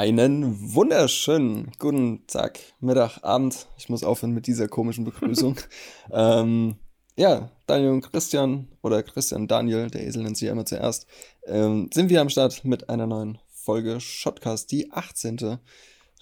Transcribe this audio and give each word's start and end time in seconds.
Einen 0.00 0.74
wunderschönen 0.74 1.72
guten 1.78 2.26
Tag, 2.26 2.58
Mittag, 2.80 3.22
Abend. 3.22 3.66
Ich 3.76 3.90
muss 3.90 4.02
aufhören 4.02 4.32
mit 4.32 4.46
dieser 4.46 4.66
komischen 4.66 5.04
Begrüßung. 5.04 5.60
ähm, 6.10 6.76
ja, 7.16 7.50
Daniel 7.66 7.90
und 7.90 8.10
Christian 8.10 8.68
oder 8.80 9.02
Christian 9.02 9.46
Daniel, 9.46 9.90
der 9.90 10.06
Esel 10.06 10.22
nennt 10.22 10.38
sich 10.38 10.46
ja 10.46 10.52
immer 10.52 10.64
zuerst, 10.64 11.06
ähm, 11.44 11.90
sind 11.92 12.08
wir 12.08 12.22
am 12.22 12.30
Start 12.30 12.64
mit 12.64 12.88
einer 12.88 13.06
neuen 13.06 13.36
Folge 13.52 14.00
Shotcast, 14.00 14.72
die 14.72 14.90
18. 14.90 15.58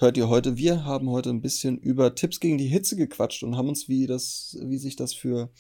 Hört 0.01 0.17
ihr 0.17 0.29
heute? 0.29 0.57
Wir 0.57 0.85
haben 0.85 1.09
heute 1.11 1.31
ein 1.31 1.41
bisschen 1.41 1.79
über 1.79 2.17
Tipps 2.17 2.41
gegen 2.41 2.59
die 2.59 2.67
Hitze 2.67 2.97
gequatscht 2.97 3.45
und 3.45 3.57
haben 3.57 3.69
uns, 3.69 3.89
wie 3.89 4.09
das, 4.09 4.59
wie 4.61 4.79
sich 4.79 4.97
das 4.97 5.15
für 5.15 5.51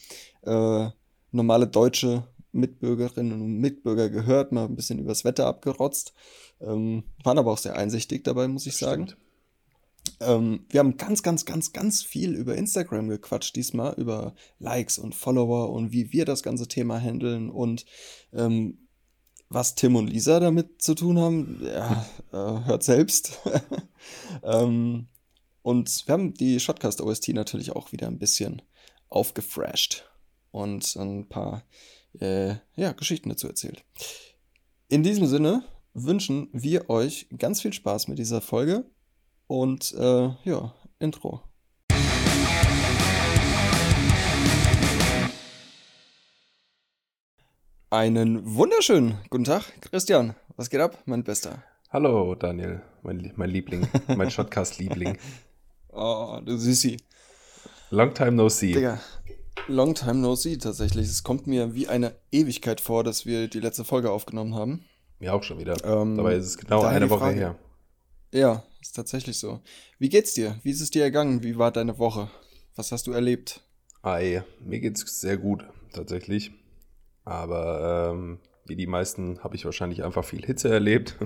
äh, 0.42 0.88
normale 1.30 1.68
deutsche 1.68 2.26
Mitbürgerinnen 2.52 3.40
und 3.40 3.58
Mitbürger 3.58 4.10
gehört, 4.10 4.52
mal 4.52 4.64
ein 4.64 4.76
bisschen 4.76 4.98
übers 4.98 5.24
Wetter 5.24 5.46
abgerotzt. 5.46 6.14
Ähm, 6.60 7.04
waren 7.22 7.38
aber 7.38 7.52
auch 7.52 7.58
sehr 7.58 7.76
einsichtig 7.76 8.24
dabei, 8.24 8.48
muss 8.48 8.66
ich 8.66 8.76
sagen. 8.76 9.12
Ähm, 10.20 10.66
wir 10.70 10.80
haben 10.80 10.96
ganz, 10.96 11.22
ganz, 11.22 11.44
ganz, 11.44 11.72
ganz 11.72 12.02
viel 12.02 12.34
über 12.34 12.56
Instagram 12.56 13.08
gequatscht 13.08 13.54
diesmal, 13.54 13.94
über 13.94 14.34
Likes 14.58 14.98
und 14.98 15.14
Follower 15.14 15.70
und 15.70 15.92
wie 15.92 16.12
wir 16.12 16.24
das 16.24 16.42
ganze 16.42 16.68
Thema 16.68 16.98
handeln 16.98 17.50
und 17.50 17.84
ähm, 18.32 18.88
was 19.50 19.74
Tim 19.74 19.96
und 19.96 20.08
Lisa 20.08 20.40
damit 20.40 20.82
zu 20.82 20.94
tun 20.94 21.18
haben, 21.18 21.60
ja, 21.64 22.06
äh, 22.32 22.64
hört 22.66 22.82
selbst. 22.82 23.38
ähm, 24.42 25.08
und 25.62 26.06
wir 26.06 26.12
haben 26.12 26.34
die 26.34 26.60
Shotcast 26.60 27.00
OST 27.00 27.28
natürlich 27.28 27.72
auch 27.72 27.92
wieder 27.92 28.08
ein 28.08 28.18
bisschen 28.18 28.62
aufgefresht 29.08 30.04
und 30.50 30.96
ein 30.96 31.28
paar 31.28 31.64
äh, 32.20 32.54
ja, 32.76 32.92
Geschichten 32.92 33.28
dazu 33.28 33.48
erzählt. 33.48 33.84
In 34.88 35.02
diesem 35.02 35.26
Sinne 35.26 35.64
wünschen 35.94 36.48
wir 36.52 36.88
euch 36.90 37.28
ganz 37.36 37.60
viel 37.60 37.72
Spaß 37.72 38.08
mit 38.08 38.18
dieser 38.18 38.40
Folge 38.40 38.84
und 39.46 39.92
äh, 39.94 40.30
ja, 40.44 40.74
Intro. 40.98 41.42
Einen 47.90 48.54
wunderschönen 48.54 49.16
guten 49.30 49.44
Tag, 49.44 49.64
Christian. 49.80 50.34
Was 50.56 50.68
geht 50.68 50.80
ab, 50.80 51.02
mein 51.06 51.24
Bester? 51.24 51.62
Hallo, 51.90 52.34
Daniel, 52.34 52.82
mein, 53.02 53.32
mein 53.36 53.48
Liebling, 53.48 53.88
mein 54.14 54.30
Shotcast-Liebling. 54.32 55.16
oh, 55.88 56.38
du 56.44 56.58
Süßi. 56.58 56.98
Long 57.90 58.12
time 58.12 58.32
no 58.32 58.50
see. 58.50 58.72
Digga, 58.72 59.00
long 59.66 59.94
time 59.94 60.14
no 60.20 60.34
see 60.34 60.56
tatsächlich. 60.56 61.06
Es 61.08 61.22
kommt 61.22 61.46
mir 61.46 61.74
wie 61.74 61.88
eine 61.88 62.14
Ewigkeit 62.30 62.80
vor, 62.80 63.04
dass 63.04 63.26
wir 63.26 63.48
die 63.48 63.60
letzte 63.60 63.84
Folge 63.84 64.10
aufgenommen 64.10 64.54
haben. 64.54 64.84
Mir 65.18 65.34
auch 65.34 65.42
schon 65.42 65.58
wieder. 65.58 65.76
Ähm, 65.84 66.16
Dabei 66.16 66.34
ist 66.36 66.46
es 66.46 66.58
genau 66.58 66.82
eine 66.82 67.10
Woche 67.10 67.20
Frage. 67.20 67.36
her. 67.36 67.58
Ja, 68.32 68.64
ist 68.80 68.94
tatsächlich 68.94 69.38
so. 69.38 69.60
Wie 69.98 70.08
geht's 70.08 70.34
dir? 70.34 70.58
Wie 70.62 70.70
ist 70.70 70.80
es 70.80 70.90
dir 70.90 71.02
ergangen? 71.02 71.42
Wie 71.42 71.58
war 71.58 71.72
deine 71.72 71.98
Woche? 71.98 72.30
Was 72.76 72.92
hast 72.92 73.06
du 73.06 73.12
erlebt? 73.12 73.62
Ei, 74.02 74.44
mir 74.60 74.80
geht's 74.80 75.20
sehr 75.20 75.36
gut, 75.36 75.64
tatsächlich. 75.92 76.52
Aber 77.24 78.12
ähm, 78.12 78.38
wie 78.66 78.76
die 78.76 78.86
meisten 78.86 79.42
habe 79.42 79.56
ich 79.56 79.64
wahrscheinlich 79.64 80.04
einfach 80.04 80.24
viel 80.24 80.44
Hitze 80.44 80.68
erlebt. 80.68 81.16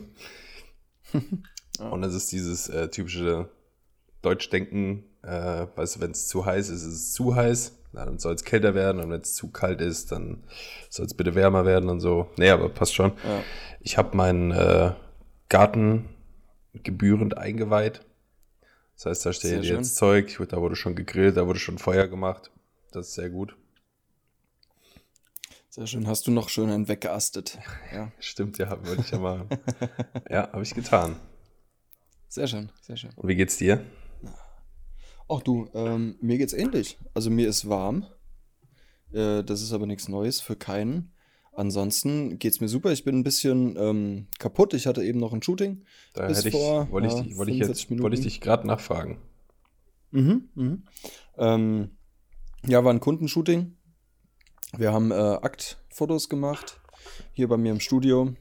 Und 1.79 2.03
es 2.05 2.15
ist 2.15 2.33
dieses 2.33 2.69
äh, 2.69 2.89
typische 2.89 3.51
Deutschdenken, 4.23 5.05
äh, 5.23 5.67
weißt 5.75 5.97
du, 5.97 6.01
wenn 6.01 6.13
es 6.13 6.29
zu 6.29 6.47
heiß 6.47 6.69
ist, 6.69 6.83
ist 6.83 6.95
es 6.95 7.13
zu 7.13 7.35
heiß 7.35 7.82
dann 7.93 8.19
soll 8.19 8.35
es 8.35 8.45
kälter 8.45 8.75
werden 8.75 9.01
und 9.01 9.11
wenn 9.11 9.21
es 9.21 9.35
zu 9.35 9.51
kalt 9.51 9.81
ist, 9.81 10.13
dann 10.13 10.45
soll 10.89 11.07
es 11.07 11.15
bitte 11.15 11.35
wärmer 11.35 11.65
werden 11.65 11.89
und 11.89 12.01
so. 12.01 12.31
Nee, 12.37 12.51
aber 12.51 12.69
passt 12.69 12.95
schon. 12.95 13.13
Ja. 13.25 13.43
Ich 13.81 13.99
habe 13.99 14.17
meinen 14.17 14.51
äh, 14.51 14.93
Garten 15.49 16.09
gebührend 16.73 17.37
eingeweiht. 17.37 18.01
Das 18.97 19.07
heißt, 19.07 19.27
da 19.27 19.33
steht 19.33 19.51
sehr 19.51 19.59
jetzt 19.61 19.69
schön. 19.69 19.85
Zeug, 19.85 20.39
da 20.49 20.61
wurde 20.61 20.77
schon 20.77 20.95
gegrillt, 20.95 21.37
da 21.37 21.47
wurde 21.47 21.59
schon 21.59 21.79
Feuer 21.79 22.09
gemacht. 22.09 22.51
Das 22.93 23.09
ist 23.09 23.15
sehr 23.15 23.31
gut. 23.31 23.57
Sehr 25.69 25.87
schön. 25.87 26.07
Hast 26.07 26.27
du 26.27 26.31
noch 26.31 26.49
schön 26.51 26.71
einen 26.71 26.89
weggeastet? 26.89 27.59
Ja. 27.93 28.11
Stimmt, 28.21 28.59
ja, 28.59 28.71
wollte 28.87 29.03
ich 29.03 29.11
ja 29.11 29.19
machen. 29.19 29.49
ja, 30.31 30.51
habe 30.53 30.63
ich 30.63 30.75
getan. 30.75 31.17
Sehr 32.29 32.47
schön, 32.47 32.71
sehr 32.81 32.97
schön. 32.97 33.11
Und 33.17 33.29
wie 33.29 33.37
geht's 33.37 33.59
dir? 33.59 33.85
Ach 35.35 35.43
du, 35.43 35.69
ähm, 35.75 36.17
mir 36.21 36.37
geht's 36.37 36.53
ähnlich. 36.53 36.99
Also 37.15 37.31
mir 37.31 37.49
ist 37.49 37.69
warm. 37.69 38.07
Äh, 39.13 39.43
das 39.43 39.63
ist 39.63 39.73
aber 39.73 39.87
nichts 39.87 40.09
Neues 40.09 40.41
für 40.41 40.57
keinen. 40.57 41.13
Ansonsten 41.55 42.39
geht's 42.39 42.61
mir 42.61 42.69
super. 42.69 42.93
Ich 42.93 43.05
bin 43.05 43.19
ein 43.19 43.25
bisschen 43.25 43.77
ähm, 43.79 44.27
kaputt. 44.39 44.75
Ich 44.75 44.87
hatte 44.87 45.03
eben 45.03 45.19
noch 45.19 45.33
ein 45.33 45.43
Shooting. 45.43 45.85
Da 46.15 46.27
bis 46.27 46.45
ich, 46.45 46.53
vor, 46.53 46.91
wollte 46.91 47.09
ich, 47.09 47.15
ja, 47.15 47.37
wollte 47.37 47.53
ich, 47.53 47.59
jetzt, 47.59 47.91
wollte 47.91 48.17
ich 48.17 48.23
dich 48.23 48.41
gerade 48.41 48.67
nachfragen. 48.67 49.19
Mhm, 50.11 50.49
mhm. 50.55 50.83
Ähm, 51.39 51.91
ja, 52.67 52.85
war 52.85 52.93
ein 52.93 53.01
Kundenshooting. 53.01 53.77
Wir 54.77 54.93
haben 54.93 55.11
äh, 55.11 55.15
Aktfotos 55.15 56.29
gemacht 56.29 56.81
hier 57.33 57.49
bei 57.49 57.57
mir 57.57 57.73
im 57.73 57.81
Studio 57.81 58.35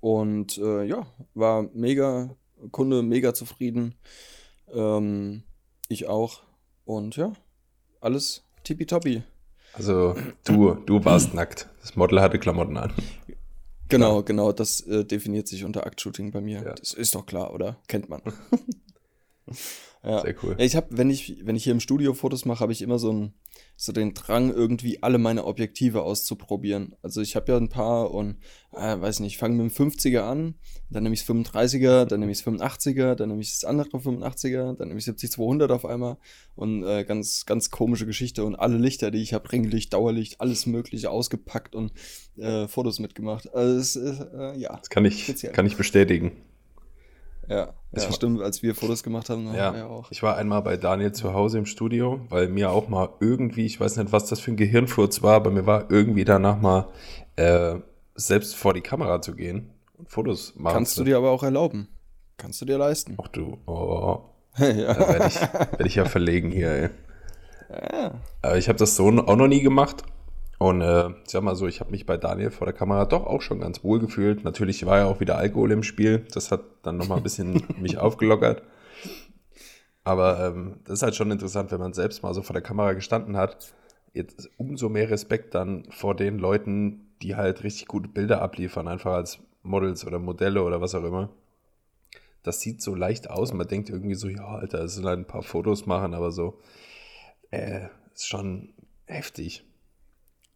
und 0.00 0.58
äh, 0.58 0.84
ja, 0.84 1.06
war 1.34 1.68
mega 1.74 2.36
Kunde 2.70 3.02
mega 3.02 3.34
zufrieden. 3.34 3.94
Ähm, 4.72 5.42
ich 5.88 6.06
auch. 6.06 6.42
Und 6.84 7.16
ja, 7.16 7.32
alles 8.00 8.44
tippitoppi. 8.64 9.22
Also 9.72 10.14
du, 10.44 10.74
du 10.74 11.04
warst 11.04 11.34
nackt. 11.34 11.68
Das 11.80 11.96
Model 11.96 12.20
hatte 12.20 12.38
Klamotten 12.38 12.76
an. 12.76 12.92
Genau, 13.88 14.22
genau, 14.22 14.52
das 14.52 14.80
äh, 14.80 15.04
definiert 15.04 15.48
sich 15.48 15.64
unter 15.64 15.86
Aktshooting 15.86 16.30
bei 16.30 16.40
mir. 16.40 16.62
Ja. 16.62 16.74
Das 16.74 16.92
ist 16.94 17.14
doch 17.14 17.26
klar, 17.26 17.52
oder? 17.52 17.76
Kennt 17.88 18.08
man. 18.08 18.22
ja. 20.04 20.20
Sehr 20.20 20.34
cool. 20.42 20.56
Ja, 20.58 20.64
ich 20.64 20.76
habe, 20.76 20.88
wenn 20.90 21.08
ich, 21.08 21.38
wenn 21.44 21.56
ich 21.56 21.64
hier 21.64 21.72
im 21.72 21.80
Studio 21.80 22.12
Fotos 22.12 22.44
mache, 22.44 22.60
habe 22.60 22.72
ich 22.72 22.82
immer 22.82 22.98
so 22.98 23.12
ein, 23.12 23.34
so 23.76 23.92
den 23.92 24.12
Drang, 24.12 24.52
irgendwie 24.52 25.02
alle 25.02 25.18
meine 25.18 25.44
Objektive 25.44 26.02
auszuprobieren. 26.02 26.94
Also 27.02 27.22
ich 27.22 27.36
habe 27.36 27.52
ja 27.52 27.56
ein 27.56 27.70
paar 27.70 28.10
und, 28.10 28.36
äh, 28.72 29.00
weiß 29.00 29.20
nicht, 29.20 29.34
ich 29.34 29.38
fange 29.38 29.62
mit 29.62 29.78
dem 29.78 29.90
50er 29.90 30.20
an, 30.20 30.54
dann 30.90 31.04
nehme 31.04 31.14
ich 31.14 31.24
das 31.24 31.34
35er, 31.34 32.04
dann 32.04 32.20
nehme 32.20 32.32
ich 32.32 32.38
das 32.38 32.46
85er, 32.46 33.14
dann 33.14 33.30
nehme 33.30 33.40
ich 33.40 33.52
das 33.52 33.64
andere 33.64 33.88
85er, 33.88 34.76
dann 34.76 34.88
nehme 34.88 35.00
ich 35.00 35.06
70-200 35.06 35.70
auf 35.70 35.86
einmal 35.86 36.18
und 36.54 36.84
äh, 36.84 37.04
ganz, 37.04 37.46
ganz 37.46 37.70
komische 37.70 38.06
Geschichte 38.06 38.44
und 38.44 38.56
alle 38.56 38.76
Lichter, 38.76 39.10
die 39.10 39.22
ich 39.22 39.32
habe, 39.32 39.50
Ringlicht, 39.50 39.94
Dauerlicht, 39.94 40.40
alles 40.40 40.66
mögliche 40.66 41.10
ausgepackt 41.10 41.74
und 41.74 41.92
äh, 42.36 42.68
Fotos 42.68 42.98
mitgemacht. 42.98 43.52
Also 43.54 43.78
es 43.78 43.96
ist, 43.96 44.20
äh, 44.20 44.58
ja. 44.58 44.76
Das 44.76 44.90
kann 44.90 45.04
ich, 45.04 45.34
kann 45.52 45.66
ich 45.66 45.76
bestätigen. 45.76 46.32
Ja, 47.48 47.74
das 47.92 48.04
ja. 48.04 48.12
stimmt, 48.12 48.42
als 48.42 48.62
wir 48.62 48.74
Fotos 48.74 49.02
gemacht 49.02 49.30
haben. 49.30 49.46
Ja, 49.54 49.74
ja 49.74 49.86
auch. 49.86 50.10
ich 50.10 50.22
war 50.22 50.36
einmal 50.36 50.62
bei 50.62 50.76
Daniel 50.76 51.12
zu 51.12 51.34
Hause 51.34 51.58
im 51.58 51.66
Studio, 51.66 52.20
weil 52.28 52.48
mir 52.48 52.70
auch 52.70 52.88
mal 52.88 53.10
irgendwie, 53.20 53.66
ich 53.66 53.80
weiß 53.80 53.96
nicht, 53.96 54.12
was 54.12 54.26
das 54.26 54.40
für 54.40 54.50
ein 54.50 54.56
Gehirnfurz 54.56 55.22
war, 55.22 55.34
aber 55.34 55.50
mir 55.50 55.66
war 55.66 55.90
irgendwie 55.90 56.24
danach 56.24 56.60
mal 56.60 56.88
äh, 57.36 57.76
selbst 58.14 58.56
vor 58.56 58.74
die 58.74 58.80
Kamera 58.80 59.20
zu 59.20 59.34
gehen 59.34 59.70
und 59.98 60.10
Fotos 60.10 60.54
machen. 60.56 60.74
Kannst 60.74 60.98
du 60.98 61.04
dir 61.04 61.16
aber 61.16 61.30
auch 61.30 61.42
erlauben. 61.42 61.88
Kannst 62.36 62.60
du 62.60 62.64
dir 62.64 62.78
leisten. 62.78 63.16
Ach 63.22 63.28
du, 63.28 63.58
oh. 63.66 64.22
ja. 64.58 64.94
Da 64.94 65.08
werde 65.08 65.26
ich, 65.26 65.40
werd 65.40 65.86
ich 65.86 65.94
ja 65.94 66.04
verlegen 66.04 66.50
hier, 66.50 66.70
ey. 66.70 66.90
Ja. 67.70 68.20
Aber 68.42 68.58
ich 68.58 68.68
habe 68.68 68.78
das 68.78 68.96
so 68.96 69.06
auch 69.08 69.36
noch 69.36 69.48
nie 69.48 69.62
gemacht 69.62 70.04
und 70.64 70.80
äh, 70.80 71.10
ich 71.10 71.30
sag 71.30 71.42
mal 71.42 71.56
so, 71.56 71.66
ich 71.66 71.80
habe 71.80 71.90
mich 71.90 72.06
bei 72.06 72.16
Daniel 72.16 72.50
vor 72.50 72.66
der 72.66 72.72
Kamera 72.72 73.04
doch 73.04 73.26
auch 73.26 73.42
schon 73.42 73.60
ganz 73.60 73.84
wohl 73.84 73.98
gefühlt. 73.98 74.44
Natürlich 74.44 74.86
war 74.86 74.96
ja 74.96 75.04
auch 75.04 75.20
wieder 75.20 75.36
Alkohol 75.36 75.70
im 75.72 75.82
Spiel. 75.82 76.24
Das 76.32 76.50
hat 76.50 76.62
dann 76.82 76.96
nochmal 76.96 77.18
ein 77.18 77.22
bisschen 77.22 77.62
mich 77.78 77.98
aufgelockert. 77.98 78.62
Aber 80.04 80.40
ähm, 80.40 80.80
das 80.84 80.94
ist 80.94 81.02
halt 81.02 81.16
schon 81.16 81.30
interessant, 81.30 81.70
wenn 81.70 81.80
man 81.80 81.92
selbst 81.92 82.22
mal 82.22 82.32
so 82.32 82.40
vor 82.40 82.54
der 82.54 82.62
Kamera 82.62 82.94
gestanden 82.94 83.36
hat. 83.36 83.74
Jetzt 84.14 84.48
umso 84.56 84.88
mehr 84.88 85.10
Respekt 85.10 85.54
dann 85.54 85.84
vor 85.90 86.16
den 86.16 86.38
Leuten, 86.38 87.12
die 87.20 87.36
halt 87.36 87.62
richtig 87.62 87.86
gute 87.86 88.08
Bilder 88.08 88.40
abliefern, 88.40 88.88
einfach 88.88 89.12
als 89.12 89.40
Models 89.62 90.06
oder 90.06 90.18
Modelle 90.18 90.62
oder 90.62 90.80
was 90.80 90.94
auch 90.94 91.04
immer. 91.04 91.28
Das 92.42 92.62
sieht 92.62 92.80
so 92.80 92.94
leicht 92.94 93.28
aus. 93.28 93.52
Man 93.52 93.68
denkt 93.68 93.90
irgendwie 93.90 94.14
so, 94.14 94.28
ja, 94.28 94.46
Alter, 94.46 94.84
es 94.84 94.94
sind 94.94 95.04
halt 95.04 95.18
ein 95.18 95.26
paar 95.26 95.42
Fotos 95.42 95.84
machen, 95.84 96.14
aber 96.14 96.30
so, 96.30 96.58
äh, 97.50 97.88
ist 98.14 98.28
schon 98.28 98.72
heftig. 99.04 99.62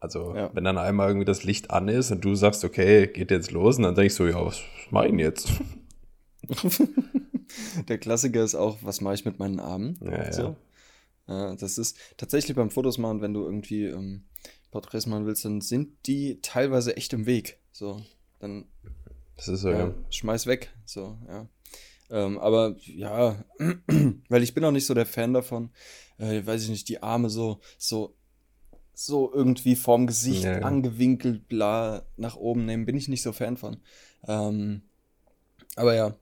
Also, 0.01 0.35
ja. 0.35 0.51
wenn 0.55 0.65
dann 0.65 0.79
einmal 0.79 1.09
irgendwie 1.09 1.25
das 1.25 1.45
Licht 1.45 1.71
an 1.71 1.89
ist 1.89 2.11
und 2.11 2.25
du 2.25 2.35
sagst, 2.35 2.65
okay, 2.65 3.09
geht 3.09 3.31
jetzt 3.31 3.51
los, 3.51 3.79
und 3.79 3.83
dann 3.83 3.95
denke 3.95 4.07
ich 4.07 4.15
so, 4.15 4.27
ja, 4.27 4.45
was 4.45 4.61
mache 4.91 5.07
ich 5.07 5.11
denn 5.11 5.19
jetzt? 5.19 5.49
Der 7.89 7.99
Klassiker 7.99 8.45
ist 8.45 8.55
auch, 8.55 8.79
was 8.83 9.01
mache 9.01 9.15
ich 9.15 9.25
mit 9.25 9.39
meinen 9.39 9.59
Armen? 9.59 9.99
Ja, 10.03 10.33
so. 10.33 10.57
ja. 11.27 11.57
das 11.57 11.79
ist 11.79 11.99
tatsächlich 12.17 12.57
beim 12.57 12.71
Fotos 12.71 12.99
machen, 12.99 13.23
wenn 13.23 13.35
du 13.35 13.45
irgendwie 13.45 13.87
ähm, 13.87 14.25
Porträts 14.71 15.07
machen 15.07 15.27
willst, 15.27 15.45
dann 15.45 15.61
sind 15.61 16.07
die 16.07 16.41
teilweise 16.43 16.97
echt 16.97 17.13
im 17.13 17.27
Weg. 17.27 17.59
So, 17.73 18.03
dann 18.39 18.67
das 19.37 19.49
ist 19.49 19.61
so, 19.63 19.71
ja, 19.71 19.79
ja. 19.79 19.95
schmeiß 20.11 20.47
weg. 20.47 20.73
So, 20.85 21.17
ja. 21.27 21.49
Ähm, 22.11 22.39
aber 22.39 22.77
ja, 22.79 23.45
weil 24.29 24.43
ich 24.43 24.55
bin 24.55 24.65
auch 24.65 24.73
nicht 24.73 24.87
so 24.87 24.95
der 24.95 25.07
Fan 25.07 25.35
davon, 25.35 25.71
äh, 26.19 26.45
weiß 26.45 26.65
ich 26.65 26.71
nicht, 26.71 26.89
die 26.89 27.03
Arme 27.03 27.31
so, 27.31 27.61
so 27.77 28.17
so 28.99 29.33
irgendwie 29.33 29.77
vorm 29.77 30.09
Gesicht 30.09 30.43
ja, 30.43 30.59
ja. 30.59 30.63
angewinkelt, 30.63 31.49
bla, 31.49 32.03
nach 32.17 32.37
oben 32.37 32.65
nehmen. 32.67 32.85
Bin 32.85 32.97
ich 32.97 33.07
nicht 33.07 33.23
so 33.23 33.33
Fan 33.33 33.57
von. 33.57 33.77
Ähm, 34.27 34.83
aber 35.77 35.95
ja, 35.95 36.15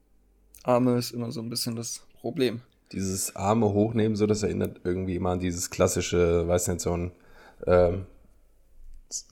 Arme 0.62 0.99
ist 0.99 1.12
immer 1.12 1.32
so 1.32 1.40
ein 1.40 1.49
bisschen 1.49 1.75
das 1.75 2.02
Problem. 2.20 2.61
Dieses 2.93 3.34
Arme 3.34 3.73
hochnehmen, 3.73 4.14
so 4.14 4.26
das 4.26 4.43
erinnert 4.43 4.81
irgendwie 4.84 5.17
immer 5.17 5.31
an 5.31 5.40
dieses 5.40 5.70
klassische, 5.70 6.46
weiß 6.46 6.69
nicht, 6.69 6.82
so 6.82 6.93
ein 6.94 7.12
ähm, 7.67 8.06
ist 9.08 9.31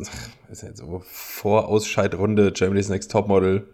nicht, 0.63 0.77
so 0.77 1.03
Vorausscheidrunde 1.05 2.53
Germany's 2.53 2.89
Next 2.89 3.11
Topmodel. 3.11 3.67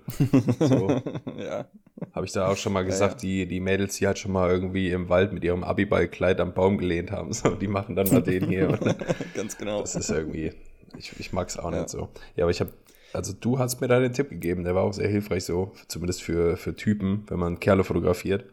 So. 0.58 0.88
ja. 1.38 1.67
Habe 2.14 2.26
ich 2.26 2.32
da 2.32 2.49
auch 2.49 2.56
schon 2.56 2.73
mal 2.73 2.85
gesagt, 2.85 3.23
ja, 3.23 3.29
ja. 3.29 3.44
Die, 3.44 3.47
die 3.47 3.61
Mädels, 3.61 3.97
die 3.97 4.06
halt 4.06 4.19
schon 4.19 4.32
mal 4.32 4.50
irgendwie 4.50 4.91
im 4.91 5.11
Wald 5.11 5.32
mit 5.32 5.44
ihrem 5.44 5.62
Abiballkleid 5.62 6.41
am 6.41 6.55
Baum 6.55 6.79
gelehnt 6.79 7.11
haben. 7.11 7.32
So, 7.41 7.50
die 7.50 7.69
machen 7.69 7.97
dann 7.97 8.08
mal 8.08 8.23
den 8.23 8.49
hier. 8.49 8.69
Ganz 9.35 9.58
genau. 9.58 9.81
Das 9.81 9.94
ist 9.94 10.11
irgendwie, 10.11 10.52
ich, 10.97 11.19
ich 11.19 11.32
mag 11.32 11.49
es 11.49 11.58
auch 11.58 11.70
nicht 11.70 11.88
so. 11.88 12.08
Ja, 12.37 12.44
aber 12.44 12.50
ich 12.50 12.61
habe 12.61 12.73
also 13.12 13.32
du 13.32 13.58
hast 13.58 13.81
mir 13.81 13.88
da 13.88 13.99
den 13.99 14.12
Tipp 14.12 14.31
gegeben, 14.31 14.62
der 14.62 14.76
war 14.76 14.85
auch 14.85 14.93
sehr 14.93 15.08
hilfreich 15.08 15.44
so, 15.44 15.73
zumindest 15.88 16.23
für, 16.23 16.56
für 16.56 16.76
Typen, 16.76 17.25
wenn 17.29 17.41
man 17.41 17.58
Kerle 17.58 17.82
fotografiert. 17.82 18.44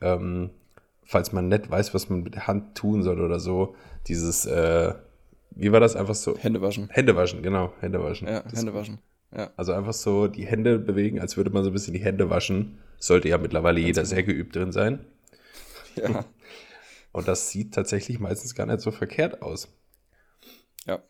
Ähm, 0.00 0.50
falls 1.02 1.32
man 1.32 1.48
nicht 1.48 1.68
weiß, 1.70 1.92
was 1.92 2.08
man 2.08 2.22
mit 2.22 2.34
der 2.34 2.46
Hand 2.46 2.76
tun 2.76 3.02
soll 3.02 3.20
oder 3.20 3.40
so, 3.40 3.74
dieses, 4.06 4.46
äh, 4.46 4.94
wie 5.50 5.72
war 5.72 5.80
das 5.80 5.96
einfach 5.96 6.14
so? 6.14 6.36
Hände 6.36 6.60
waschen. 6.60 6.88
Hände 6.90 7.16
waschen, 7.16 7.42
genau, 7.42 7.72
Hände 7.80 8.02
waschen. 8.02 8.28
Ja, 8.28 8.42
das 8.42 8.58
Hände 8.58 8.74
waschen. 8.74 8.98
Ja. 9.34 9.50
Also 9.56 9.72
einfach 9.72 9.92
so 9.92 10.28
die 10.28 10.46
Hände 10.46 10.78
bewegen, 10.78 11.20
als 11.20 11.36
würde 11.36 11.50
man 11.50 11.64
so 11.64 11.70
ein 11.70 11.72
bisschen 11.72 11.94
die 11.94 12.04
Hände 12.04 12.30
waschen. 12.30 12.78
Sollte 12.98 13.28
ja 13.28 13.38
mittlerweile 13.38 13.80
Ganz 13.80 13.86
jeder 13.86 14.02
genau. 14.02 14.14
sehr 14.14 14.22
geübt 14.22 14.56
drin 14.56 14.72
sein. 14.72 15.04
Ja. 15.96 16.26
Und 17.10 17.26
das 17.26 17.48
sieht 17.48 17.72
tatsächlich 17.72 18.18
meistens 18.18 18.54
gar 18.54 18.66
nicht 18.66 18.82
so 18.82 18.90
verkehrt 18.90 19.40
aus. 19.40 19.74
Ja. 20.84 21.02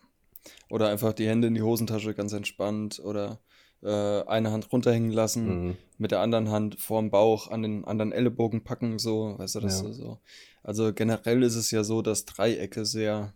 Oder 0.69 0.87
einfach 0.87 1.11
die 1.11 1.27
Hände 1.27 1.49
in 1.49 1.55
die 1.55 1.61
Hosentasche 1.61 2.13
ganz 2.13 2.31
entspannt 2.31 3.01
oder 3.03 3.41
äh, 3.83 4.23
eine 4.23 4.51
Hand 4.51 4.71
runterhängen 4.71 5.11
lassen, 5.11 5.65
mhm. 5.65 5.77
mit 5.97 6.11
der 6.11 6.21
anderen 6.21 6.49
Hand 6.49 6.79
vorm 6.79 7.11
Bauch 7.11 7.51
an 7.51 7.61
den 7.61 7.85
anderen 7.85 8.11
Ellenbogen 8.11 8.63
packen, 8.63 8.99
so, 8.99 9.37
weißt 9.37 9.55
du, 9.55 9.59
das 9.59 9.81
ja. 9.81 9.91
so. 9.91 10.19
Also 10.63 10.93
generell 10.93 11.43
ist 11.43 11.55
es 11.55 11.71
ja 11.71 11.83
so, 11.83 12.01
dass 12.01 12.25
Dreiecke 12.25 12.85
sehr, 12.85 13.33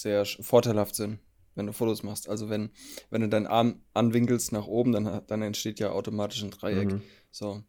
sehr 0.00 0.24
vorteilhaft 0.24 0.94
sind, 0.94 1.18
wenn 1.54 1.66
du 1.66 1.72
Fotos 1.72 2.02
machst. 2.02 2.28
Also 2.28 2.48
wenn, 2.48 2.70
wenn 3.10 3.22
du 3.22 3.28
deinen 3.28 3.46
Arm 3.46 3.82
anwinkelst 3.94 4.52
nach 4.52 4.66
oben, 4.66 4.92
dann, 4.92 5.22
dann 5.26 5.42
entsteht 5.42 5.80
ja 5.80 5.90
automatisch 5.90 6.42
ein 6.42 6.50
Dreieck. 6.50 6.92
Mhm. 6.92 7.02
So. 7.30 7.62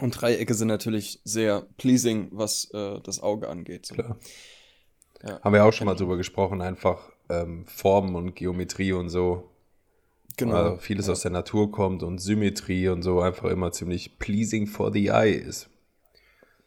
Und 0.00 0.12
Dreiecke 0.12 0.54
sind 0.54 0.68
natürlich 0.68 1.20
sehr 1.24 1.66
pleasing, 1.76 2.28
was 2.30 2.70
äh, 2.72 3.00
das 3.00 3.20
Auge 3.20 3.48
angeht. 3.48 3.86
So. 3.86 3.94
Klar. 3.94 4.18
Ja. 5.22 5.40
Haben 5.42 5.52
wir 5.52 5.64
auch 5.64 5.72
schon 5.72 5.86
mal 5.86 5.96
drüber 5.96 6.16
gesprochen, 6.16 6.60
einfach 6.60 7.10
ähm, 7.28 7.66
Formen 7.66 8.14
und 8.14 8.36
Geometrie 8.36 8.92
und 8.92 9.08
so. 9.08 9.50
Genau. 10.36 10.54
Also 10.54 10.76
vieles 10.76 11.06
ja. 11.06 11.12
aus 11.12 11.22
der 11.22 11.32
Natur 11.32 11.72
kommt 11.72 12.04
und 12.04 12.18
Symmetrie 12.18 12.88
und 12.88 13.02
so 13.02 13.20
einfach 13.20 13.50
immer 13.50 13.72
ziemlich 13.72 14.18
pleasing 14.18 14.68
for 14.68 14.92
the 14.92 15.08
eye 15.08 15.34
ist. 15.34 15.68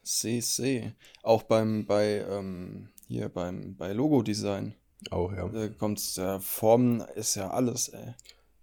Seh, 0.03 0.41
seh. 0.41 0.91
Auch 1.23 1.43
beim, 1.43 1.85
bei, 1.85 2.25
ähm, 2.29 2.89
hier 3.07 3.29
beim, 3.29 3.75
bei 3.77 3.93
Logo-Design. 3.93 4.75
Auch, 5.09 5.31
ja. 5.33 5.47
Da 5.47 5.67
kommt 5.69 6.15
ja, 6.15 6.39
Formen 6.39 7.01
ist 7.15 7.35
ja 7.35 7.49
alles, 7.49 7.89
ey. 7.89 8.13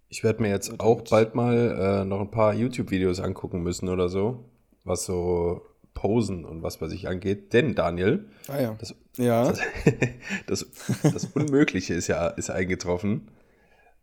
Ich 0.07 0.23
werde 0.23 0.41
mir 0.41 0.49
jetzt 0.49 0.79
auch 0.79 1.01
bald 1.01 1.35
mal 1.35 2.01
äh, 2.01 2.05
noch 2.05 2.21
ein 2.21 2.31
paar 2.31 2.53
YouTube-Videos 2.53 3.19
angucken 3.19 3.61
müssen 3.61 3.89
oder 3.89 4.09
so, 4.09 4.45
was 4.83 5.05
so 5.05 5.61
Posen 5.93 6.45
und 6.45 6.63
was 6.63 6.77
bei 6.77 6.87
sich 6.87 7.07
angeht. 7.07 7.53
Denn, 7.53 7.75
Daniel, 7.75 8.27
ah, 8.47 8.59
ja. 8.59 8.75
das, 8.79 8.95
ja. 9.17 9.53
Das, 10.47 10.65
das, 11.03 11.13
das, 11.13 11.25
Unmögliche 11.25 11.93
ist 11.93 12.07
ja 12.07 12.27
ist 12.27 12.49
eingetroffen. 12.49 13.29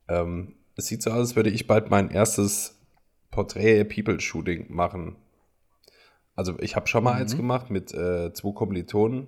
Ähm, 0.08 0.54
es 0.76 0.86
sieht 0.86 1.02
so 1.02 1.10
aus, 1.10 1.18
als 1.18 1.36
würde 1.36 1.50
ich 1.50 1.66
bald 1.66 1.90
mein 1.90 2.10
erstes 2.10 2.78
Porträt-People-Shooting 3.30 4.66
machen. 4.68 5.16
Also 6.34 6.58
ich 6.60 6.76
habe 6.76 6.86
schon 6.86 7.02
mal 7.02 7.14
mhm. 7.14 7.20
eins 7.20 7.36
gemacht 7.36 7.70
mit 7.70 7.92
äh, 7.94 8.32
zwei 8.32 8.52
Kommilitonen. 8.52 9.26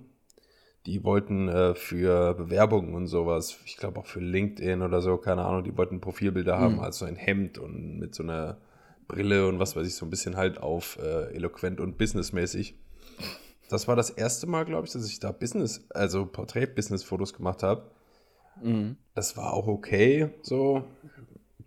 Die 0.88 1.04
wollten 1.04 1.48
äh, 1.48 1.74
für 1.74 2.32
Bewerbungen 2.32 2.94
und 2.94 3.08
sowas, 3.08 3.58
ich 3.66 3.76
glaube 3.76 4.00
auch 4.00 4.06
für 4.06 4.20
LinkedIn 4.20 4.80
oder 4.80 5.02
so, 5.02 5.18
keine 5.18 5.44
Ahnung, 5.44 5.62
die 5.62 5.76
wollten 5.76 6.00
Profilbilder 6.00 6.56
mhm. 6.56 6.62
haben, 6.62 6.80
also 6.80 7.04
ein 7.04 7.16
Hemd 7.16 7.58
und 7.58 7.98
mit 7.98 8.14
so 8.14 8.22
einer 8.22 8.56
Brille 9.06 9.46
und 9.46 9.58
was 9.58 9.76
weiß 9.76 9.86
ich, 9.86 9.94
so 9.94 10.06
ein 10.06 10.10
bisschen 10.10 10.38
halt 10.38 10.56
auf 10.56 10.98
äh, 10.98 11.34
eloquent 11.34 11.78
und 11.78 11.98
businessmäßig. 11.98 12.74
Das 13.68 13.86
war 13.86 13.96
das 13.96 14.08
erste 14.08 14.46
Mal, 14.46 14.64
glaube 14.64 14.86
ich, 14.86 14.92
dass 14.94 15.06
ich 15.06 15.20
da 15.20 15.30
Business, 15.30 15.86
also 15.90 16.24
Porträt-Business-Fotos 16.24 17.34
gemacht 17.34 17.62
habe. 17.62 17.90
Mhm. 18.62 18.96
Das 19.14 19.36
war 19.36 19.52
auch 19.52 19.66
okay, 19.66 20.30
so. 20.40 20.84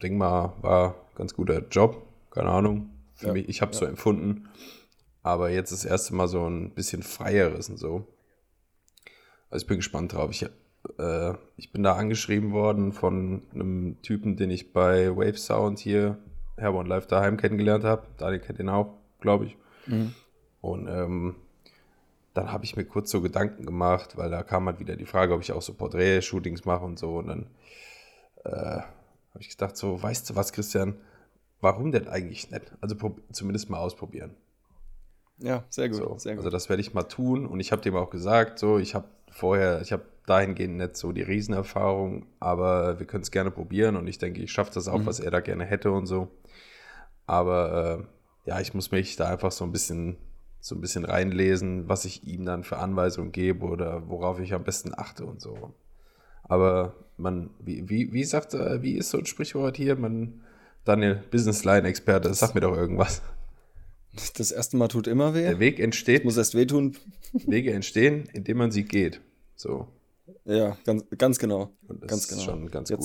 Denk 0.01 0.17
mal, 0.17 0.55
war 0.61 0.95
ganz 1.13 1.35
guter 1.35 1.59
Job, 1.69 2.07
keine 2.31 2.49
Ahnung. 2.49 2.89
Für 3.13 3.27
ja, 3.27 3.33
mich, 3.33 3.49
ich 3.49 3.61
habe 3.61 3.71
es 3.71 3.79
ja. 3.81 3.85
so 3.85 3.91
empfunden. 3.91 4.49
Aber 5.21 5.51
jetzt 5.51 5.71
das 5.71 5.85
erste 5.85 6.15
Mal 6.15 6.27
so 6.27 6.43
ein 6.47 6.71
bisschen 6.71 7.03
freieres 7.03 7.69
und 7.69 7.77
so. 7.77 8.07
Also 9.51 9.65
ich 9.65 9.67
bin 9.67 9.77
gespannt 9.77 10.13
drauf. 10.13 10.31
Ich, 10.31 10.43
äh, 10.97 11.33
ich 11.57 11.71
bin 11.71 11.83
da 11.83 11.95
angeschrieben 11.95 12.53
worden 12.53 12.93
von 12.93 13.43
einem 13.53 14.01
Typen, 14.01 14.37
den 14.37 14.49
ich 14.49 14.73
bei 14.73 15.15
Wave 15.15 15.37
Sound 15.37 15.79
hier 15.79 16.17
Herborn 16.57 16.87
Live 16.87 17.07
daheim 17.07 17.37
kennengelernt 17.37 17.83
habe. 17.83 18.07
Daniel 18.17 18.39
kennt 18.39 18.59
ihn 18.59 18.69
auch, 18.69 18.97
glaube 19.19 19.45
ich. 19.45 19.57
Mhm. 19.87 20.15
Und 20.61 20.87
ähm, 20.87 21.35
dann 22.33 22.51
habe 22.51 22.63
ich 22.63 22.77
mir 22.77 22.85
kurz 22.85 23.11
so 23.11 23.21
Gedanken 23.21 23.65
gemacht, 23.65 24.15
weil 24.15 24.29
da 24.29 24.41
kam 24.41 24.67
halt 24.67 24.79
wieder 24.79 24.95
die 24.95 25.05
Frage, 25.05 25.33
ob 25.33 25.41
ich 25.41 25.51
auch 25.51 25.61
so 25.61 25.73
Porträt-Shootings 25.73 26.63
mache 26.63 26.85
und 26.85 26.97
so. 26.97 27.17
Und 27.17 27.27
dann 27.27 27.47
äh, 28.45 28.81
habe 28.81 29.39
ich 29.39 29.49
gedacht, 29.49 29.75
so, 29.75 30.01
weißt 30.01 30.29
du 30.29 30.35
was, 30.35 30.53
Christian, 30.53 30.95
warum 31.59 31.91
denn 31.91 32.07
eigentlich 32.07 32.51
nicht? 32.51 32.71
Also 32.79 32.95
zumindest 33.33 33.69
mal 33.69 33.79
ausprobieren. 33.79 34.35
Ja, 35.39 35.65
sehr 35.69 35.89
gut, 35.89 35.97
so, 35.97 36.17
sehr 36.17 36.35
gut. 36.35 36.39
Also 36.45 36.51
das 36.51 36.69
werde 36.69 36.81
ich 36.81 36.93
mal 36.93 37.03
tun. 37.03 37.45
Und 37.45 37.59
ich 37.59 37.71
habe 37.71 37.81
dem 37.81 37.95
auch 37.95 38.11
gesagt, 38.11 38.59
so, 38.59 38.77
ich 38.77 38.95
habe 38.95 39.07
vorher, 39.31 39.81
ich 39.81 39.91
habe 39.91 40.03
dahingehend 40.25 40.77
nicht 40.77 40.97
so 40.97 41.11
die 41.11 41.23
Riesenerfahrung, 41.23 42.27
aber 42.39 42.99
wir 42.99 43.07
können 43.07 43.23
es 43.23 43.31
gerne 43.31 43.51
probieren 43.51 43.95
und 43.95 44.07
ich 44.07 44.17
denke, 44.17 44.41
ich 44.41 44.51
schaffe 44.51 44.71
das 44.73 44.87
auch, 44.87 44.99
mhm. 44.99 45.05
was 45.05 45.19
er 45.19 45.31
da 45.31 45.39
gerne 45.39 45.65
hätte 45.65 45.91
und 45.91 46.05
so. 46.05 46.29
Aber 47.25 48.05
äh, 48.45 48.49
ja, 48.49 48.59
ich 48.59 48.73
muss 48.73 48.91
mich 48.91 49.15
da 49.15 49.29
einfach 49.29 49.51
so 49.51 49.65
ein 49.65 49.71
bisschen 49.71 50.17
so 50.61 50.75
ein 50.75 50.81
bisschen 50.81 51.05
reinlesen, 51.05 51.89
was 51.89 52.05
ich 52.05 52.25
ihm 52.27 52.45
dann 52.45 52.63
für 52.63 52.77
Anweisungen 52.77 53.31
gebe 53.31 53.65
oder 53.65 54.07
worauf 54.07 54.39
ich 54.39 54.53
am 54.53 54.63
besten 54.63 54.93
achte 54.95 55.25
und 55.25 55.41
so. 55.41 55.73
Aber 56.43 56.93
man, 57.17 57.49
wie, 57.59 57.89
wie, 57.89 58.13
wie 58.13 58.23
sagt, 58.23 58.53
wie 58.53 58.93
ist 58.93 59.09
so 59.09 59.17
ein 59.17 59.25
Sprichwort 59.25 59.75
hier? 59.75 59.95
Man, 59.95 60.41
Daniel, 60.85 61.23
Business 61.31 61.65
Line 61.65 61.87
Experte, 61.87 62.31
sag 62.33 62.53
mir 62.53 62.61
doch 62.61 62.75
irgendwas. 62.75 63.23
Das 64.37 64.51
erste 64.51 64.77
Mal 64.77 64.87
tut 64.87 65.07
immer 65.07 65.33
weh. 65.33 65.43
Der 65.43 65.59
Weg 65.59 65.79
entsteht. 65.79 66.19
Das 66.19 66.25
muss 66.25 66.37
erst 66.37 66.55
wehtun. 66.55 66.97
Wege 67.33 67.73
entstehen, 67.73 68.27
indem 68.33 68.57
man 68.57 68.71
sie 68.71 68.83
geht. 68.83 69.21
So. 69.55 69.87
Ja, 70.45 70.77
ganz, 70.85 71.05
ganz 71.17 71.39
genau. 71.39 71.71
Und 71.87 72.01
das 72.03 72.09
ganz 72.09 72.23
ist 72.23 72.29
genau. 72.29 72.41
schon 72.43 72.71
ganz 72.71 72.89
Jetzt, 72.89 72.99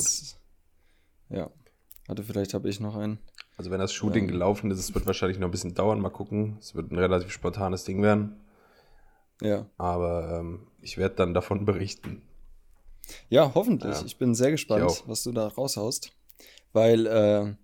gut. 1.28 1.36
Ja. 1.36 1.50
Warte, 2.06 2.22
vielleicht 2.22 2.54
habe 2.54 2.68
ich 2.68 2.80
noch 2.80 2.96
einen. 2.96 3.18
Also 3.56 3.70
wenn 3.70 3.80
das 3.80 3.92
Shooting 3.92 4.24
ähm, 4.24 4.28
gelaufen 4.28 4.70
ist, 4.70 4.78
es 4.78 4.94
wird 4.94 5.06
wahrscheinlich 5.06 5.38
noch 5.38 5.48
ein 5.48 5.50
bisschen 5.50 5.74
dauern. 5.74 6.00
Mal 6.00 6.10
gucken. 6.10 6.56
Es 6.60 6.74
wird 6.74 6.90
ein 6.90 6.98
relativ 6.98 7.30
spontanes 7.30 7.84
Ding 7.84 8.02
werden. 8.02 8.40
Ja. 9.40 9.66
Aber 9.76 10.38
ähm, 10.40 10.66
ich 10.80 10.98
werde 10.98 11.16
dann 11.16 11.34
davon 11.34 11.64
berichten. 11.64 12.22
Ja, 13.28 13.52
hoffentlich. 13.54 13.94
Ja. 13.94 14.04
Ich 14.04 14.18
bin 14.18 14.34
sehr 14.34 14.50
gespannt, 14.50 15.04
was 15.06 15.22
du 15.22 15.32
da 15.32 15.46
raushaust. 15.46 16.12
Weil, 16.72 17.06
äh, 17.06 17.54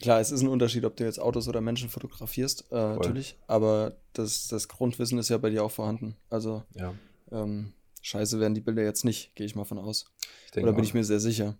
klar, 0.00 0.20
es 0.20 0.32
ist 0.32 0.42
ein 0.42 0.48
Unterschied, 0.48 0.84
ob 0.84 0.96
du 0.96 1.04
jetzt 1.04 1.20
Autos 1.20 1.48
oder 1.48 1.60
Menschen 1.60 1.88
fotografierst, 1.88 2.66
äh, 2.70 2.74
natürlich. 2.74 3.36
Aber 3.46 3.96
das, 4.12 4.48
das 4.48 4.68
Grundwissen 4.68 5.18
ist 5.18 5.28
ja 5.28 5.38
bei 5.38 5.50
dir 5.50 5.64
auch 5.64 5.70
vorhanden. 5.70 6.16
Also, 6.28 6.64
ja. 6.74 6.94
ähm, 7.30 7.72
scheiße 8.02 8.40
werden 8.40 8.54
die 8.54 8.60
Bilder 8.60 8.82
jetzt 8.82 9.04
nicht, 9.04 9.34
gehe 9.36 9.46
ich 9.46 9.54
mal 9.54 9.64
von 9.64 9.78
aus. 9.78 10.06
Oder 10.56 10.72
bin 10.72 10.76
auch. 10.76 10.82
ich 10.82 10.94
mir 10.94 11.04
sehr 11.04 11.20
sicher. 11.20 11.56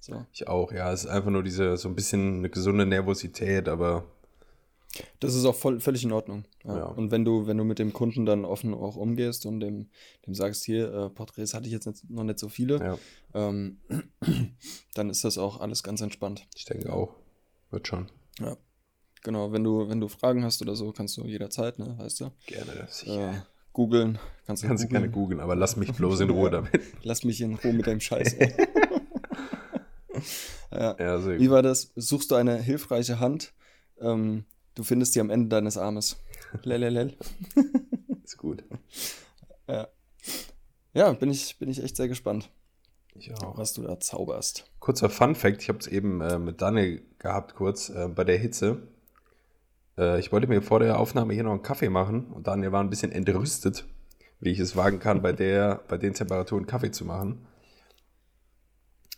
So. 0.00 0.24
Ich 0.32 0.46
auch, 0.46 0.72
ja. 0.72 0.92
Es 0.92 1.04
ist 1.04 1.10
einfach 1.10 1.30
nur 1.30 1.42
diese, 1.42 1.76
so 1.76 1.88
ein 1.88 1.94
bisschen 1.94 2.38
eine 2.38 2.50
gesunde 2.50 2.86
Nervosität, 2.86 3.68
aber. 3.68 4.04
Das 5.20 5.34
ist 5.34 5.44
auch 5.44 5.54
voll, 5.54 5.80
völlig 5.80 6.02
in 6.04 6.12
Ordnung. 6.12 6.44
Ja. 6.64 6.78
Ja. 6.78 6.84
Und 6.86 7.10
wenn 7.10 7.24
du, 7.24 7.46
wenn 7.46 7.58
du 7.58 7.64
mit 7.64 7.78
dem 7.78 7.92
Kunden 7.92 8.24
dann 8.26 8.44
offen 8.44 8.74
auch 8.74 8.96
umgehst 8.96 9.44
und 9.44 9.60
dem, 9.60 9.90
dem 10.26 10.34
sagst, 10.34 10.64
hier, 10.64 10.92
äh, 10.92 11.10
Porträts 11.10 11.54
hatte 11.54 11.66
ich 11.66 11.72
jetzt 11.72 11.86
nicht, 11.86 12.08
noch 12.08 12.24
nicht 12.24 12.38
so 12.38 12.48
viele, 12.48 12.78
ja. 12.78 12.98
ähm, 13.34 13.78
dann 14.94 15.10
ist 15.10 15.24
das 15.24 15.36
auch 15.36 15.60
alles 15.60 15.82
ganz 15.82 16.00
entspannt. 16.00 16.46
Ich 16.56 16.64
denke 16.64 16.92
auch. 16.92 17.14
Wird 17.70 17.86
schon. 17.86 18.10
Ja. 18.38 18.56
Genau, 19.22 19.52
wenn 19.52 19.64
du, 19.64 19.88
wenn 19.88 20.00
du 20.00 20.08
Fragen 20.08 20.44
hast 20.44 20.62
oder 20.62 20.76
so, 20.76 20.92
kannst 20.92 21.16
du 21.16 21.24
jederzeit, 21.24 21.78
ne, 21.78 21.96
weißt 21.98 22.20
du? 22.20 22.30
Gerne, 22.46 22.86
sicher. 22.88 23.32
Äh, 23.32 23.40
googeln. 23.72 24.18
Kannst 24.46 24.62
du 24.62 24.68
kannst 24.68 24.84
googlen. 24.84 25.02
gerne 25.02 25.12
googeln, 25.12 25.40
aber 25.40 25.56
lass 25.56 25.76
mich 25.76 25.92
bloß 25.92 26.20
in 26.20 26.30
Ruhe 26.30 26.50
damit. 26.50 26.80
lass 27.02 27.24
mich 27.24 27.40
in 27.40 27.54
Ruhe 27.54 27.72
mit 27.72 27.86
deinem 27.86 28.00
Scheiß. 28.00 28.36
ja. 30.72 30.96
ja 30.98 31.38
Wie 31.38 31.50
war 31.50 31.62
das? 31.62 31.92
Suchst 31.96 32.30
du 32.30 32.36
eine 32.36 32.56
hilfreiche 32.56 33.20
Hand? 33.20 33.52
Ähm, 34.00 34.44
du 34.74 34.84
findest 34.84 35.14
sie 35.14 35.20
am 35.20 35.30
Ende 35.30 35.48
deines 35.48 35.76
Armes. 35.76 36.16
Lelelel. 36.62 37.16
Ist 38.24 38.38
gut. 38.38 38.64
Ja. 39.66 39.88
Ja, 40.94 41.12
bin 41.12 41.30
ich, 41.30 41.58
bin 41.58 41.68
ich 41.68 41.82
echt 41.82 41.96
sehr 41.96 42.08
gespannt. 42.08 42.50
Ich 43.14 43.32
auch. 43.34 43.58
Was 43.58 43.72
du 43.72 43.82
da 43.82 44.00
zauberst. 44.00 44.70
Kurzer 44.78 45.10
Fun-Fact: 45.10 45.62
Ich 45.62 45.68
habe 45.68 45.78
es 45.78 45.86
eben 45.86 46.20
äh, 46.20 46.38
mit 46.38 46.62
Daniel 46.62 47.02
gehabt, 47.18 47.54
kurz 47.54 47.90
äh, 47.90 48.08
bei 48.08 48.24
der 48.24 48.38
Hitze. 48.38 48.78
Äh, 49.96 50.20
ich 50.20 50.32
wollte 50.32 50.46
mir 50.46 50.62
vor 50.62 50.80
der 50.80 50.98
Aufnahme 50.98 51.34
hier 51.34 51.44
noch 51.44 51.52
einen 51.52 51.62
Kaffee 51.62 51.88
machen 51.88 52.26
und 52.26 52.46
Daniel 52.46 52.72
war 52.72 52.80
ein 52.80 52.90
bisschen 52.90 53.12
entrüstet, 53.12 53.84
wie 54.40 54.50
ich 54.50 54.60
es 54.60 54.76
wagen 54.76 55.00
kann, 55.00 55.22
bei, 55.22 55.32
der, 55.32 55.80
bei 55.88 55.98
den 55.98 56.14
Temperaturen 56.14 56.66
Kaffee 56.66 56.90
zu 56.90 57.04
machen. 57.04 57.46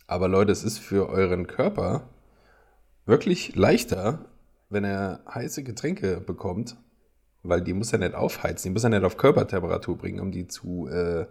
Aber 0.07 0.27
Leute, 0.27 0.51
es 0.51 0.63
ist 0.63 0.79
für 0.79 1.09
euren 1.09 1.47
Körper 1.47 2.09
wirklich 3.05 3.55
leichter, 3.55 4.25
wenn 4.69 4.83
er 4.83 5.21
heiße 5.33 5.63
Getränke 5.63 6.19
bekommt, 6.19 6.75
weil 7.43 7.61
die 7.61 7.73
muss 7.73 7.93
er 7.93 7.99
nicht 7.99 8.13
aufheizen, 8.13 8.69
die 8.69 8.73
muss 8.73 8.83
er 8.83 8.89
nicht 8.89 9.03
auf 9.03 9.17
Körpertemperatur 9.17 9.97
bringen, 9.97 10.19
um 10.19 10.31
die 10.31 10.47
zu, 10.47 10.87
äh, 10.87 11.25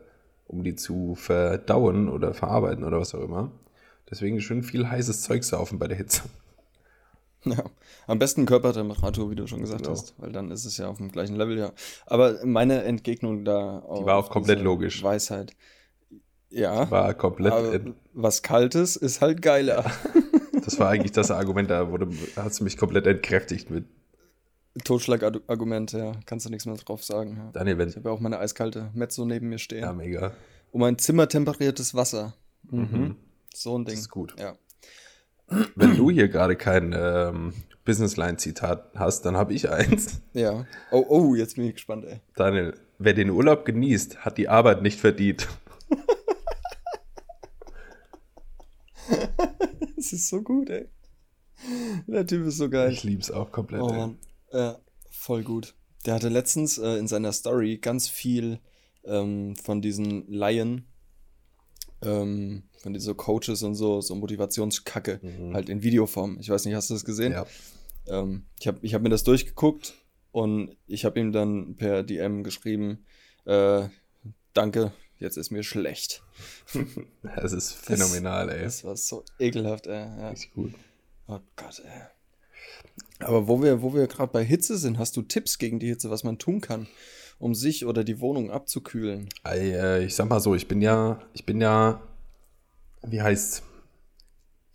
um 0.47 0.65
die 0.65 0.75
zu 0.75 1.15
verdauen 1.15 2.09
oder 2.09 2.35
verarbeiten 2.35 2.85
oder 2.85 2.99
was 2.99 3.15
auch 3.15 3.23
immer. 3.23 3.53
Deswegen 4.11 4.41
schön 4.41 4.63
viel 4.63 4.89
heißes 4.89 5.23
Zeug 5.23 5.45
saufen 5.45 5.79
bei 5.79 5.87
der 5.87 5.97
Hitze. 5.97 6.23
Ja, 7.45 7.65
am 8.07 8.19
besten 8.19 8.45
Körpertemperatur, 8.45 9.31
wie 9.31 9.35
du 9.35 9.47
schon 9.47 9.61
gesagt 9.61 9.83
genau. 9.83 9.93
hast, 9.93 10.15
weil 10.19 10.31
dann 10.31 10.51
ist 10.51 10.67
es 10.67 10.77
ja 10.77 10.89
auf 10.89 10.99
dem 10.99 11.11
gleichen 11.11 11.37
Level, 11.37 11.57
ja. 11.57 11.73
Aber 12.07 12.45
meine 12.45 12.83
Entgegnung 12.85 13.47
da. 13.47 13.83
Die 13.99 14.05
war 14.05 14.17
auch 14.17 14.29
komplett 14.29 14.61
logisch. 14.61 15.03
Weisheit. 15.03 15.57
Ja. 16.51 16.85
Die 16.85 16.91
war 16.91 17.15
komplett. 17.15 17.95
was 18.13 18.43
Kaltes 18.43 18.97
ist 18.97 19.21
halt 19.21 19.41
geiler. 19.41 19.91
Das 20.65 20.79
war 20.79 20.91
eigentlich 20.91 21.13
das 21.13 21.31
Argument, 21.31 21.71
da 21.71 21.91
wurde, 21.91 22.09
hast 22.37 22.61
du 22.61 22.65
mich 22.65 22.77
komplett 22.77 23.07
entkräftigt 23.07 23.71
mit. 23.71 23.87
Totschlagargument, 24.85 25.93
ja. 25.93 26.13
Kannst 26.27 26.47
du 26.47 26.51
nichts 26.51 26.67
mehr 26.67 26.77
drauf 26.77 27.03
sagen. 27.03 27.37
Ja. 27.37 27.51
Daniel, 27.53 27.79
wenn. 27.79 27.89
Ich 27.89 27.97
habe 27.97 28.09
ja 28.09 28.15
auch 28.15 28.21
meine 28.21 28.39
eiskalte 28.39 28.91
Mezzo 28.95 29.25
neben 29.25 29.49
mir 29.49 29.59
stehen. 29.59 29.81
Ja, 29.81 29.93
mega. 29.93 30.33
Um 30.71 30.83
ein 30.83 30.99
zimmertemperiertes 30.99 31.95
Wasser. 31.95 32.35
Mhm. 32.71 32.81
mhm. 32.81 33.17
So 33.53 33.77
ein 33.77 33.85
Ding. 33.85 33.95
Das 33.95 34.03
ist 34.03 34.11
gut. 34.11 34.37
Ja. 34.39 34.57
Wenn 35.75 35.97
du 35.97 36.11
hier 36.11 36.29
gerade 36.29 36.57
kein 36.57 36.95
ähm, 36.97 37.53
Businessline-Zitat 37.85 38.93
hast, 38.95 39.23
dann 39.23 39.37
habe 39.37 39.53
ich 39.53 39.69
eins. 39.71 40.23
Ja. 40.33 40.65
Oh, 40.93 41.05
oh, 41.09 41.35
jetzt 41.35 41.57
bin 41.57 41.65
ich 41.67 41.75
gespannt, 41.75 42.05
ey. 42.05 42.21
Daniel, 42.37 42.75
wer 42.99 43.15
den 43.15 43.31
Urlaub 43.31 43.65
genießt, 43.65 44.19
hat 44.25 44.39
die 44.39 44.49
Arbeit 44.49 44.83
nicht 44.83 45.01
verdient. 45.01 45.49
das 49.97 50.13
ist 50.13 50.29
so 50.29 50.43
gut, 50.43 50.71
ey. 50.71 50.89
Der 52.07 52.27
Typ 52.27 52.47
ist 52.47 52.59
so 52.59 52.71
geil. 52.71 52.93
Ich 52.93 53.03
lieb's 53.03 53.31
auch 53.31 53.51
komplett, 53.51 53.83
oh, 53.83 53.91
ey. 53.91 54.17
Ja, 54.53 54.79
voll 55.11 55.43
gut. 55.43 55.75
Der 56.07 56.15
hatte 56.15 56.29
letztens 56.29 56.79
äh, 56.79 56.97
in 56.97 57.09
seiner 57.09 57.33
Story 57.33 57.79
ganz 57.79 58.09
viel 58.09 58.61
ähm, 59.05 59.57
von 59.57 59.83
diesen 59.83 60.31
Laien, 60.33 60.87
ähm, 62.03 62.63
von 62.79 62.93
diesen 62.93 63.17
Coaches 63.17 63.63
und 63.63 63.75
so, 63.75 64.01
so 64.01 64.15
Motivationskacke, 64.15 65.21
mhm. 65.23 65.55
halt 65.55 65.69
in 65.69 65.83
Videoform. 65.83 66.39
Ich 66.41 66.49
weiß 66.49 66.65
nicht, 66.65 66.75
hast 66.75 66.91
du 66.91 66.95
das 66.95 67.05
gesehen? 67.05 67.33
Ja. 67.33 67.47
Ähm, 68.07 68.45
ich 68.59 68.67
habe 68.67 68.79
ich 68.83 68.95
hab 68.95 69.03
mir 69.03 69.11
das 69.11 69.25
durchgeguckt 69.25 69.95
und 70.33 70.77
ich 70.87 71.05
habe 71.05 71.21
ihm 71.21 71.33
dann 71.33 71.77
per 71.77 72.03
DM 72.03 72.43
geschrieben, 72.43 73.05
äh, 73.45 73.89
danke, 74.55 74.93
jetzt 75.19 75.37
ist 75.37 75.51
mir 75.51 75.63
schlecht. 75.63 76.23
das 77.37 77.53
ist 77.53 77.73
phänomenal, 77.73 78.47
das, 78.47 78.57
ey. 78.57 78.63
Das 78.63 78.85
war 78.85 78.97
so 78.97 79.25
ekelhaft, 79.39 79.87
ey. 79.87 80.01
Ja. 80.01 80.31
Richtig 80.31 80.53
gut. 80.53 80.75
Oh 81.27 81.41
Gott, 81.57 81.83
ey. 81.85 82.03
Aber 83.21 83.47
wo 83.47 83.63
wir, 83.63 83.83
wo 83.83 83.95
wir 83.95 84.07
gerade 84.07 84.33
bei 84.33 84.45
Hitze 84.45 84.79
sind, 84.79 84.99
hast 84.99 85.17
du 85.17 85.23
Tipps 85.23 85.59
gegen 85.59 85.79
die 85.79 85.89
Hitze, 85.89 86.11
was 86.11 86.25
man 86.25 86.39
tun 86.39 86.61
kann, 86.61 86.89
um 87.41 87.55
sich 87.55 87.87
oder 87.87 88.05
die 88.05 88.21
Wohnung 88.21 88.51
abzukühlen? 88.51 89.29
Äh, 89.49 90.05
ich 90.05 90.15
sag 90.15 90.29
mal 90.29 90.41
so, 90.41 90.55
ich 90.55 90.69
bin 90.69 90.81
ja, 90.81 91.19
ich 91.33 91.47
bin 91.47 91.61
ja, 91.61 92.01
wie 93.03 93.21
heißt's? 93.21 93.63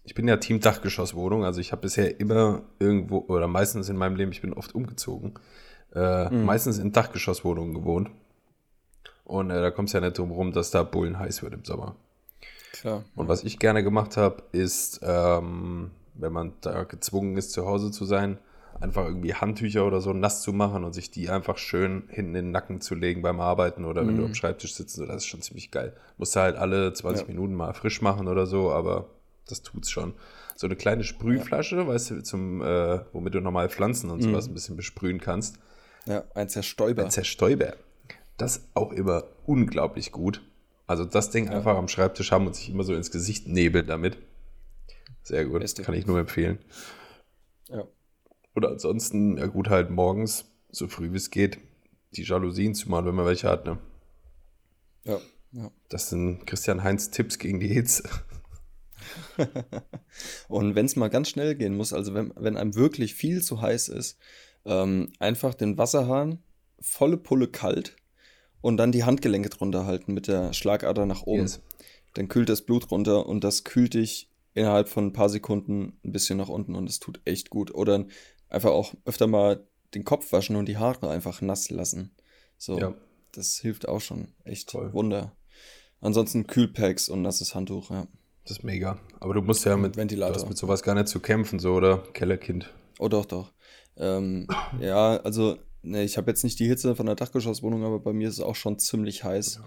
Ich 0.04 0.14
bin 0.14 0.28
ja 0.28 0.38
Team 0.38 0.60
Dachgeschosswohnung, 0.60 1.46
also 1.46 1.62
ich 1.62 1.72
habe 1.72 1.84
bisher 1.84 2.20
immer 2.20 2.64
irgendwo, 2.80 3.20
oder 3.28 3.48
meistens 3.48 3.88
in 3.90 3.96
meinem 3.96 4.16
Leben, 4.16 4.32
ich 4.32 4.42
bin 4.42 4.54
oft 4.54 4.76
umgezogen, 4.76 5.34
äh, 5.96 6.30
mhm. 6.30 6.44
meistens 6.44 6.78
in 6.78 6.92
Dachgeschosswohnungen 6.92 7.74
gewohnt. 7.74 8.10
Und 9.24 9.50
äh, 9.50 9.62
da 9.62 9.72
kommt 9.72 9.90
es 9.90 9.94
ja 9.94 10.02
nicht 10.02 10.18
drum 10.18 10.32
rum, 10.32 10.52
dass 10.52 10.70
da 10.70 10.84
Bullen 10.84 11.18
heiß 11.18 11.42
wird 11.42 11.54
im 11.54 11.66
Sommer. 11.66 11.96
Klar. 12.72 13.06
Und 13.16 13.28
was 13.28 13.44
ich 13.44 13.58
gerne 13.58 13.84
gemacht 13.84 14.18
habe, 14.18 14.44
ist, 14.52 15.00
ähm, 15.04 15.92
wenn 16.14 16.34
man 16.34 16.54
da 16.62 16.84
gezwungen 16.84 17.38
ist, 17.38 17.52
zu 17.52 17.66
Hause 17.66 17.90
zu 17.92 18.06
sein, 18.06 18.38
einfach 18.80 19.06
irgendwie 19.06 19.34
Handtücher 19.34 19.86
oder 19.86 20.02
so 20.02 20.14
nass 20.14 20.42
zu 20.42 20.54
machen 20.54 20.84
und 20.84 20.94
sich 20.94 21.12
die 21.12 21.30
einfach 21.30 21.58
schön 21.58 22.04
hinten 22.10 22.36
in 22.36 22.46
den 22.46 22.52
Nacken 22.52 22.82
zu 22.82 22.96
legen 22.96 23.22
beim 23.22 23.40
Arbeiten 23.40 23.86
oder 23.86 24.06
wenn 24.06 24.16
du 24.16 24.24
mhm. 24.24 24.28
am 24.30 24.36
Schreibtisch 24.36 24.76
sitzt, 24.76 25.00
das 25.00 25.16
ist 25.16 25.28
schon 25.28 25.42
ziemlich 25.42 25.72
geil. 25.72 25.96
Musst 26.18 26.36
du 26.36 26.42
halt 26.42 26.56
alle 26.58 26.94
20 26.94 27.28
ja. 27.28 27.34
Minuten 27.34 27.54
mal 27.54 27.74
frisch 27.74 28.02
machen 28.02 28.28
oder 28.28 28.46
so, 28.46 28.72
aber 28.72 29.10
das 29.48 29.62
tut's 29.62 29.90
schon. 29.90 30.14
So 30.56 30.68
eine 30.68 30.76
kleine 30.76 31.04
Sprühflasche, 31.04 31.78
ja. 31.78 31.88
weißt 31.88 32.12
du, 32.12 32.24
zum, 32.24 32.62
äh, 32.62 33.00
womit 33.14 33.36
du 33.36 33.40
normal 33.40 33.70
Pflanzen 33.70 34.10
und 34.10 34.22
sowas 34.22 34.48
mhm. 34.48 34.52
ein 34.52 34.56
bisschen 34.56 34.76
besprühen 34.76 35.20
kannst. 35.20 35.58
Ja, 36.06 36.24
ein 36.34 36.50
Zerstäuber. 36.50 37.04
Ein 37.04 37.12
Zerstäuber. 37.12 37.76
Das 38.38 38.68
auch 38.74 38.92
immer 38.92 39.24
unglaublich 39.46 40.12
gut. 40.12 40.42
Also 40.88 41.06
das 41.06 41.30
Ding 41.30 41.46
ja. 41.46 41.52
einfach 41.52 41.78
am 41.78 41.88
Schreibtisch 41.88 42.32
haben 42.32 42.46
und 42.46 42.56
sich 42.56 42.70
immer 42.70 42.84
so 42.84 42.94
ins 42.94 43.12
Gesicht 43.12 43.48
nebeln 43.48 43.88
damit. 43.88 44.18
Sehr 45.24 45.46
gut, 45.46 45.62
Beste. 45.62 45.82
kann 45.82 45.96
ich 45.96 46.06
nur 46.06 46.20
empfehlen. 46.20 46.60
Ja. 47.70 47.86
Oder 48.56 48.70
ansonsten, 48.70 49.38
ja 49.38 49.48
gut, 49.48 49.70
halt 49.70 49.90
morgens, 49.90 50.46
so 50.72 50.88
früh 50.88 51.12
wie 51.12 51.18
es 51.18 51.30
geht, 51.30 51.60
die 52.14 52.24
Jalousien 52.24 52.74
zu 52.74 52.90
machen, 52.90 53.06
wenn 53.06 53.16
man 53.16 53.26
welche 53.26 53.50
hat, 53.50 53.66
ne? 53.66 53.78
Ja, 55.04 55.20
ja. 55.52 55.72
Das 55.90 56.10
sind 56.10 56.46
Christian 56.48 56.84
Heinz 56.84 57.12
Tipps 57.12 57.38
gegen 57.38 57.60
die 57.60 57.68
Hitze. 57.68 58.04
und 60.48 60.76
wenn 60.76 60.86
es 60.86 60.96
mal 60.96 61.10
ganz 61.10 61.30
schnell 61.30 61.56
gehen 61.56 61.76
muss, 61.76 61.94
also 61.94 62.14
wenn, 62.14 62.34
wenn 62.36 62.58
einem 62.58 62.76
wirklich 62.76 63.14
viel 63.14 63.42
zu 63.42 63.62
heiß 63.62 63.90
ist, 63.90 64.18
ähm, 64.66 65.12
einfach 65.20 65.54
den 65.54 65.78
Wasserhahn 65.78 66.40
volle 66.80 67.18
Pulle 67.18 67.48
kalt 67.48 67.96
und 68.62 68.78
dann 68.78 68.92
die 68.92 69.04
Handgelenke 69.04 69.50
drunter 69.50 69.86
halten 69.86 70.14
mit 70.14 70.28
der 70.28 70.54
Schlagader 70.54 71.06
nach 71.06 71.24
oben. 71.24 71.42
Yes. 71.42 71.62
Dann 72.16 72.28
kühlt 72.28 72.50
das 72.50 72.64
Blut 72.64 72.90
runter 72.92 73.28
und 73.28 73.44
das 73.44 73.64
kühlt 73.64 73.94
dich 73.94 74.30
innerhalb 74.54 74.90
von 74.90 75.08
ein 75.08 75.14
paar 75.14 75.30
Sekunden 75.30 76.00
ein 76.04 76.12
bisschen 76.12 76.38
nach 76.38 76.50
unten 76.50 76.76
und 76.76 76.90
es 76.90 77.00
tut 77.00 77.22
echt 77.26 77.50
gut. 77.50 77.74
Oder 77.76 78.06
einfach 78.56 78.72
auch 78.72 78.94
öfter 79.06 79.28
mal 79.28 79.68
den 79.94 80.04
Kopf 80.04 80.32
waschen 80.32 80.56
und 80.56 80.68
die 80.68 80.78
Haare 80.78 81.10
einfach 81.10 81.42
nass 81.42 81.70
lassen. 81.70 82.12
So, 82.58 82.80
ja. 82.80 82.96
das 83.34 83.58
hilft 83.58 83.88
auch 83.88 84.02
schon. 84.02 84.34
Echt 84.44 84.70
Toll. 84.70 84.94
Wunder. 84.94 85.36
Ansonsten 86.02 86.48
Kühlpacks 86.48 87.10
und 87.10 87.22
nasses 87.22 87.54
Handtuch, 87.54 87.92
ja. 87.92 88.08
Das 88.44 88.58
ist 88.58 88.64
mega. 88.64 89.00
Aber 89.20 89.34
du 89.34 89.42
musst 89.42 89.66
ja 89.66 89.76
mit, 89.76 89.98
Ventilator. 89.98 90.42
Du 90.42 90.50
mit 90.50 90.58
sowas 90.58 90.84
gar 90.84 90.94
nicht 90.96 91.08
zu 91.08 91.20
kämpfen, 91.20 91.60
so, 91.60 91.74
oder? 91.74 92.04
Kellerkind. 92.14 92.74
Oh, 93.00 93.08
doch, 93.08 93.26
doch. 93.26 93.52
Ähm, 93.98 94.48
ja, 94.80 95.18
also, 95.18 95.58
ne, 95.82 96.04
ich 96.04 96.18
habe 96.18 96.30
jetzt 96.30 96.44
nicht 96.44 96.60
die 96.60 96.68
Hitze 96.68 96.96
von 96.96 97.08
der 97.08 97.16
Dachgeschosswohnung, 97.16 97.84
aber 97.84 98.00
bei 98.00 98.14
mir 98.14 98.28
ist 98.28 98.36
es 98.36 98.42
auch 98.42 98.56
schon 98.56 98.78
ziemlich 98.78 99.24
heiß. 99.24 99.62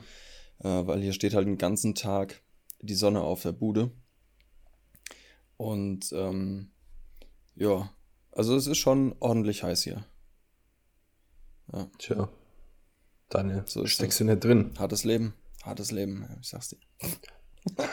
Ja. 0.63 0.81
Äh, 0.81 0.87
weil 0.87 1.03
hier 1.03 1.13
steht 1.13 1.35
halt 1.35 1.47
den 1.47 1.59
ganzen 1.59 1.95
Tag 1.95 2.43
die 2.81 2.95
Sonne 2.95 3.21
auf 3.21 3.43
der 3.43 3.53
Bude. 3.53 3.91
Und 5.57 6.13
ähm, 6.13 6.71
ja, 7.57 7.91
also 8.39 8.57
es 8.57 8.67
ist 8.67 8.79
schon 8.79 9.15
ordentlich 9.21 9.63
heiß 9.63 9.83
hier. 9.83 10.05
Ja. 11.73 11.91
Tja. 11.99 12.29
Daniel, 13.29 13.65
so 13.67 13.85
steckst 13.87 14.21
das. 14.21 14.27
du 14.27 14.33
nicht 14.33 14.45
drin. 14.45 14.73
Hartes 14.79 15.05
Leben. 15.05 15.35
Hartes 15.65 15.91
Leben, 15.91 16.27
ich 16.41 16.49
sag's 16.49 16.69
dir. 16.69 16.79
das 17.75 17.89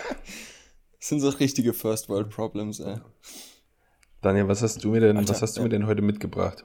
sind 0.99 1.19
so 1.19 1.29
richtige 1.29 1.73
First 1.73 2.07
World 2.07 2.29
Problems, 2.29 2.79
ey. 2.79 2.97
Daniel, 4.21 4.47
was 4.47 4.61
hast 4.61 4.83
du 4.83 4.91
mir 4.91 5.01
denn, 5.01 5.17
Alter, 5.17 5.33
was 5.33 5.41
hast 5.41 5.57
du 5.57 5.63
mir 5.63 5.69
denn 5.69 5.87
heute 5.87 6.01
mitgebracht? 6.01 6.63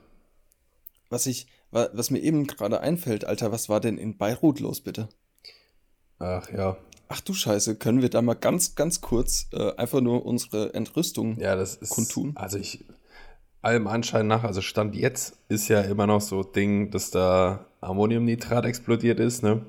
Was 1.09 1.27
ich, 1.27 1.49
was 1.71 2.11
mir 2.11 2.21
eben 2.21 2.47
gerade 2.47 2.81
einfällt, 2.81 3.25
Alter, 3.25 3.51
was 3.51 3.69
war 3.69 3.81
denn 3.81 3.99
in 3.99 4.19
Beirut 4.19 4.61
los, 4.61 4.81
bitte? 4.83 5.09
Ach 6.19 6.49
ja, 6.51 6.77
Ach 7.13 7.21
du 7.21 7.35
Scheiße, 7.35 7.75
können 7.75 8.03
wir 8.03 8.09
da 8.09 8.23
mal 8.23 8.35
ganz, 8.35 8.77
ganz 8.77 9.01
kurz 9.01 9.49
äh, 9.53 9.75
einfach 9.75 10.01
nur 10.01 10.25
unsere 10.25 10.75
Entrüstung 10.75 11.41
ja, 11.41 11.57
das 11.57 11.75
ist, 11.75 11.91
kundtun? 11.91 12.37
Also 12.37 12.57
ich, 12.57 12.85
allem 13.63 13.87
Anschein 13.87 14.27
nach, 14.27 14.45
also 14.45 14.61
Stand 14.61 14.95
jetzt 14.95 15.39
ist 15.49 15.69
ja 15.69 15.81
immer 15.83 16.07
noch 16.07 16.21
so 16.21 16.43
Ding, 16.43 16.91
dass 16.91 17.11
da 17.11 17.67
Ammoniumnitrat 17.81 18.65
explodiert 18.65 19.21
ist, 19.21 19.43
ne? 19.43 19.65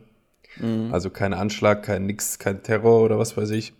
Mhm. 0.57 0.93
Also 0.93 1.09
kein 1.09 1.33
Anschlag, 1.33 1.83
kein 1.83 2.05
nix, 2.05 2.39
kein 2.39 2.63
Terror 2.63 3.03
oder 3.03 3.17
was 3.19 3.37
weiß 3.37 3.51
ich. 3.51 3.73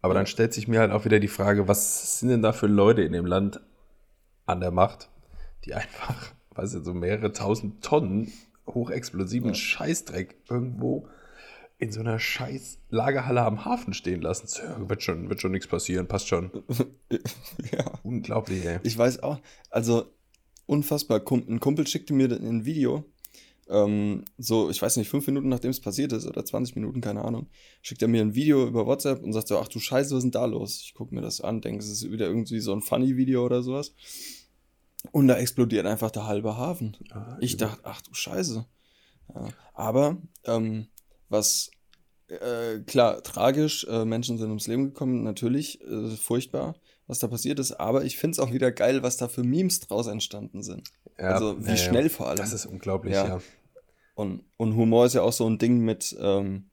Aber 0.00 0.14
dann 0.14 0.26
stellt 0.26 0.52
sich 0.52 0.66
mir 0.68 0.80
halt 0.80 0.90
auch 0.90 1.04
wieder 1.04 1.20
die 1.20 1.28
Frage, 1.28 1.68
was 1.68 2.18
sind 2.18 2.30
denn 2.30 2.42
da 2.42 2.52
für 2.52 2.66
Leute 2.66 3.02
in 3.02 3.12
dem 3.12 3.26
Land 3.26 3.60
an 4.46 4.60
der 4.60 4.72
Macht, 4.72 5.08
die 5.64 5.74
einfach, 5.74 6.32
weiß 6.54 6.74
ich, 6.74 6.84
so 6.84 6.92
mehrere 6.94 7.32
tausend 7.32 7.84
Tonnen 7.84 8.32
hochexplosiven 8.66 9.50
ja. 9.50 9.54
Scheißdreck 9.54 10.36
irgendwo 10.48 11.08
in 11.82 11.90
so 11.90 11.98
einer 11.98 12.20
scheiß 12.20 12.78
Lagerhalle 12.90 13.42
am 13.42 13.64
Hafen 13.64 13.92
stehen 13.92 14.22
lassen. 14.22 14.46
Ja, 14.62 14.88
wird 14.88 15.02
schon, 15.02 15.28
wird 15.28 15.40
schon 15.40 15.50
nichts 15.50 15.66
passieren, 15.66 16.06
passt 16.06 16.28
schon. 16.28 16.52
ja. 17.72 17.98
Unglaublich, 18.04 18.64
ey. 18.64 18.78
Ich 18.84 18.96
weiß 18.96 19.24
auch, 19.24 19.40
also 19.68 20.06
unfassbar. 20.66 21.20
Ein 21.28 21.58
Kumpel 21.58 21.84
schickte 21.88 22.14
mir 22.14 22.30
ein 22.30 22.64
Video, 22.64 23.04
ähm, 23.68 24.24
so, 24.38 24.70
ich 24.70 24.80
weiß 24.80 24.96
nicht, 24.96 25.08
fünf 25.08 25.26
Minuten 25.26 25.48
nachdem 25.48 25.72
es 25.72 25.80
passiert 25.80 26.12
ist 26.12 26.24
oder 26.24 26.44
20 26.44 26.76
Minuten, 26.76 27.00
keine 27.00 27.24
Ahnung, 27.24 27.48
schickt 27.80 28.00
er 28.00 28.08
mir 28.08 28.22
ein 28.22 28.36
Video 28.36 28.64
über 28.64 28.86
WhatsApp 28.86 29.20
und 29.20 29.32
sagt 29.32 29.48
so, 29.48 29.58
ach 29.58 29.66
du 29.66 29.80
Scheiße, 29.80 30.10
was 30.10 30.18
ist 30.18 30.24
denn 30.24 30.30
da 30.30 30.44
los? 30.44 30.82
Ich 30.84 30.94
gucke 30.94 31.12
mir 31.12 31.20
das 31.20 31.40
an, 31.40 31.62
denke, 31.62 31.82
es 31.82 31.90
ist 31.90 32.12
wieder 32.12 32.26
irgendwie 32.26 32.60
so 32.60 32.72
ein 32.72 32.82
Funny-Video 32.82 33.44
oder 33.44 33.62
sowas. 33.62 33.92
Und 35.10 35.26
da 35.26 35.36
explodiert 35.36 35.86
einfach 35.86 36.12
der 36.12 36.28
halbe 36.28 36.56
Hafen. 36.56 36.96
Ah, 37.10 37.36
ich 37.40 37.56
dachte, 37.56 37.80
ach 37.82 38.02
du 38.02 38.14
Scheiße. 38.14 38.66
Ja. 39.34 39.48
Aber 39.74 40.18
ähm, 40.44 40.86
was 41.32 41.70
äh, 42.28 42.80
klar, 42.86 43.22
tragisch, 43.22 43.86
äh, 43.90 44.04
Menschen 44.04 44.38
sind 44.38 44.48
ums 44.48 44.66
Leben 44.66 44.84
gekommen, 44.84 45.22
natürlich, 45.22 45.80
äh, 45.82 46.08
furchtbar, 46.10 46.76
was 47.06 47.18
da 47.18 47.26
passiert 47.26 47.58
ist, 47.58 47.72
aber 47.72 48.04
ich 48.04 48.16
finde 48.16 48.32
es 48.32 48.38
auch 48.38 48.52
wieder 48.52 48.72
geil, 48.72 49.02
was 49.02 49.16
da 49.16 49.28
für 49.28 49.42
Memes 49.42 49.80
draus 49.80 50.06
entstanden 50.06 50.62
sind. 50.62 50.88
Ja, 51.18 51.30
also 51.30 51.66
wie 51.66 51.76
schnell 51.76 52.08
vor 52.08 52.28
allem. 52.28 52.38
Das 52.38 52.52
ist 52.52 52.66
unglaublich, 52.66 53.14
ja. 53.14 53.26
ja. 53.26 53.40
Und, 54.14 54.44
und 54.56 54.76
Humor 54.76 55.06
ist 55.06 55.14
ja 55.14 55.22
auch 55.22 55.32
so 55.32 55.48
ein 55.48 55.58
Ding 55.58 55.80
mit, 55.80 56.16
ähm, 56.20 56.70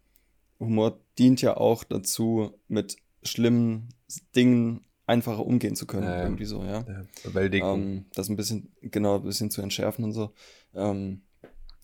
Humor 0.60 1.00
dient 1.18 1.42
ja 1.42 1.58
auch 1.58 1.84
dazu, 1.84 2.54
mit 2.68 2.98
schlimmen 3.24 3.90
Dingen 4.36 4.86
einfacher 5.06 5.46
umgehen 5.46 5.76
zu 5.76 5.88
können, 5.88 6.04
ja, 6.04 6.24
irgendwie 6.24 6.46
so, 6.46 6.64
ja. 6.64 6.86
ja 6.88 7.06
Bewältigung. 7.24 7.82
Ähm, 7.82 8.06
das 8.14 8.30
ein 8.30 8.36
bisschen, 8.36 8.72
genau, 8.82 9.16
ein 9.16 9.24
bisschen 9.24 9.50
zu 9.50 9.62
entschärfen 9.62 10.06
und 10.06 10.12
so. 10.14 10.34
Ähm, 10.76 11.24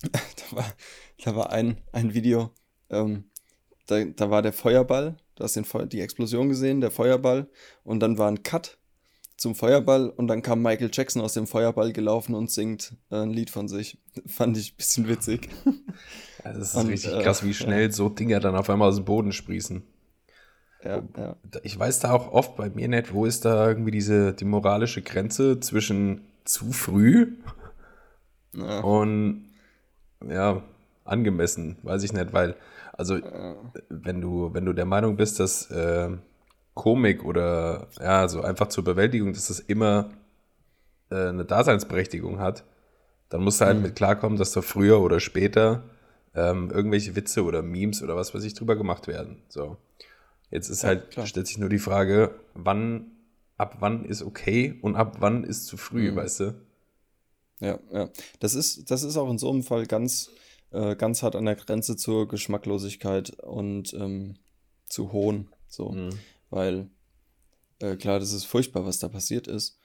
da 0.12 0.58
war, 0.58 0.74
da 1.24 1.36
war 1.36 1.52
ein, 1.52 1.78
ein 1.92 2.14
Video, 2.14 2.52
ähm, 2.90 3.26
da, 3.88 4.04
da 4.04 4.30
war 4.30 4.42
der 4.42 4.54
Feuerball, 4.54 5.18
du 5.36 5.44
hast 5.44 5.56
den 5.56 5.66
Feu 5.66 5.86
die 5.86 6.02
Explosion 6.02 6.50
gesehen, 6.50 6.82
der 6.82 6.92
Feuerball, 6.92 7.48
und 7.84 8.00
dann 8.00 8.18
war 8.18 8.30
ein 8.30 8.44
Cut 8.44 8.78
zum 9.38 9.54
Feuerball 9.54 10.10
und 10.10 10.28
dann 10.28 10.42
kam 10.42 10.62
Michael 10.62 10.90
Jackson 10.92 11.22
aus 11.22 11.34
dem 11.34 11.46
Feuerball 11.46 11.92
gelaufen 11.92 12.36
und 12.36 12.50
singt 12.50 12.96
äh, 13.12 13.18
ein 13.18 13.32
Lied 13.32 13.50
von 13.50 13.68
sich. 13.68 13.98
Fand 14.28 14.58
ich 14.58 14.74
ein 14.74 14.78
bisschen 14.78 15.08
witzig. 15.08 15.50
Ja, 16.44 16.54
das 16.54 16.70
ist 16.70 16.76
und, 16.76 16.90
richtig 16.90 17.12
äh, 17.12 17.24
krass, 17.24 17.44
wie 17.44 17.56
schnell 17.56 17.86
ja. 17.88 17.92
so 17.92 18.08
Dinger 18.08 18.40
dann 18.40 18.56
auf 18.56 18.70
einmal 18.70 18.90
aus 18.90 18.98
dem 18.98 19.06
Boden 19.06 19.32
sprießen. 19.32 19.82
Ja, 20.84 21.02
ja. 21.18 21.36
Ich 21.64 21.80
weiß 21.80 22.02
da 22.02 22.12
auch 22.12 22.32
oft 22.32 22.56
bei 22.56 22.70
mir 22.70 22.88
nicht, 22.88 23.16
wo 23.16 23.26
ist 23.26 23.46
da 23.46 23.68
irgendwie 23.68 23.90
diese 23.90 24.32
die 24.32 24.46
moralische 24.46 25.02
Grenze 25.02 25.60
zwischen 25.60 26.22
zu 26.44 26.72
früh 26.72 27.34
und 28.54 29.50
ja, 30.30 30.62
angemessen, 31.04 31.78
weiß 31.82 32.04
ich 32.04 32.14
nicht, 32.14 32.32
weil 32.32 32.56
also, 32.98 33.20
wenn 33.90 34.22
du, 34.22 34.54
wenn 34.54 34.66
du 34.66 34.74
der 34.74 34.86
Meinung 34.86 35.18
bist, 35.18 35.40
dass 35.40 35.70
äh, 35.70 36.10
Komik 36.74 37.24
oder 37.24 37.88
ja, 38.00 38.28
so 38.28 38.42
einfach 38.42 38.68
zur 38.68 38.84
Bewältigung, 38.84 39.34
dass 39.34 39.48
das 39.48 39.60
immer 39.60 40.12
äh, 41.10 41.28
eine 41.28 41.46
Daseinsberechtigung 41.46 42.40
hat, 42.40 42.64
dann 43.30 43.44
musst 43.44 43.62
du 43.62 43.66
halt 43.66 43.78
mhm. 43.78 43.84
mit 43.84 43.96
klarkommen, 43.96 44.38
dass 44.38 44.52
da 44.52 44.62
früher 44.62 45.02
oder 45.02 45.20
später 45.20 45.84
ähm, 46.36 46.70
irgendwelche 46.72 47.16
Witze 47.16 47.44
oder 47.44 47.62
Memes 47.62 48.04
oder 48.04 48.16
was 48.16 48.34
weiß 48.34 48.44
ich 48.44 48.54
drüber 48.54 48.76
gemacht 48.76 49.08
werden. 49.08 49.42
So. 49.50 49.78
Jetzt 50.52 50.70
ist 50.70 50.84
ja, 50.84 50.90
halt, 50.90 51.12
klar. 51.12 51.26
stellt 51.26 51.48
sich 51.48 51.58
nur 51.58 51.70
die 51.70 51.80
Frage, 51.80 52.36
wann, 52.54 53.12
ab 53.58 53.78
wann 53.80 54.06
ist 54.06 54.22
okay 54.22 54.78
und 54.82 54.96
ab 54.96 55.18
wann 55.20 55.44
ist 55.44 55.66
zu 55.66 55.78
früh, 55.78 56.12
mhm. 56.12 56.16
weißt 56.18 56.40
du? 56.42 56.56
Ja, 57.62 57.80
ja. 57.92 58.10
Das 58.40 58.54
ist, 58.54 58.92
das 58.92 59.04
ist 59.04 59.18
auch 59.18 59.30
in 59.30 59.38
so 59.38 59.50
einem 59.50 59.64
Fall 59.64 59.86
ganz, 59.86 60.30
äh, 60.72 60.96
ganz 60.96 61.24
hart 61.24 61.36
an 61.36 61.46
der 61.46 61.56
Grenze 61.56 61.96
zur 61.96 62.28
Geschmacklosigkeit 62.28 63.40
und 63.42 63.94
ähm, 63.94 64.38
zu 64.88 65.12
Hohn. 65.12 65.50
So. 65.68 65.92
Mhm. 65.92 66.10
Weil, 66.50 66.90
äh, 67.80 67.96
klar, 67.96 68.20
das 68.20 68.34
ist 68.34 68.46
furchtbar, 68.46 68.86
was 68.86 69.00
da 69.00 69.08
passiert 69.08 69.48
ist. 69.48 69.80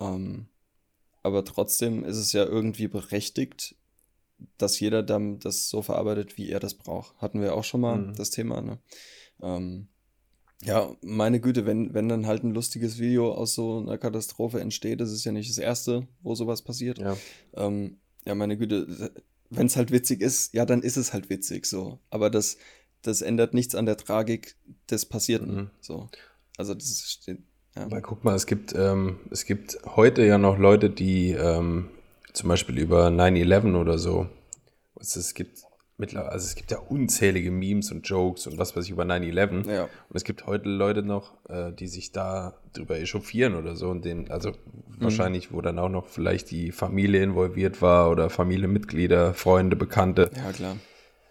Ähm, 0.00 0.48
aber 1.22 1.44
trotzdem 1.44 2.04
ist 2.04 2.16
es 2.16 2.32
ja 2.32 2.44
irgendwie 2.44 2.88
berechtigt, 2.88 3.76
dass 4.56 4.78
jeder 4.78 5.02
dann 5.02 5.40
das 5.40 5.68
so 5.68 5.82
verarbeitet, 5.82 6.38
wie 6.38 6.50
er 6.50 6.60
das 6.60 6.74
braucht. 6.74 7.16
Hatten 7.18 7.40
wir 7.40 7.54
auch 7.54 7.64
schon 7.64 7.80
mal 7.80 7.98
mhm. 7.98 8.14
das 8.14 8.30
Thema, 8.30 8.60
ne? 8.60 8.78
Ähm, 9.40 9.88
ja, 10.62 10.92
meine 11.02 11.40
Güte, 11.40 11.66
wenn, 11.66 11.94
wenn 11.94 12.08
dann 12.08 12.26
halt 12.26 12.42
ein 12.42 12.52
lustiges 12.52 12.98
Video 12.98 13.32
aus 13.32 13.54
so 13.54 13.78
einer 13.78 13.96
Katastrophe 13.96 14.60
entsteht, 14.60 15.00
das 15.00 15.12
ist 15.12 15.24
ja 15.24 15.30
nicht 15.30 15.48
das 15.50 15.58
erste, 15.58 16.08
wo 16.20 16.34
sowas 16.34 16.62
passiert. 16.62 16.98
Ja, 16.98 17.16
ähm, 17.54 17.98
ja 18.24 18.34
meine 18.34 18.56
Güte, 18.56 19.12
wenn 19.50 19.66
es 19.66 19.76
halt 19.76 19.90
witzig 19.90 20.20
ist, 20.20 20.54
ja, 20.54 20.66
dann 20.66 20.82
ist 20.82 20.96
es 20.96 21.12
halt 21.12 21.30
witzig 21.30 21.66
so. 21.66 21.98
Aber 22.10 22.30
das, 22.30 22.58
das 23.02 23.22
ändert 23.22 23.54
nichts 23.54 23.74
an 23.74 23.86
der 23.86 23.96
Tragik 23.96 24.56
des 24.90 25.06
Passierten. 25.06 25.54
Mhm. 25.54 25.70
So. 25.80 26.08
Also 26.56 26.74
das 26.74 27.02
steht. 27.10 27.38
Ja. 27.76 27.84
Aber 27.84 28.00
guck 28.00 28.24
mal, 28.24 28.34
es 28.34 28.46
gibt, 28.46 28.74
ähm, 28.74 29.20
es 29.30 29.44
gibt 29.44 29.78
heute 29.84 30.24
ja 30.24 30.38
noch 30.38 30.58
Leute, 30.58 30.90
die 30.90 31.30
ähm, 31.30 31.90
zum 32.32 32.48
Beispiel 32.48 32.78
über 32.78 33.08
9-11 33.08 33.78
oder 33.80 33.98
so. 33.98 34.28
Es 35.00 35.34
gibt 35.34 35.62
mittlerweile, 35.98 36.32
also 36.32 36.46
es 36.46 36.54
gibt 36.54 36.70
ja 36.70 36.78
unzählige 36.78 37.50
Memes 37.50 37.92
und 37.92 38.08
Jokes 38.08 38.46
und 38.46 38.56
was 38.56 38.74
weiß 38.74 38.84
ich 38.86 38.90
über 38.92 39.04
9-11. 39.04 39.70
Ja. 39.70 39.82
Und 39.82 40.14
es 40.14 40.24
gibt 40.24 40.46
heute 40.46 40.68
Leute 40.68 41.02
noch, 41.02 41.32
äh, 41.48 41.72
die 41.72 41.88
sich 41.88 42.12
da 42.12 42.54
drüber 42.72 42.98
echauffieren 42.98 43.54
oder 43.54 43.76
so 43.76 43.90
und 43.90 44.04
den, 44.04 44.30
also 44.30 44.50
mhm. 44.50 44.54
wahrscheinlich, 45.00 45.52
wo 45.52 45.60
dann 45.60 45.78
auch 45.78 45.88
noch 45.88 46.06
vielleicht 46.06 46.50
die 46.50 46.72
Familie 46.72 47.22
involviert 47.22 47.82
war 47.82 48.10
oder 48.10 48.30
Familienmitglieder, 48.30 49.34
Freunde, 49.34 49.76
Bekannte. 49.76 50.30
Ja, 50.34 50.52
klar. 50.52 50.76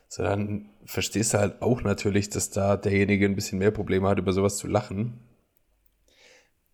So, 0.09 0.23
dann 0.23 0.69
verstehst 0.85 1.33
du 1.33 1.39
halt 1.39 1.61
auch 1.61 1.81
natürlich, 1.83 2.29
dass 2.29 2.49
da 2.49 2.77
derjenige 2.77 3.25
ein 3.25 3.35
bisschen 3.35 3.59
mehr 3.59 3.71
Probleme 3.71 4.07
hat, 4.07 4.19
über 4.19 4.31
sowas 4.31 4.57
zu 4.57 4.67
lachen. 4.67 5.19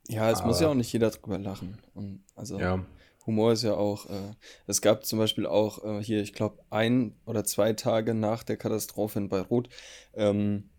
Ja, 0.08 0.30
es 0.30 0.40
Aber, 0.40 0.48
muss 0.48 0.60
ja 0.60 0.68
auch 0.68 0.76
nicht 0.76 0.92
jeder 0.92 1.10
drüber 1.12 1.38
lachen. 1.38 1.80
Und 1.94 2.24
also. 2.36 2.60
Ja. 2.60 2.84
Humor 3.26 3.54
ist 3.54 3.64
ja 3.64 3.76
auch, 3.76 4.10
äh, 4.10 4.34
es 4.68 4.82
gab 4.82 5.06
zum 5.06 5.20
Beispiel 5.20 5.46
auch 5.46 5.84
äh, 5.84 6.04
hier, 6.04 6.22
ich 6.22 6.34
glaube, 6.34 6.60
ein 6.70 7.16
oder 7.26 7.44
zwei 7.44 7.74
Tage 7.74 8.14
nach 8.14 8.44
der 8.44 8.58
Katastrophe 8.58 9.20
in 9.20 9.30
Beirut 9.30 9.70
ähm, 10.14 10.70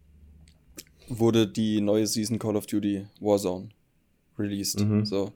wurde 1.08 1.46
die 1.46 1.80
neue 1.80 2.06
Season 2.06 2.38
Call 2.38 2.56
of 2.56 2.66
Duty 2.66 3.06
Warzone 3.20 3.70
released. 4.38 4.80
Mhm. 4.80 5.04
So. 5.04 5.32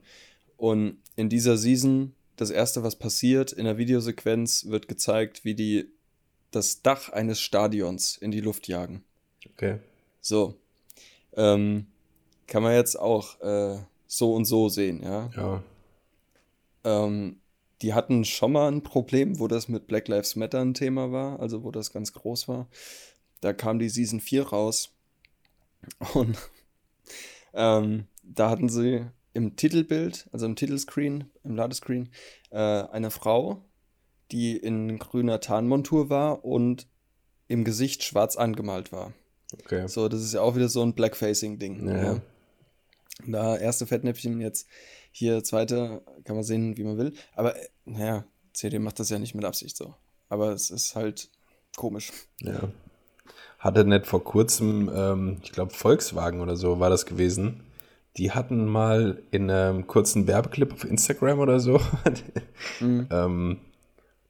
Und 0.57 0.99
in 1.17 1.29
dieser 1.29 1.57
Season, 1.57 2.15
das 2.37 2.51
erste, 2.51 2.83
was 2.83 2.97
passiert, 2.97 3.53
in 3.53 3.65
der 3.65 3.79
Videosequenz 3.79 4.67
wird 4.67 4.89
gezeigt, 4.89 5.45
wie 5.45 5.55
die 5.55 5.87
das 6.51 6.83
Dach 6.83 7.11
eines 7.11 7.41
Stadions 7.41 8.17
in 8.17 8.31
die 8.31 8.41
Luft 8.41 8.69
jagen. 8.69 9.05
Okay. 9.53 9.79
So. 10.21 10.55
Ähm, 11.37 11.87
kann 12.47 12.63
man 12.63 12.75
jetzt 12.75 12.99
auch 12.99 13.41
äh, 13.41 13.79
so 14.07 14.35
und 14.35 14.47
so 14.47 14.69
sehen, 14.69 15.03
ja. 15.03 15.31
Ja. 15.37 15.63
Ähm, 16.89 17.41
die 17.83 17.95
hatten 17.95 18.25
schon 18.25 18.53
mal 18.53 18.71
ein 18.71 18.83
Problem, 18.83 19.39
wo 19.39 19.47
das 19.47 19.69
mit 19.69 19.87
Black 19.87 20.09
Lives 20.09 20.37
Matter 20.37 20.61
ein 20.61 20.75
Thema 20.75 21.13
war, 21.13 21.39
also 21.41 21.63
wo 21.63 21.71
das 21.71 21.93
ganz 21.93 22.13
groß 22.13 22.49
war. 22.49 22.69
Da 23.41 23.53
kam 23.53 23.79
die 23.79 23.89
Season 23.89 24.21
4 24.21 24.49
raus 24.49 24.95
und 26.15 26.37
ähm, 27.55 28.07
da 28.25 28.51
hatten 28.51 28.69
sie 28.69 29.07
im 29.33 29.55
Titelbild, 29.55 30.29
also 30.33 30.47
im 30.47 30.57
Titelscreen, 30.57 31.31
im 31.45 31.55
Ladescreen, 31.55 32.09
äh, 32.51 32.59
eine 32.59 33.11
Frau, 33.11 33.63
die 34.33 34.57
in 34.57 34.99
grüner 34.99 35.41
Tarnmontur 35.41 36.11
war 36.11 36.45
und 36.45 36.89
im 37.47 37.65
Gesicht 37.65 38.03
schwarz 38.03 38.37
angemalt 38.37 38.91
war. 38.91 39.13
Okay. 39.53 39.87
So, 39.87 40.09
das 40.09 40.23
ist 40.23 40.35
ja 40.35 40.41
auch 40.41 40.57
wieder 40.57 40.69
so 40.69 40.83
ein 40.83 40.95
Blackfacing-Ding. 40.95 41.89
Ja. 41.89 42.03
ja. 42.03 42.23
Da 43.27 43.57
erste 43.57 43.87
Fettnäpfchen 43.87 44.41
jetzt 44.41 44.67
hier 45.11 45.43
zweite, 45.45 46.03
kann 46.25 46.37
man 46.37 46.45
sehen, 46.45 46.77
wie 46.77 46.85
man 46.85 46.99
will. 46.99 47.13
Aber 47.35 47.55
naja, 47.85 48.25
CD 48.53 48.79
macht 48.79 48.99
das 49.01 49.11
ja 49.11 49.19
nicht 49.19 49.35
mit 49.35 49.45
Absicht 49.45 49.77
so. 49.77 49.95
Aber 50.29 50.53
es 50.53 50.71
ist 50.71 50.95
halt 50.95 51.31
komisch. 51.77 52.13
Ja. 52.41 52.69
Hatte 53.59 53.85
nicht 53.85 54.07
vor 54.07 54.23
kurzem, 54.23 54.91
ähm, 54.95 55.39
ich 55.43 55.53
glaube 55.53 55.73
Volkswagen 55.73 56.41
oder 56.41 56.57
so 56.57 56.81
war 56.81 56.91
das 56.91 57.07
gewesen. 57.07 57.65
Die 58.17 58.33
hatten 58.33 58.67
mal 58.67 59.23
in 59.31 59.51
einem 59.51 59.87
kurzen 59.87 60.27
Werbeclip 60.27 60.73
auf 60.73 60.85
Instagram 60.85 61.39
oder 61.39 61.61
so. 61.61 61.81
mhm. 62.81 63.07
ähm, 63.11 63.59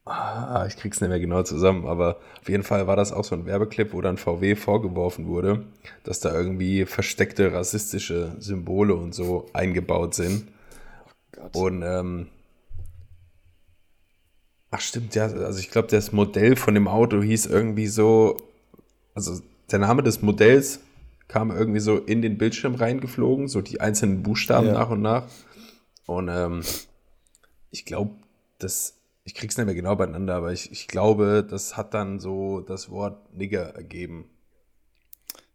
ah, 0.05 0.67
ich 0.67 0.77
krieg's 0.77 1.01
nicht 1.01 1.11
mehr 1.11 1.21
genau 1.21 1.43
zusammen, 1.43 1.87
aber 1.87 2.19
auf 2.41 2.49
jeden 2.49 2.63
Fall 2.63 2.87
war 2.87 2.97
das 2.97 3.13
auch 3.13 3.25
so 3.25 3.35
ein 3.35 3.47
Werbeclip, 3.47 3.93
wo 3.93 4.01
dann 4.01 4.17
VW 4.17 4.57
vorgeworfen 4.57 5.27
wurde, 5.27 5.65
dass 6.05 6.21
da 6.21 6.35
irgendwie 6.35 6.87
versteckte 6.87 7.53
rassistische 7.53 8.33
Symbole 8.39 8.95
und 8.95 9.15
so 9.15 9.47
eingebaut 9.53 10.15
sind. 10.15 10.49
Gott. 11.39 11.57
Und 11.57 11.83
ähm, 11.83 12.29
ach 14.71 14.81
stimmt, 14.81 15.15
ja, 15.15 15.25
also 15.25 15.59
ich 15.59 15.71
glaube, 15.71 15.89
das 15.89 16.13
Modell 16.13 16.57
von 16.57 16.75
dem 16.75 16.89
Auto 16.89 17.23
hieß 17.23 17.47
irgendwie 17.47 17.87
so, 17.87 18.37
also 19.15 19.41
der 19.71 19.79
Name 19.79 20.03
des 20.03 20.23
Modells 20.23 20.81
kam 21.29 21.51
irgendwie 21.51 21.81
so 21.81 21.99
in 21.99 22.23
den 22.23 22.39
Bildschirm 22.39 22.75
reingeflogen, 22.75 23.49
so 23.49 23.61
die 23.61 23.81
einzelnen 23.81 24.23
Buchstaben 24.23 24.69
ja. 24.69 24.73
nach 24.75 24.91
und 24.91 25.03
nach. 25.03 25.27
Und 26.07 26.29
ähm, 26.29 26.63
ich 27.71 27.85
glaube, 27.85 28.13
das, 28.59 28.99
ich 29.25 29.35
krieg's 29.35 29.57
nicht 29.57 29.67
mehr 29.67 29.75
genau 29.75 29.95
beieinander, 29.95 30.37
aber 30.37 30.53
ich, 30.53 30.73
ich 30.73 30.89
glaube, 30.89 31.47
das 31.49 31.77
hat 31.77 31.93
dann 31.93 32.19
so 32.19 32.61
das 32.61 32.91
Wort 32.91 33.35
Nigger 33.35 33.75
ergeben. 33.75 34.31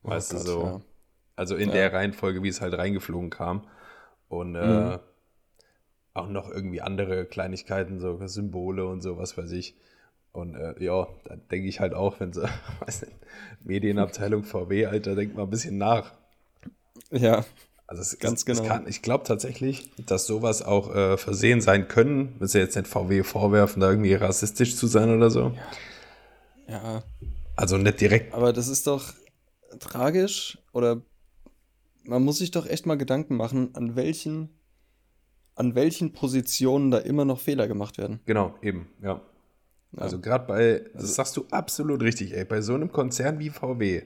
Oh 0.04 0.10
weißt 0.10 0.34
oh 0.34 0.38
du, 0.38 0.44
so. 0.44 0.64
Ja. 0.64 0.82
Also 1.36 1.56
in 1.56 1.70
ja. 1.70 1.76
der 1.76 1.94
Reihenfolge, 1.94 2.44
wie 2.44 2.50
es 2.50 2.62
halt 2.62 2.78
reingeflogen 2.78 3.32
kam. 3.32 3.66
Und 4.28 4.56
äh, 4.56 4.68
mhm 4.68 5.00
auch 6.14 6.28
noch 6.28 6.50
irgendwie 6.50 6.82
andere 6.82 7.26
Kleinigkeiten, 7.26 8.00
so 8.00 8.20
Symbole 8.28 8.86
und 8.86 9.02
so, 9.02 9.18
was 9.18 9.38
weiß 9.38 9.52
ich. 9.52 9.76
Und 10.32 10.56
äh, 10.56 10.74
ja, 10.84 11.08
da 11.26 11.36
denke 11.52 11.68
ich 11.68 11.80
halt 11.80 11.94
auch, 11.94 12.20
wenn 12.20 12.34
so, 12.34 12.42
weiß 12.86 13.04
nicht, 13.04 13.14
Medienabteilung 13.64 14.44
VW, 14.44 14.88
Alter, 14.88 15.16
denkt 15.16 15.36
mal 15.36 15.44
ein 15.44 15.50
bisschen 15.50 15.78
nach. 15.78 16.12
Ja. 17.12 17.46
Also 17.86 18.02
es, 18.02 18.18
ganz 18.18 18.40
es, 18.40 18.46
genau. 18.46 18.62
Es 18.64 18.68
kann, 18.68 18.88
ich 18.88 19.02
glaube 19.02 19.24
tatsächlich, 19.26 19.92
dass 20.06 20.26
sowas 20.26 20.64
auch 20.64 20.96
äh, 20.96 21.18
versehen 21.18 21.62
sein 21.62 21.88
können. 21.88 22.36
Willst 22.40 22.56
du 22.56 22.60
jetzt 22.60 22.76
nicht 22.76 22.88
VW 22.88 23.24
vorwerfen, 23.24 23.82
da 23.82 23.90
irgendwie 23.90 24.16
rassistisch 24.16 24.76
zu 24.76 24.88
sein 24.88 25.16
oder 25.16 25.30
so? 25.30 25.54
Ja. 26.68 26.74
ja. 26.84 27.04
Also 27.56 27.78
nicht 27.78 28.02
direkt. 28.02 28.34
Aber 28.34 28.54
das 28.54 28.68
ist 28.68 28.88
doch 28.88 29.14
tragisch 29.80 30.58
oder 30.72 31.02
man 32.04 32.24
muss 32.24 32.40
sich 32.40 32.52
doch 32.52 32.66
echt 32.66 32.86
mal 32.86 32.98
Gedanken 32.98 33.36
machen, 33.36 33.76
an 33.76 33.96
welchen, 33.96 34.50
an 35.56 35.76
welchen 35.76 36.14
Positionen 36.14 36.92
da 36.92 36.98
immer 37.00 37.26
noch 37.26 37.40
Fehler 37.40 37.68
gemacht 37.68 37.98
werden. 37.98 38.20
Genau, 38.26 38.56
eben, 38.62 38.88
ja. 39.02 39.22
ja. 39.92 39.98
Also 39.98 40.20
gerade 40.20 40.46
bei, 40.46 40.80
das 40.94 41.04
also, 41.04 41.14
sagst 41.14 41.38
du 41.38 41.46
absolut 41.52 42.02
richtig, 42.02 42.36
ey, 42.36 42.46
bei 42.46 42.62
so 42.62 42.74
einem 42.74 42.92
Konzern 42.92 43.40
wie 43.40 43.50
VW, 43.50 44.04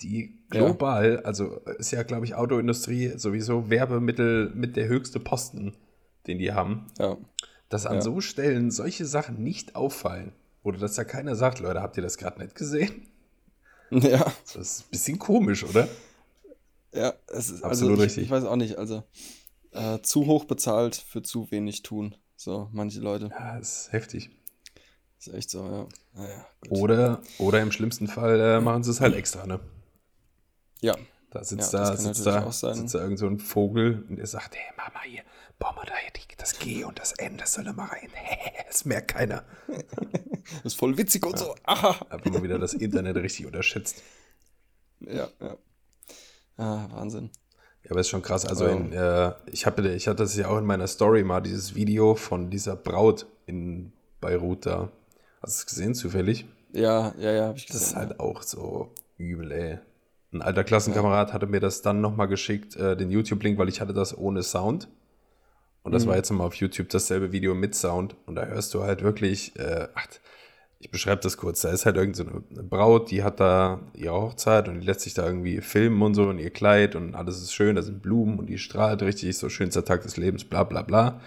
die 0.00 0.38
global, 0.50 1.14
ja. 1.14 1.18
also 1.20 1.58
ist 1.78 1.92
ja, 1.92 2.02
glaube 2.02 2.24
ich, 2.24 2.34
Autoindustrie 2.34 3.12
sowieso 3.16 3.70
Werbemittel 3.70 4.50
mit 4.54 4.76
der 4.76 4.88
höchste 4.88 5.20
Posten, 5.20 5.74
den 6.26 6.38
die 6.38 6.52
haben. 6.52 6.86
Ja. 6.98 7.16
Dass 7.68 7.86
an 7.86 8.02
so 8.02 8.20
Stellen 8.20 8.70
solche 8.70 9.06
Sachen 9.06 9.42
nicht 9.42 9.76
auffallen. 9.76 10.32
Oder 10.62 10.78
dass 10.78 10.94
da 10.94 11.04
keiner 11.04 11.36
sagt, 11.36 11.60
Leute, 11.60 11.80
habt 11.80 11.96
ihr 11.96 12.02
das 12.02 12.18
gerade 12.18 12.40
nicht 12.40 12.54
gesehen? 12.54 13.06
Ja. 13.94 14.32
Das 14.44 14.56
ist 14.56 14.80
ein 14.86 14.90
bisschen 14.90 15.18
komisch, 15.18 15.64
oder? 15.64 15.86
Ja, 16.94 17.12
es 17.26 17.50
ist 17.50 17.62
also 17.62 17.66
Absolut 17.66 17.90
also, 17.92 18.02
richtig. 18.04 18.22
Ich, 18.22 18.24
ich 18.24 18.30
weiß 18.30 18.44
auch 18.44 18.56
nicht, 18.56 18.78
also 18.78 19.02
äh, 19.72 20.00
zu 20.00 20.26
hoch 20.26 20.44
bezahlt 20.44 20.96
für 20.96 21.22
zu 21.22 21.50
wenig 21.50 21.82
tun. 21.82 22.16
So, 22.36 22.68
manche 22.72 23.00
Leute. 23.00 23.30
Ja, 23.30 23.58
das 23.58 23.82
ist 23.82 23.92
heftig. 23.92 24.30
Das 25.18 25.28
ist 25.28 25.34
echt 25.34 25.50
so, 25.50 25.64
ja. 25.64 25.88
Naja, 26.14 26.46
oder, 26.68 27.22
oder 27.38 27.60
im 27.60 27.72
schlimmsten 27.72 28.08
Fall 28.08 28.40
äh, 28.40 28.60
machen 28.60 28.82
sie 28.82 28.90
es 28.90 29.00
halt 29.00 29.14
extra, 29.14 29.46
ne? 29.46 29.60
Ja. 30.80 30.96
Da 31.30 31.44
sitzt 31.44 31.72
ja, 31.72 31.78
da, 31.78 31.96
sitzt 31.96 32.26
da, 32.26 32.52
sitzt 32.52 32.94
da 32.94 33.00
irgend 33.00 33.18
so 33.18 33.26
ein 33.26 33.38
Vogel 33.38 34.04
und 34.08 34.16
der 34.16 34.26
sagt, 34.26 34.54
hey 34.54 34.74
Mama, 34.76 35.02
hier, 35.04 35.22
bauen 35.58 35.76
wir 35.76 35.86
da 35.86 35.94
das 36.42 36.58
G 36.58 36.82
und 36.82 36.98
das 36.98 37.12
N, 37.12 37.38
das 37.38 37.54
soll 37.54 37.64
da 37.64 37.72
mal 37.72 37.86
rein. 37.86 38.08
das 38.66 38.84
merkt 38.84 39.12
keiner. 39.12 39.44
das 39.68 40.64
ist 40.64 40.74
voll 40.74 40.98
witzig 40.98 41.24
und 41.24 41.32
ja. 41.32 41.38
so. 41.38 41.54
Aha. 41.62 42.00
Hab 42.10 42.26
immer 42.26 42.42
wieder 42.42 42.58
das 42.58 42.74
Internet 42.74 43.16
richtig 43.16 43.46
unterschätzt. 43.46 44.02
Ja, 45.00 45.28
ja. 45.40 45.56
Ah, 46.56 46.88
Wahnsinn. 46.90 47.30
Ja, 47.84 47.90
aber 47.90 48.00
ist 48.00 48.08
schon 48.08 48.22
krass. 48.22 48.46
Also, 48.46 48.66
in, 48.66 48.92
äh, 48.92 49.32
ich, 49.46 49.66
hab, 49.66 49.78
ich 49.78 50.08
hatte 50.08 50.22
das 50.22 50.36
ja 50.36 50.48
auch 50.48 50.58
in 50.58 50.64
meiner 50.64 50.86
Story 50.86 51.24
mal, 51.24 51.40
dieses 51.40 51.74
Video 51.74 52.14
von 52.14 52.50
dieser 52.50 52.76
Braut 52.76 53.26
in 53.46 53.92
Beirut 54.20 54.66
da. 54.66 54.88
Hast 55.42 55.56
du 55.56 55.60
es 55.60 55.66
gesehen, 55.66 55.94
zufällig? 55.94 56.46
Ja, 56.72 57.12
ja, 57.18 57.32
ja, 57.32 57.48
hab 57.48 57.56
ich 57.56 57.66
gesehen. 57.66 57.80
Das 57.80 57.88
ist 57.88 57.96
halt 57.96 58.10
ja. 58.10 58.20
auch 58.20 58.42
so 58.42 58.92
übel, 59.18 59.50
ey. 59.52 59.78
Ein 60.32 60.42
alter 60.42 60.64
Klassenkamerad 60.64 61.28
ja. 61.28 61.34
hatte 61.34 61.46
mir 61.46 61.60
das 61.60 61.82
dann 61.82 62.00
nochmal 62.00 62.28
geschickt, 62.28 62.76
äh, 62.76 62.96
den 62.96 63.10
YouTube-Link, 63.10 63.58
weil 63.58 63.68
ich 63.68 63.80
hatte 63.80 63.92
das 63.92 64.16
ohne 64.16 64.42
Sound. 64.42 64.88
Und 65.82 65.92
das 65.92 66.04
mhm. 66.04 66.10
war 66.10 66.16
jetzt 66.16 66.30
nochmal 66.30 66.46
auf 66.46 66.54
YouTube 66.54 66.88
dasselbe 66.88 67.32
Video 67.32 67.54
mit 67.54 67.74
Sound. 67.74 68.14
Und 68.26 68.36
da 68.36 68.46
hörst 68.46 68.72
du 68.72 68.82
halt 68.82 69.02
wirklich, 69.02 69.56
äh, 69.58 69.88
ach, 69.94 70.06
ich 70.82 70.90
beschreibe 70.90 71.22
das 71.22 71.36
kurz, 71.36 71.60
da 71.60 71.70
ist 71.70 71.86
halt 71.86 71.96
irgendeine 71.96 72.42
so 72.50 72.62
Braut, 72.64 73.12
die 73.12 73.22
hat 73.22 73.38
da 73.38 73.78
ihre 73.94 74.20
Hochzeit 74.20 74.68
und 74.68 74.80
die 74.80 74.86
lässt 74.86 75.02
sich 75.02 75.14
da 75.14 75.24
irgendwie 75.24 75.60
filmen 75.60 76.02
und 76.02 76.14
so 76.14 76.24
und 76.24 76.40
ihr 76.40 76.50
Kleid 76.50 76.96
und 76.96 77.14
alles 77.14 77.40
ist 77.40 77.54
schön, 77.54 77.76
da 77.76 77.82
sind 77.82 78.02
Blumen 78.02 78.40
und 78.40 78.46
die 78.46 78.58
strahlt 78.58 79.00
richtig, 79.02 79.38
so 79.38 79.48
schönster 79.48 79.84
Tag 79.84 80.02
des 80.02 80.16
Lebens, 80.16 80.42
bla 80.42 80.64
bla 80.64 80.82
bla. 80.82 81.20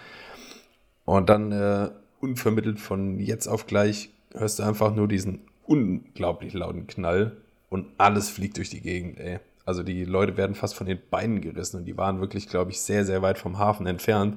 Und 1.06 1.30
dann 1.30 1.52
äh, 1.52 1.88
unvermittelt 2.20 2.78
von 2.78 3.18
jetzt 3.18 3.46
auf 3.46 3.66
gleich 3.66 4.10
hörst 4.34 4.58
du 4.58 4.62
einfach 4.62 4.94
nur 4.94 5.08
diesen 5.08 5.40
unglaublich 5.64 6.52
lauten 6.52 6.86
Knall 6.86 7.38
und 7.70 7.86
alles 7.96 8.28
fliegt 8.28 8.58
durch 8.58 8.68
die 8.68 8.82
Gegend, 8.82 9.18
ey. 9.18 9.38
Also 9.64 9.82
die 9.82 10.04
Leute 10.04 10.36
werden 10.36 10.54
fast 10.54 10.74
von 10.74 10.86
den 10.86 10.98
Beinen 11.10 11.40
gerissen 11.40 11.78
und 11.78 11.86
die 11.86 11.96
waren 11.96 12.20
wirklich, 12.20 12.46
glaube 12.46 12.72
ich, 12.72 12.80
sehr, 12.82 13.06
sehr 13.06 13.22
weit 13.22 13.38
vom 13.38 13.58
Hafen 13.58 13.86
entfernt. 13.86 14.36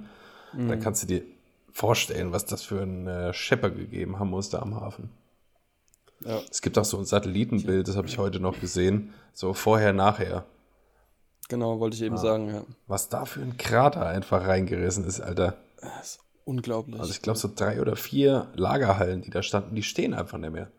Mhm. 0.53 0.69
Da 0.69 0.77
kannst 0.77 1.03
du 1.03 1.07
dir 1.07 1.23
vorstellen, 1.71 2.31
was 2.31 2.45
das 2.45 2.63
für 2.63 2.81
ein 2.81 3.07
äh, 3.07 3.33
Schepper 3.33 3.69
gegeben 3.69 4.19
haben 4.19 4.29
muss 4.29 4.49
da 4.49 4.59
am 4.59 4.79
Hafen. 4.79 5.09
Ja. 6.25 6.41
Es 6.49 6.61
gibt 6.61 6.77
auch 6.77 6.85
so 6.85 6.97
ein 6.97 7.05
Satellitenbild, 7.05 7.87
das 7.87 7.95
habe 7.95 8.07
ich 8.07 8.17
heute 8.17 8.39
noch 8.39 8.59
gesehen, 8.59 9.13
so 9.33 9.53
vorher, 9.53 9.93
nachher. 9.93 10.45
Genau, 11.47 11.79
wollte 11.79 11.95
ich 11.95 12.03
eben 12.03 12.15
ah. 12.15 12.19
sagen, 12.19 12.47
ja. 12.49 12.63
Was 12.87 13.09
da 13.09 13.25
für 13.25 13.41
ein 13.41 13.57
Krater 13.57 14.05
einfach 14.05 14.45
reingerissen 14.45 15.05
ist, 15.05 15.21
Alter. 15.21 15.57
Das 15.81 16.11
ist 16.11 16.19
unglaublich. 16.45 16.99
Also 16.99 17.11
ich 17.11 17.21
glaube, 17.21 17.39
so 17.39 17.49
drei 17.53 17.81
oder 17.81 17.95
vier 17.95 18.47
Lagerhallen, 18.55 19.21
die 19.21 19.29
da 19.29 19.41
standen, 19.41 19.75
die 19.75 19.83
stehen 19.83 20.13
einfach 20.13 20.37
nicht 20.37 20.51
mehr. 20.51 20.69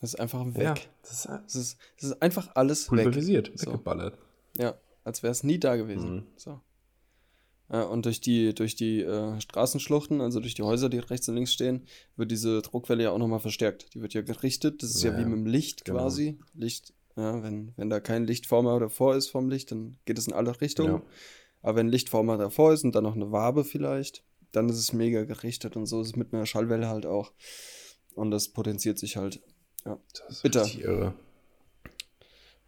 Das 0.00 0.14
ist 0.14 0.20
einfach 0.20 0.44
weg. 0.46 0.62
Ja, 0.62 0.74
das, 1.02 1.12
ist, 1.12 1.26
das, 1.26 1.54
ist, 1.54 1.78
das 1.96 2.10
ist 2.10 2.22
einfach 2.22 2.48
alles 2.54 2.86
pulverisiert, 2.86 3.52
weg. 3.52 3.62
weggeballert. 3.62 4.18
So. 4.56 4.62
Ja, 4.62 4.74
als 5.04 5.22
wäre 5.22 5.30
es 5.30 5.44
nie 5.44 5.58
da 5.58 5.76
gewesen. 5.76 6.16
Mhm. 6.16 6.26
So. 6.36 6.60
Äh, 7.72 7.82
und 7.82 8.04
durch 8.04 8.20
die, 8.20 8.54
durch 8.54 8.76
die 8.76 9.00
äh, 9.00 9.40
Straßenschluchten, 9.40 10.20
also 10.20 10.38
durch 10.38 10.54
die 10.54 10.62
Häuser, 10.62 10.88
die 10.88 10.98
rechts 10.98 11.28
und 11.28 11.34
links 11.34 11.52
stehen, 11.52 11.86
wird 12.16 12.30
diese 12.30 12.62
Druckwelle 12.62 13.04
ja 13.04 13.10
auch 13.10 13.18
nochmal 13.18 13.40
verstärkt. 13.40 13.94
Die 13.94 14.02
wird 14.02 14.14
ja 14.14 14.22
gerichtet. 14.22 14.82
Das 14.82 14.90
ist 14.90 15.02
ja, 15.02 15.12
ja 15.12 15.18
wie 15.18 15.24
mit 15.24 15.38
dem 15.38 15.46
Licht 15.46 15.84
genau. 15.84 16.00
quasi. 16.00 16.38
Licht, 16.54 16.92
ja, 17.16 17.42
wenn, 17.42 17.72
wenn 17.76 17.90
da 17.90 17.98
kein 17.98 18.26
Lichtformer 18.26 18.78
davor 18.78 19.16
ist 19.16 19.28
vom 19.28 19.48
Licht, 19.48 19.72
dann 19.72 19.96
geht 20.04 20.18
es 20.18 20.28
in 20.28 20.34
alle 20.34 20.60
Richtungen. 20.60 20.92
Ja. 20.92 21.02
Aber 21.62 21.76
wenn 21.76 21.88
Lichtformer 21.88 22.36
davor 22.36 22.72
ist 22.72 22.84
und 22.84 22.94
dann 22.94 23.04
noch 23.04 23.16
eine 23.16 23.32
Wabe 23.32 23.64
vielleicht, 23.64 24.22
dann 24.52 24.68
ist 24.68 24.78
es 24.78 24.92
mega 24.92 25.24
gerichtet 25.24 25.76
und 25.76 25.86
so 25.86 26.02
ist 26.02 26.08
es 26.08 26.16
mit 26.16 26.34
einer 26.34 26.46
Schallwelle 26.46 26.88
halt 26.88 27.06
auch. 27.06 27.32
Und 28.14 28.30
das 28.30 28.48
potenziert 28.48 28.98
sich 28.98 29.16
halt. 29.16 29.40
Ja. 29.86 29.98
bitte. 30.42 31.14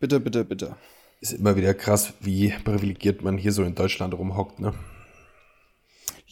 Bitte, 0.00 0.20
bitte, 0.20 0.44
bitte. 0.44 0.76
Ist 1.20 1.32
immer 1.32 1.56
wieder 1.56 1.74
krass, 1.74 2.14
wie 2.20 2.50
privilegiert 2.64 3.22
man 3.22 3.38
hier 3.38 3.52
so 3.52 3.62
in 3.62 3.74
Deutschland 3.74 4.14
rumhockt, 4.14 4.60
ne? 4.60 4.74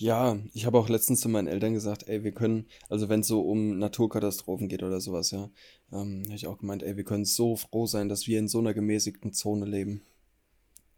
Ja, 0.03 0.37
ich 0.53 0.67
habe 0.67 0.79
auch 0.79 0.89
letztens 0.89 1.21
zu 1.21 1.29
meinen 1.29 1.47
Eltern 1.47 1.75
gesagt, 1.75 2.09
ey, 2.09 2.25
wir 2.25 2.33
können, 2.33 2.67
also 2.89 3.09
wenn 3.09 3.21
es 3.21 3.29
so 3.29 3.41
um 3.43 3.79
Naturkatastrophen 3.79 4.69
geht 4.69 4.83
oder 4.83 5.01
sowas, 5.01 5.31
ja, 5.31 5.49
ähm, 5.93 6.25
habe 6.25 6.35
ich 6.35 6.49
auch 6.49 6.59
gemeint, 6.59 6.83
ey, 6.83 6.97
wir 6.97 7.05
können 7.05 7.25
so 7.25 7.55
froh 7.55 7.87
sein, 7.87 8.09
dass 8.09 8.27
wir 8.27 8.41
in 8.41 8.49
so 8.49 8.59
einer 8.59 8.75
gemäßigten 8.75 9.33
Zone 9.33 9.65
leben. 9.65 10.03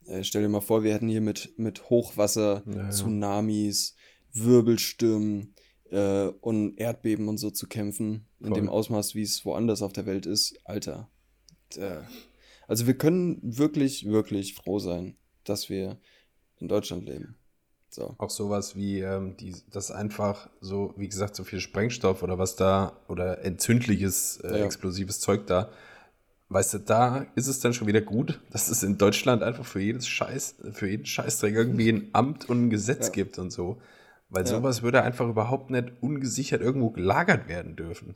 Äh, 0.07 0.25
stell 0.25 0.41
dir 0.41 0.49
mal 0.49 0.63
vor, 0.63 0.85
wir 0.85 0.95
hätten 0.95 1.11
hier 1.11 1.21
mit, 1.21 1.53
mit 1.59 1.91
Hochwasser, 1.91 2.63
ja, 2.65 2.77
ja. 2.77 2.89
Tsunamis, 2.89 3.95
Wirbelstürmen 4.33 5.53
äh, 5.91 6.29
und 6.41 6.79
Erdbeben 6.79 7.29
und 7.29 7.37
so 7.37 7.51
zu 7.51 7.67
kämpfen, 7.67 8.25
Voll. 8.39 8.49
in 8.49 8.55
dem 8.55 8.69
Ausmaß, 8.71 9.15
wie 9.15 9.23
es 9.23 9.45
woanders 9.45 9.83
auf 9.83 9.93
der 9.93 10.07
Welt 10.07 10.25
ist. 10.25 10.57
Alter. 10.65 11.11
Äh, 11.77 12.01
also 12.67 12.87
wir 12.87 12.97
können 12.97 13.39
wirklich, 13.43 14.07
wirklich 14.07 14.55
froh 14.55 14.79
sein, 14.79 15.19
dass 15.45 15.69
wir 15.69 16.01
in 16.59 16.69
Deutschland 16.69 17.05
leben. 17.05 17.37
So. 17.95 18.17
Auch 18.19 18.31
sowas 18.31 18.75
wie, 18.75 19.03
ähm, 19.03 19.37
die, 19.37 19.55
das 19.71 19.93
einfach 19.93 20.49
so, 20.61 20.93
wie 20.97 21.09
gesagt, 21.09 21.37
so 21.37 21.45
viel 21.45 21.61
Sprengstoff 21.61 22.25
oder 22.25 22.39
was 22.39 22.57
da, 22.57 22.93
oder 23.07 23.45
entzündliches, 23.45 24.39
äh, 24.39 24.59
ja. 24.59 24.65
explosives 24.65 25.21
Zeug 25.21 25.47
da. 25.47 25.71
Weißt 26.49 26.75
du, 26.75 26.79
da 26.79 27.25
ist 27.37 27.47
es 27.47 27.61
dann 27.61 27.73
schon 27.73 27.87
wieder 27.87 28.01
gut, 28.01 28.41
dass 28.51 28.69
es 28.69 28.83
in 28.83 28.99
Deutschland 28.99 29.45
einfach 29.45 29.65
für 29.65 29.81
jedes 29.81 30.09
Scheiß, 30.09 30.57
für 30.73 30.89
jeden 30.89 31.07
Scheißträger 31.07 31.61
irgendwie 31.61 31.89
ein 31.89 32.09
Amt 32.13 32.51
und 32.51 32.65
ein 32.65 32.71
Gesetz 32.71 33.07
ja. 33.07 33.13
gibt 33.13 33.39
und 33.39 33.53
so. 33.53 33.81
Weil 34.29 34.43
ja. 34.45 34.51
sowas 34.51 34.83
würde 34.83 35.03
einfach 35.03 35.29
überhaupt 35.29 35.71
nicht 35.71 35.93
ungesichert 36.01 36.63
irgendwo 36.63 36.91
gelagert 36.91 37.47
werden 37.47 37.77
dürfen. 37.77 38.15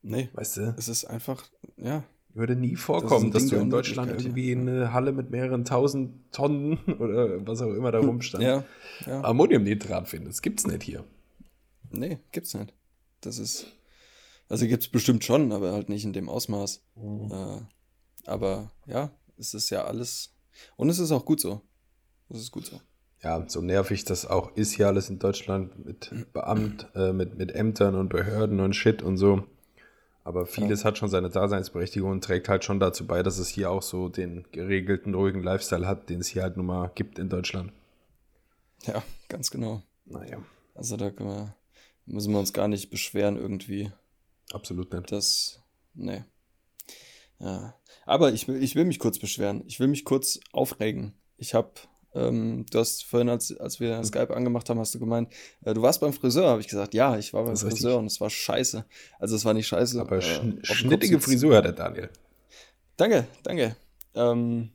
Nee. 0.00 0.30
Weißt 0.32 0.56
du? 0.56 0.74
Es 0.78 0.88
ist 0.88 1.04
einfach, 1.04 1.44
ja, 1.76 2.02
würde 2.34 2.56
nie 2.56 2.76
vorkommen, 2.76 3.30
das 3.30 3.42
dass 3.42 3.50
du 3.50 3.56
in 3.56 3.70
Deutschland 3.70 4.10
irgendwie 4.10 4.52
eine 4.52 4.92
Halle 4.92 5.12
mit 5.12 5.30
mehreren 5.30 5.64
tausend 5.64 6.32
Tonnen 6.32 6.78
oder 6.98 7.46
was 7.46 7.60
auch 7.62 7.72
immer 7.72 7.92
da 7.92 7.98
rumstand 7.98 8.44
ja, 8.44 8.64
ja. 9.06 9.22
Ammoniumnitrat 9.24 10.08
findest. 10.08 10.42
Gibt's 10.42 10.66
nicht 10.66 10.82
hier. 10.82 11.04
Nee, 11.90 12.18
gibt's 12.32 12.54
nicht. 12.54 12.72
Das 13.20 13.38
ist. 13.38 13.66
Also 14.48 14.66
gibt's 14.66 14.88
bestimmt 14.88 15.24
schon, 15.24 15.52
aber 15.52 15.72
halt 15.72 15.88
nicht 15.88 16.04
in 16.04 16.12
dem 16.12 16.28
Ausmaß. 16.28 16.82
Mhm. 16.96 17.30
Äh, 17.32 17.60
aber 18.26 18.72
ja, 18.86 19.10
es 19.36 19.54
ist 19.54 19.70
ja 19.70 19.84
alles. 19.84 20.34
Und 20.76 20.88
es 20.88 20.98
ist 20.98 21.12
auch 21.12 21.24
gut 21.24 21.40
so. 21.40 21.62
Es 22.28 22.40
ist 22.40 22.50
gut 22.50 22.66
so. 22.66 22.80
Ja, 23.22 23.44
so 23.48 23.60
nervig 23.60 24.04
das 24.04 24.24
auch 24.24 24.56
ist 24.56 24.72
hier 24.72 24.86
alles 24.86 25.10
in 25.10 25.18
Deutschland 25.18 25.84
mit 25.84 26.10
Beamt, 26.32 26.88
äh, 26.94 27.12
mit, 27.12 27.36
mit 27.36 27.54
Ämtern 27.54 27.94
und 27.94 28.08
Behörden 28.08 28.60
und 28.60 28.74
Shit 28.74 29.02
und 29.02 29.18
so. 29.18 29.44
Aber 30.22 30.46
vieles 30.46 30.80
ja. 30.80 30.86
hat 30.86 30.98
schon 30.98 31.08
seine 31.08 31.30
Daseinsberechtigung 31.30 32.10
und 32.10 32.24
trägt 32.24 32.48
halt 32.48 32.64
schon 32.64 32.78
dazu 32.78 33.06
bei, 33.06 33.22
dass 33.22 33.38
es 33.38 33.48
hier 33.48 33.70
auch 33.70 33.82
so 33.82 34.08
den 34.08 34.44
geregelten, 34.52 35.14
ruhigen 35.14 35.42
Lifestyle 35.42 35.86
hat, 35.86 36.10
den 36.10 36.20
es 36.20 36.28
hier 36.28 36.42
halt 36.42 36.56
nun 36.56 36.66
mal 36.66 36.90
gibt 36.94 37.18
in 37.18 37.28
Deutschland. 37.28 37.72
Ja, 38.84 39.02
ganz 39.28 39.50
genau. 39.50 39.82
Naja. 40.04 40.38
Also 40.74 40.96
da 40.96 41.10
wir, 41.18 41.54
müssen 42.06 42.32
wir 42.32 42.38
uns 42.38 42.52
gar 42.52 42.68
nicht 42.68 42.90
beschweren 42.90 43.36
irgendwie. 43.36 43.92
Absolut 44.52 44.92
nicht. 44.92 45.10
Das, 45.10 45.62
nee. 45.94 46.24
Ja. 47.38 47.74
Aber 48.04 48.32
ich 48.32 48.46
will, 48.48 48.62
ich 48.62 48.74
will 48.74 48.84
mich 48.84 48.98
kurz 48.98 49.18
beschweren. 49.18 49.62
Ich 49.66 49.80
will 49.80 49.88
mich 49.88 50.04
kurz 50.04 50.40
aufregen. 50.52 51.14
Ich 51.36 51.54
habe 51.54 51.72
ähm, 52.14 52.66
du 52.70 52.78
hast 52.78 53.04
vorhin, 53.04 53.28
als, 53.28 53.56
als 53.58 53.80
wir. 53.80 54.02
Skype 54.04 54.34
angemacht 54.34 54.68
haben, 54.68 54.80
hast 54.80 54.94
du 54.94 54.98
gemeint, 54.98 55.32
äh, 55.64 55.74
du 55.74 55.82
warst 55.82 56.00
beim 56.00 56.12
Friseur, 56.12 56.48
habe 56.48 56.60
ich 56.60 56.68
gesagt, 56.68 56.94
ja, 56.94 57.16
ich 57.16 57.32
war 57.32 57.44
beim 57.44 57.56
Friseur 57.56 57.70
richtig. 57.70 57.98
und 57.98 58.06
es 58.06 58.20
war 58.20 58.30
scheiße. 58.30 58.84
Also 59.18 59.36
es 59.36 59.44
war 59.44 59.54
nicht 59.54 59.68
scheiße. 59.68 60.00
Aber 60.00 60.18
äh, 60.18 60.22
sch 60.22 60.74
schnittige 60.74 61.20
Frisur 61.20 61.56
hat 61.56 61.64
der 61.64 61.72
Daniel. 61.72 62.10
Danke, 62.96 63.26
danke. 63.42 63.76
Ähm, 64.14 64.70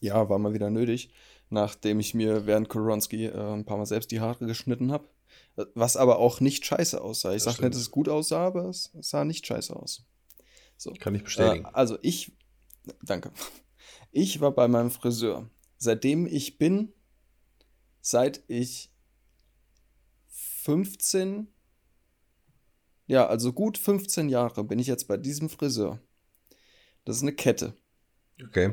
Ja, 0.00 0.28
war 0.28 0.38
mal 0.38 0.54
wieder 0.54 0.70
nötig, 0.70 1.10
nachdem 1.50 1.98
ich 2.00 2.14
mir 2.14 2.46
während 2.46 2.68
Koronski 2.68 3.26
äh, 3.26 3.54
ein 3.54 3.64
paar 3.64 3.78
Mal 3.78 3.86
selbst 3.86 4.10
die 4.10 4.20
Haare 4.20 4.46
geschnitten 4.46 4.92
habe. 4.92 5.08
Was 5.74 5.96
aber 5.96 6.18
auch 6.18 6.40
nicht 6.40 6.64
scheiße 6.66 7.00
aussah. 7.00 7.32
Ich 7.32 7.42
sage 7.42 7.62
nicht, 7.62 7.74
dass 7.74 7.80
es 7.80 7.90
gut 7.90 8.08
aussah, 8.08 8.46
aber 8.46 8.68
es 8.68 8.90
sah 9.00 9.24
nicht 9.24 9.46
scheiße 9.46 9.74
aus. 9.74 10.04
So. 10.76 10.92
Kann 10.98 11.14
ich 11.14 11.24
bestätigen. 11.24 11.64
Äh, 11.64 11.68
also 11.72 11.98
ich, 12.02 12.32
danke. 13.02 13.30
Ich 14.10 14.40
war 14.40 14.52
bei 14.52 14.68
meinem 14.68 14.90
Friseur. 14.90 15.48
Seitdem 15.84 16.26
ich 16.26 16.56
bin, 16.56 16.94
seit 18.00 18.42
ich 18.48 18.90
15, 20.28 21.46
ja, 23.06 23.26
also 23.26 23.52
gut 23.52 23.76
15 23.76 24.30
Jahre 24.30 24.64
bin 24.64 24.78
ich 24.78 24.86
jetzt 24.86 25.08
bei 25.08 25.18
diesem 25.18 25.50
Friseur. 25.50 26.00
Das 27.04 27.16
ist 27.16 27.22
eine 27.22 27.34
Kette. 27.34 27.74
Okay. 28.42 28.72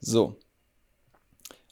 So. 0.00 0.38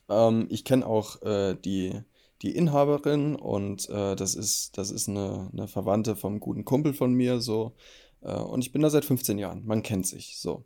Ähm, 0.09 0.49
ich 0.51 0.65
kenne 0.65 0.85
auch 0.85 1.23
äh, 1.23 1.55
die, 1.55 2.01
die 2.43 2.57
Inhaberin 2.57 3.37
und 3.37 3.89
äh, 3.91 4.17
das 4.17 4.35
ist, 4.35 4.77
das 4.77 4.91
ist 4.91 5.09
eine, 5.09 5.51
eine 5.53 5.69
Verwandte 5.69 6.17
vom 6.17 6.41
guten 6.41 6.65
Kumpel 6.65 6.95
von 6.95 7.15
mir. 7.15 7.41
So. 7.41 7.77
Äh, 8.23 8.35
und 8.35 8.63
ich 8.63 8.73
bin 8.73 8.83
da 8.83 8.91
seit 8.91 9.05
15 9.05 9.39
Jahren. 9.39 9.65
Man 9.65 9.85
kennt 9.85 10.09
sich. 10.09 10.41
So. 10.41 10.65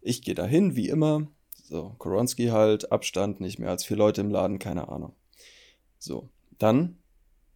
Ich 0.00 0.22
gehe 0.22 0.36
dahin, 0.36 0.76
wie 0.76 0.88
immer. 0.88 1.26
So, 1.68 1.96
Koronski 1.98 2.46
halt, 2.46 2.92
Abstand, 2.92 3.40
nicht 3.40 3.58
mehr 3.58 3.70
als 3.70 3.84
vier 3.84 3.96
Leute 3.96 4.20
im 4.20 4.30
Laden, 4.30 4.60
keine 4.60 4.88
Ahnung. 4.88 5.16
So, 5.98 6.28
dann 6.58 6.98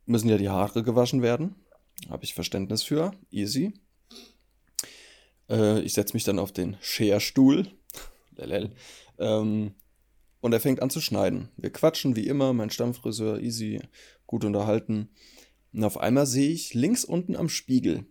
müssen 0.05 0.29
ja 0.29 0.37
die 0.37 0.49
Haare 0.49 0.83
gewaschen 0.83 1.23
werden. 1.23 1.55
Habe 2.09 2.25
ich 2.25 2.35
Verständnis 2.35 2.83
für. 2.83 3.13
Easy. 3.31 3.73
Äh, 5.49 5.81
ich 5.83 5.93
setze 5.93 6.15
mich 6.15 6.25
dann 6.25 6.41
auf 6.41 6.51
den 6.51 6.77
Scherstuhl. 6.81 7.69
ähm, 9.19 9.75
und 10.41 10.53
er 10.53 10.61
fängt 10.61 10.83
an 10.83 10.91
zu 10.91 11.01
schneiden. 11.01 11.51
Wir 11.57 11.71
quatschen 11.71 12.17
wie 12.17 12.27
immer, 12.27 12.53
mein 12.53 12.71
Stammfriseur, 12.71 13.39
easy, 13.39 13.81
gut 14.27 14.45
unterhalten. 14.45 15.11
Und 15.73 15.85
auf 15.85 15.99
einmal 15.99 16.27
sehe 16.27 16.51
ich 16.51 16.75
links 16.75 17.05
unten 17.05 17.37
am 17.37 17.49
Spiegel 17.49 18.07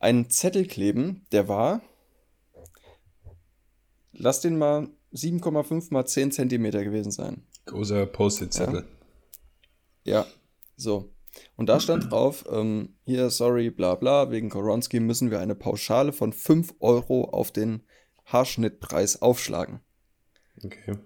einen 0.00 0.28
Zettel 0.28 0.66
kleben, 0.66 1.26
der 1.32 1.48
war, 1.48 1.80
lass 4.12 4.40
den 4.42 4.58
mal 4.58 4.90
7,5 5.12 5.92
mal 5.92 6.06
10 6.06 6.32
Zentimeter 6.32 6.84
gewesen 6.84 7.10
sein. 7.10 7.42
Großer 7.66 8.06
Post-it-Zettel. 8.06 8.84
Ja. 10.04 10.20
ja, 10.20 10.26
so. 10.76 11.12
Und 11.56 11.68
da 11.68 11.80
stand 11.80 12.10
drauf, 12.10 12.44
ähm, 12.50 12.94
hier, 13.04 13.30
sorry, 13.30 13.70
bla 13.70 13.94
bla, 13.94 14.30
wegen 14.30 14.48
Koronski 14.48 15.00
müssen 15.00 15.30
wir 15.30 15.40
eine 15.40 15.54
Pauschale 15.54 16.12
von 16.12 16.32
5 16.32 16.74
Euro 16.80 17.24
auf 17.24 17.52
den 17.52 17.82
Haarschnittpreis 18.24 19.22
aufschlagen. 19.22 19.80
Okay. 20.64 20.98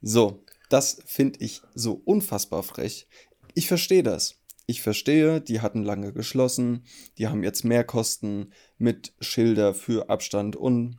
So, 0.00 0.44
das 0.68 1.02
finde 1.06 1.40
ich 1.40 1.62
so 1.74 2.00
unfassbar 2.04 2.62
frech. 2.62 3.08
Ich 3.54 3.66
verstehe 3.66 4.02
das. 4.02 4.36
Ich 4.66 4.82
verstehe, 4.82 5.40
die 5.40 5.60
hatten 5.60 5.84
lange 5.84 6.12
geschlossen, 6.12 6.84
die 7.18 7.28
haben 7.28 7.44
jetzt 7.44 7.64
mehr 7.64 7.84
Kosten 7.84 8.52
mit 8.78 9.14
Schilder 9.20 9.74
für 9.74 10.10
Abstand 10.10 10.56
und 10.56 10.98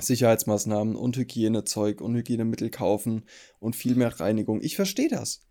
Sicherheitsmaßnahmen 0.00 0.96
und 0.96 1.16
Hygienezeug 1.16 2.00
und 2.00 2.14
Hygienemittel 2.16 2.70
kaufen 2.70 3.24
und 3.60 3.76
viel 3.76 3.94
mehr 3.94 4.18
Reinigung. 4.20 4.60
Ich 4.60 4.76
verstehe 4.76 5.08
das. 5.08 5.46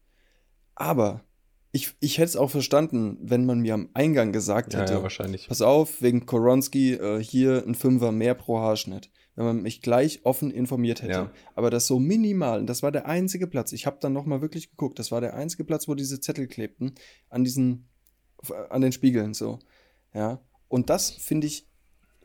Aber 0.75 1.23
ich, 1.71 1.95
ich 1.99 2.17
hätte 2.17 2.29
es 2.29 2.36
auch 2.36 2.51
verstanden, 2.51 3.17
wenn 3.21 3.45
man 3.45 3.60
mir 3.60 3.73
am 3.73 3.89
Eingang 3.93 4.32
gesagt 4.32 4.75
hätte, 4.75 4.93
ja, 4.93 4.99
ja, 4.99 5.03
wahrscheinlich. 5.03 5.47
pass 5.47 5.62
auf, 5.62 6.01
wegen 6.01 6.25
Koronski, 6.25 6.93
äh, 6.93 7.23
hier 7.23 7.63
ein 7.65 7.73
Fünfer 7.73 8.12
mehr 8.12 8.36
pro 8.36 8.60
Haarschnitt. 8.60 9.10
Wenn 9.36 9.45
man 9.45 9.62
mich 9.63 9.82
gleich 9.82 10.23
offen 10.25 10.51
informiert 10.51 11.01
hätte. 11.01 11.12
Ja. 11.12 11.32
Aber 11.56 11.71
das 11.71 11.88
so 11.88 11.97
minimal, 11.97 12.60
und 12.60 12.67
das 12.67 12.84
war 12.84 12.91
der 12.91 13.08
einzige 13.08 13.47
Platz. 13.47 13.71
Ich 13.71 13.88
habe 13.88 13.97
dann 13.99 14.13
nochmal 14.13 14.41
wirklich 14.41 14.69
geguckt, 14.69 14.99
das 14.99 15.12
war 15.12 15.21
der 15.21 15.34
einzige 15.34 15.63
Platz, 15.63 15.88
wo 15.88 15.95
diese 15.95 16.19
Zettel 16.19 16.45
klebten, 16.45 16.93
an 17.29 17.43
diesen, 17.43 17.89
an 18.69 18.82
den 18.82 18.91
Spiegeln 18.91 19.34
so. 19.34 19.58
Ja. 20.13 20.39
Und 20.67 20.91
das 20.91 21.10
finde 21.10 21.47
ich 21.47 21.67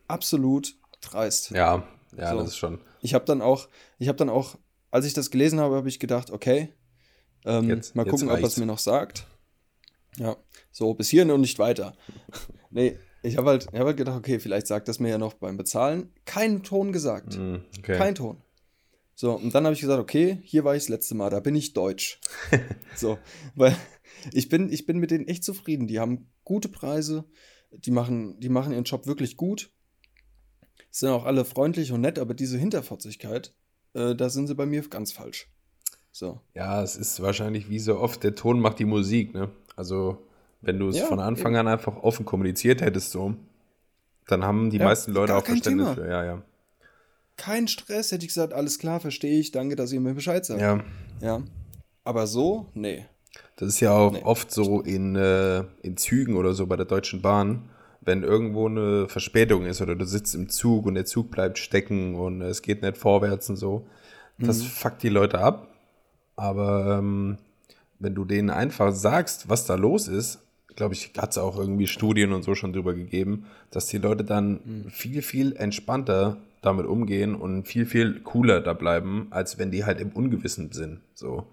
absolut 0.07 0.77
dreist. 1.01 1.49
Ja, 1.49 1.87
ja, 2.17 2.31
so. 2.31 2.39
das 2.39 2.49
ist 2.49 2.57
schon. 2.57 2.79
Ich 3.01 3.13
habe 3.13 3.25
dann 3.25 3.41
auch, 3.41 3.67
ich 3.97 4.07
habe 4.07 4.17
dann 4.17 4.29
auch, 4.29 4.57
als 4.91 5.05
ich 5.05 5.13
das 5.13 5.31
gelesen 5.31 5.59
habe, 5.59 5.75
habe 5.75 5.89
ich 5.89 5.99
gedacht, 5.99 6.31
okay, 6.31 6.73
ähm, 7.45 7.69
jetzt, 7.69 7.95
mal 7.95 8.05
gucken, 8.05 8.29
ob 8.29 8.39
er 8.39 8.43
es 8.43 8.57
mir 8.57 8.65
noch 8.65 8.79
sagt. 8.79 9.27
Ja, 10.17 10.35
so 10.71 10.93
bis 10.93 11.09
hierhin 11.09 11.31
und 11.31 11.41
nicht 11.41 11.59
weiter. 11.59 11.95
nee, 12.71 12.97
ich 13.21 13.37
habe 13.37 13.49
halt, 13.49 13.67
hab 13.67 13.85
halt 13.85 13.97
gedacht, 13.97 14.17
okay, 14.17 14.39
vielleicht 14.39 14.67
sagt 14.67 14.87
das 14.87 14.99
mir 14.99 15.09
ja 15.09 15.17
noch 15.17 15.33
beim 15.33 15.57
Bezahlen. 15.57 16.11
Keinen 16.25 16.63
Ton 16.63 16.91
gesagt. 16.91 17.37
Mm, 17.37 17.57
okay. 17.77 17.97
Kein 17.97 18.15
Ton. 18.15 18.41
So, 19.15 19.33
und 19.33 19.53
dann 19.53 19.65
habe 19.65 19.73
ich 19.73 19.81
gesagt, 19.81 19.99
okay, 19.99 20.39
hier 20.43 20.63
war 20.63 20.75
ich 20.75 20.83
das 20.83 20.89
letzte 20.89 21.15
Mal, 21.15 21.29
da 21.29 21.39
bin 21.39 21.55
ich 21.55 21.73
deutsch. 21.73 22.19
so, 22.95 23.17
weil 23.55 23.75
ich 24.33 24.49
bin, 24.49 24.71
ich 24.71 24.85
bin 24.85 24.97
mit 24.97 25.11
denen 25.11 25.27
echt 25.27 25.43
zufrieden. 25.43 25.87
Die 25.87 25.99
haben 25.99 26.31
gute 26.43 26.69
Preise, 26.69 27.25
die 27.71 27.91
machen, 27.91 28.39
die 28.39 28.49
machen 28.49 28.71
ihren 28.73 28.85
Job 28.85 29.07
wirklich 29.07 29.37
gut 29.37 29.71
sind 30.91 31.09
auch 31.09 31.25
alle 31.25 31.45
freundlich 31.45 31.91
und 31.91 32.01
nett, 32.01 32.19
aber 32.19 32.33
diese 32.33 32.57
Hinterfotzigkeit, 32.57 33.53
äh, 33.93 34.15
da 34.15 34.29
sind 34.29 34.47
sie 34.47 34.55
bei 34.55 34.65
mir 34.65 34.81
ganz 34.87 35.11
falsch. 35.11 35.47
So. 36.11 36.39
Ja, 36.53 36.81
es 36.83 36.95
ist 36.95 37.21
wahrscheinlich 37.21 37.69
wie 37.69 37.79
so 37.79 37.99
oft, 37.99 38.23
der 38.23 38.35
Ton 38.35 38.59
macht 38.59 38.79
die 38.79 38.85
Musik, 38.85 39.33
ne? 39.33 39.49
Also, 39.75 40.27
wenn 40.61 40.79
du 40.79 40.89
es 40.89 40.97
ja, 40.97 41.05
von 41.05 41.19
Anfang 41.19 41.53
eben. 41.53 41.61
an 41.61 41.67
einfach 41.67 41.95
offen 41.97 42.25
kommuniziert 42.25 42.81
hättest, 42.81 43.11
so, 43.11 43.35
dann 44.27 44.43
haben 44.43 44.69
die 44.69 44.77
ja, 44.77 44.85
meisten 44.85 45.11
Leute 45.11 45.35
auch 45.35 45.45
Verständnis 45.45 45.95
für, 45.95 46.09
ja, 46.09 46.23
ja. 46.25 46.41
Kein 47.37 47.67
Stress, 47.69 48.11
hätte 48.11 48.25
ich 48.25 48.29
gesagt, 48.29 48.53
alles 48.53 48.79
klar, 48.79 48.99
verstehe 48.99 49.39
ich, 49.39 49.51
danke, 49.51 49.75
dass 49.77 49.93
ihr 49.93 50.01
mir 50.01 50.13
Bescheid 50.13 50.45
sagt. 50.45 50.59
Ja. 50.59 50.83
Ja. 51.21 51.41
Aber 52.03 52.27
so, 52.27 52.67
nee. 52.73 53.05
Das 53.55 53.69
ist 53.69 53.79
ja 53.79 53.91
auch 53.93 54.11
nee. 54.11 54.23
oft 54.23 54.51
so 54.51 54.81
in, 54.81 55.15
äh, 55.15 55.63
in 55.81 55.95
Zügen 55.95 56.35
oder 56.35 56.53
so 56.53 56.67
bei 56.67 56.75
der 56.75 56.85
Deutschen 56.85 57.21
Bahn 57.21 57.69
wenn 58.09 58.23
irgendwo 58.23 58.65
eine 58.65 59.07
Verspätung 59.07 59.67
ist 59.67 59.81
oder 59.81 59.95
du 59.95 60.03
sitzt 60.03 60.33
im 60.33 60.49
Zug 60.49 60.87
und 60.87 60.95
der 60.95 61.05
Zug 61.05 61.29
bleibt 61.29 61.59
stecken 61.59 62.15
und 62.15 62.41
es 62.41 62.63
geht 62.63 62.81
nicht 62.81 62.97
vorwärts 62.97 63.51
und 63.51 63.57
so, 63.57 63.85
das 64.39 64.63
mhm. 64.63 64.65
fuckt 64.65 65.03
die 65.03 65.09
Leute 65.09 65.39
ab. 65.39 65.67
Aber 66.35 66.97
ähm, 66.97 67.37
wenn 67.99 68.15
du 68.15 68.25
denen 68.25 68.49
einfach 68.49 68.93
sagst, 68.93 69.47
was 69.47 69.65
da 69.65 69.75
los 69.75 70.07
ist, 70.07 70.39
glaube 70.75 70.95
ich, 70.95 71.11
hat 71.17 71.31
es 71.31 71.37
auch 71.37 71.55
irgendwie 71.55 71.85
Studien 71.85 72.33
und 72.33 72.41
so 72.41 72.55
schon 72.55 72.73
drüber 72.73 72.95
gegeben, 72.95 73.45
dass 73.69 73.85
die 73.85 73.99
Leute 73.99 74.23
dann 74.23 74.59
mhm. 74.63 74.89
viel, 74.89 75.21
viel 75.21 75.55
entspannter 75.55 76.37
damit 76.63 76.87
umgehen 76.87 77.35
und 77.35 77.67
viel, 77.67 77.85
viel 77.85 78.21
cooler 78.21 78.59
da 78.59 78.73
bleiben, 78.73 79.27
als 79.29 79.59
wenn 79.59 79.69
die 79.69 79.85
halt 79.85 80.01
im 80.01 80.09
Ungewissen 80.13 80.71
sind. 80.71 81.01
So. 81.13 81.45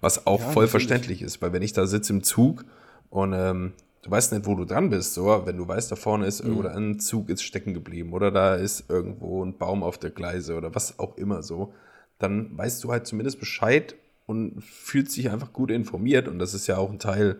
Was 0.00 0.28
auch 0.28 0.38
ja, 0.38 0.46
voll 0.46 0.64
natürlich. 0.66 0.70
verständlich 0.70 1.22
ist, 1.22 1.42
weil 1.42 1.52
wenn 1.52 1.62
ich 1.62 1.72
da 1.72 1.86
sitze 1.86 2.12
im 2.12 2.22
Zug 2.22 2.64
und 3.10 3.32
ähm, 3.32 3.72
du 4.04 4.10
weißt 4.10 4.32
nicht, 4.32 4.46
wo 4.46 4.54
du 4.54 4.64
dran 4.64 4.90
bist, 4.90 5.14
so, 5.14 5.42
wenn 5.46 5.56
du 5.56 5.66
weißt, 5.66 5.90
da 5.90 5.96
vorne 5.96 6.26
ist 6.26 6.44
mhm. 6.44 6.58
oder 6.58 6.76
ein 6.76 7.00
Zug 7.00 7.30
ist 7.30 7.42
stecken 7.42 7.72
geblieben 7.72 8.12
oder 8.12 8.30
da 8.30 8.54
ist 8.54 8.88
irgendwo 8.90 9.42
ein 9.42 9.56
Baum 9.56 9.82
auf 9.82 9.98
der 9.98 10.10
Gleise 10.10 10.56
oder 10.56 10.74
was 10.74 10.98
auch 10.98 11.16
immer 11.16 11.42
so, 11.42 11.72
dann 12.18 12.56
weißt 12.56 12.84
du 12.84 12.92
halt 12.92 13.06
zumindest 13.06 13.40
Bescheid 13.40 13.96
und 14.26 14.62
fühlst 14.62 15.16
dich 15.16 15.30
einfach 15.30 15.52
gut 15.52 15.70
informiert 15.70 16.28
und 16.28 16.38
das 16.38 16.52
ist 16.52 16.66
ja 16.66 16.76
auch 16.76 16.90
ein 16.90 16.98
Teil 16.98 17.38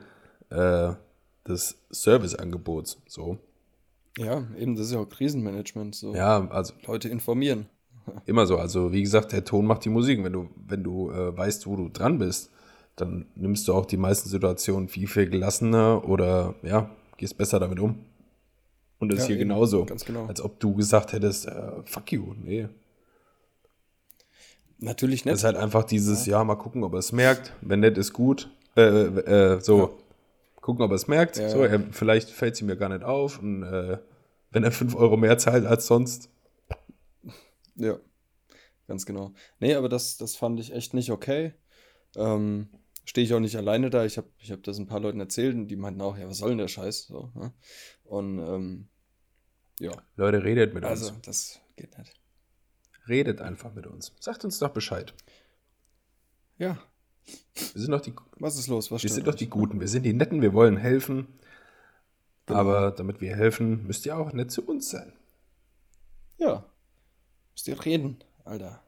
äh, 0.50 0.92
des 1.46 1.76
Serviceangebots, 1.90 3.02
so. 3.06 3.38
Ja, 4.16 4.44
eben, 4.58 4.76
das 4.76 4.86
ist 4.86 4.92
ja 4.92 5.00
auch 5.00 5.08
Krisenmanagement, 5.08 5.94
so. 5.94 6.14
Ja, 6.14 6.48
also. 6.48 6.72
Leute 6.86 7.08
informieren. 7.08 7.66
Immer 8.26 8.46
so, 8.46 8.58
also 8.58 8.92
wie 8.92 9.02
gesagt, 9.02 9.32
der 9.32 9.44
Ton 9.44 9.66
macht 9.66 9.84
die 9.84 9.88
Musik. 9.88 10.22
Wenn 10.22 10.32
du, 10.32 10.50
wenn 10.66 10.84
du 10.84 11.10
äh, 11.10 11.36
weißt, 11.36 11.66
wo 11.66 11.74
du 11.74 11.88
dran 11.88 12.18
bist, 12.18 12.50
dann 12.96 13.26
nimmst 13.34 13.66
du 13.68 13.74
auch 13.74 13.86
die 13.86 13.96
meisten 13.96 14.28
Situationen 14.28 14.88
viel, 14.88 15.08
viel 15.08 15.28
gelassener 15.28 16.08
oder 16.08 16.54
ja, 16.62 16.90
gehst 17.16 17.36
besser 17.36 17.58
damit 17.60 17.80
um. 17.80 18.04
Und 18.98 19.08
das 19.08 19.18
ja, 19.18 19.22
ist 19.22 19.26
hier 19.26 19.36
eben, 19.36 19.48
genauso. 19.48 19.84
Ganz 19.84 20.04
genau. 20.04 20.26
Als 20.26 20.40
ob 20.40 20.60
du 20.60 20.74
gesagt 20.74 21.12
hättest, 21.12 21.46
äh, 21.46 21.72
fuck 21.84 22.12
you, 22.12 22.34
nee. 22.42 22.68
Natürlich 24.78 25.24
nicht. 25.24 25.32
Das 25.32 25.40
ist 25.40 25.44
halt 25.44 25.56
einfach 25.56 25.84
dieses, 25.84 26.26
ja, 26.26 26.38
ja 26.38 26.44
mal 26.44 26.56
gucken, 26.56 26.84
ob 26.84 26.92
er 26.92 26.98
es 27.00 27.12
merkt. 27.12 27.52
Wenn 27.60 27.80
nicht, 27.80 27.98
ist 27.98 28.12
gut. 28.12 28.50
Äh, 28.76 28.82
äh, 28.82 29.60
so, 29.60 29.78
ja. 29.78 29.90
gucken, 30.60 30.84
ob 30.84 30.90
er 30.90 30.96
es 30.96 31.08
merkt. 31.08 31.36
So, 31.36 31.62
er, 31.62 31.80
vielleicht 31.90 32.30
fällt 32.30 32.56
sie 32.56 32.64
mir 32.64 32.76
gar 32.76 32.88
nicht 32.88 33.04
auf. 33.04 33.40
Und 33.40 33.62
äh, 33.62 33.98
wenn 34.50 34.64
er 34.64 34.72
5 34.72 34.94
Euro 34.94 35.16
mehr 35.16 35.36
zahlt 35.38 35.66
als 35.66 35.86
sonst. 35.86 36.30
Ja, 37.76 37.98
ganz 38.86 39.04
genau. 39.04 39.32
Nee, 39.58 39.74
aber 39.74 39.88
das, 39.88 40.16
das 40.16 40.36
fand 40.36 40.60
ich 40.60 40.72
echt 40.72 40.94
nicht 40.94 41.10
okay. 41.10 41.54
Ähm, 42.16 42.68
stehe 43.04 43.24
ich 43.24 43.34
auch 43.34 43.40
nicht 43.40 43.56
alleine 43.56 43.90
da. 43.90 44.04
Ich 44.04 44.16
habe 44.16 44.28
ich 44.38 44.50
hab 44.50 44.62
das 44.62 44.78
ein 44.78 44.86
paar 44.86 45.00
Leuten 45.00 45.20
erzählt 45.20 45.54
und 45.54 45.68
die 45.68 45.76
meinten 45.76 46.00
auch, 46.00 46.16
ja, 46.16 46.28
was 46.28 46.38
soll 46.38 46.50
denn 46.50 46.58
der 46.58 46.68
Scheiß? 46.68 47.06
So, 47.06 47.30
ne? 47.34 47.52
Und 48.04 48.38
ähm, 48.38 48.88
ja. 49.80 49.92
Leute, 50.16 50.44
redet 50.44 50.74
mit 50.74 50.84
also, 50.84 51.06
uns. 51.06 51.16
Also, 51.16 51.22
das 51.24 51.60
geht 51.76 51.96
nicht. 51.98 52.14
Redet 53.08 53.40
einfach 53.40 53.74
mit 53.74 53.86
uns. 53.86 54.12
Sagt 54.20 54.44
uns 54.44 54.58
doch 54.58 54.70
Bescheid. 54.70 55.12
Ja. 56.58 56.78
Wir 57.72 57.82
sind 57.82 57.90
doch 57.90 58.00
die. 58.00 58.14
Was 58.38 58.58
ist 58.58 58.68
los? 58.68 58.90
Was 58.90 59.02
wir 59.02 59.10
sind 59.10 59.26
doch 59.26 59.34
die 59.34 59.48
Guten. 59.48 59.80
Wir 59.80 59.88
sind 59.88 60.04
die 60.04 60.12
Netten. 60.12 60.42
Wir 60.42 60.54
wollen 60.54 60.76
helfen. 60.76 61.26
Genau. 62.46 62.60
Aber 62.60 62.90
damit 62.90 63.20
wir 63.20 63.34
helfen, 63.34 63.86
müsst 63.86 64.06
ihr 64.06 64.16
auch 64.16 64.32
nett 64.32 64.50
zu 64.50 64.66
uns 64.66 64.90
sein. 64.90 65.12
Ja. 66.38 66.64
Müsst 67.52 67.68
ihr 67.68 67.84
reden, 67.84 68.22
Alter. 68.44 68.82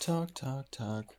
Tag, 0.00 0.34
Tag, 0.34 0.70
Tag. 0.70 1.16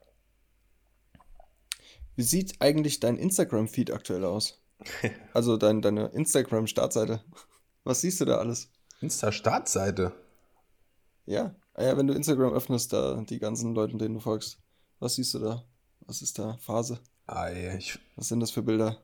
Wie 2.16 2.24
sieht 2.24 2.62
eigentlich 2.62 3.00
dein 3.00 3.18
Instagram-Feed 3.18 3.92
aktuell 3.92 4.26
aus? 4.26 4.62
also 5.34 5.58
dein, 5.58 5.82
deine 5.82 6.08
Instagram-Startseite. 6.08 7.22
Was 7.84 8.02
siehst 8.02 8.22
du 8.22 8.26
da 8.26 8.38
alles? 8.38 8.70
Insta-Startseite? 9.02 10.14
Ja. 11.26 11.56
Ah 11.74 11.84
ja, 11.84 11.98
wenn 11.98 12.08
du 12.08 12.14
Instagram 12.14 12.54
öffnest, 12.54 12.94
da 12.94 13.22
die 13.30 13.40
ganzen 13.40 13.76
Leute, 13.76 13.98
denen 13.98 14.16
du 14.16 14.20
folgst. 14.20 14.60
Was 15.00 15.16
siehst 15.16 15.34
du 15.34 15.40
da? 15.40 15.64
Was 16.02 16.22
ist 16.22 16.40
da 16.40 16.58
Phase? 16.58 17.00
Ah, 17.28 17.50
ja, 17.50 17.76
ich, 17.76 18.00
Was 18.16 18.30
sind 18.30 18.40
das 18.40 18.52
für 18.52 18.64
Bilder? 18.64 18.98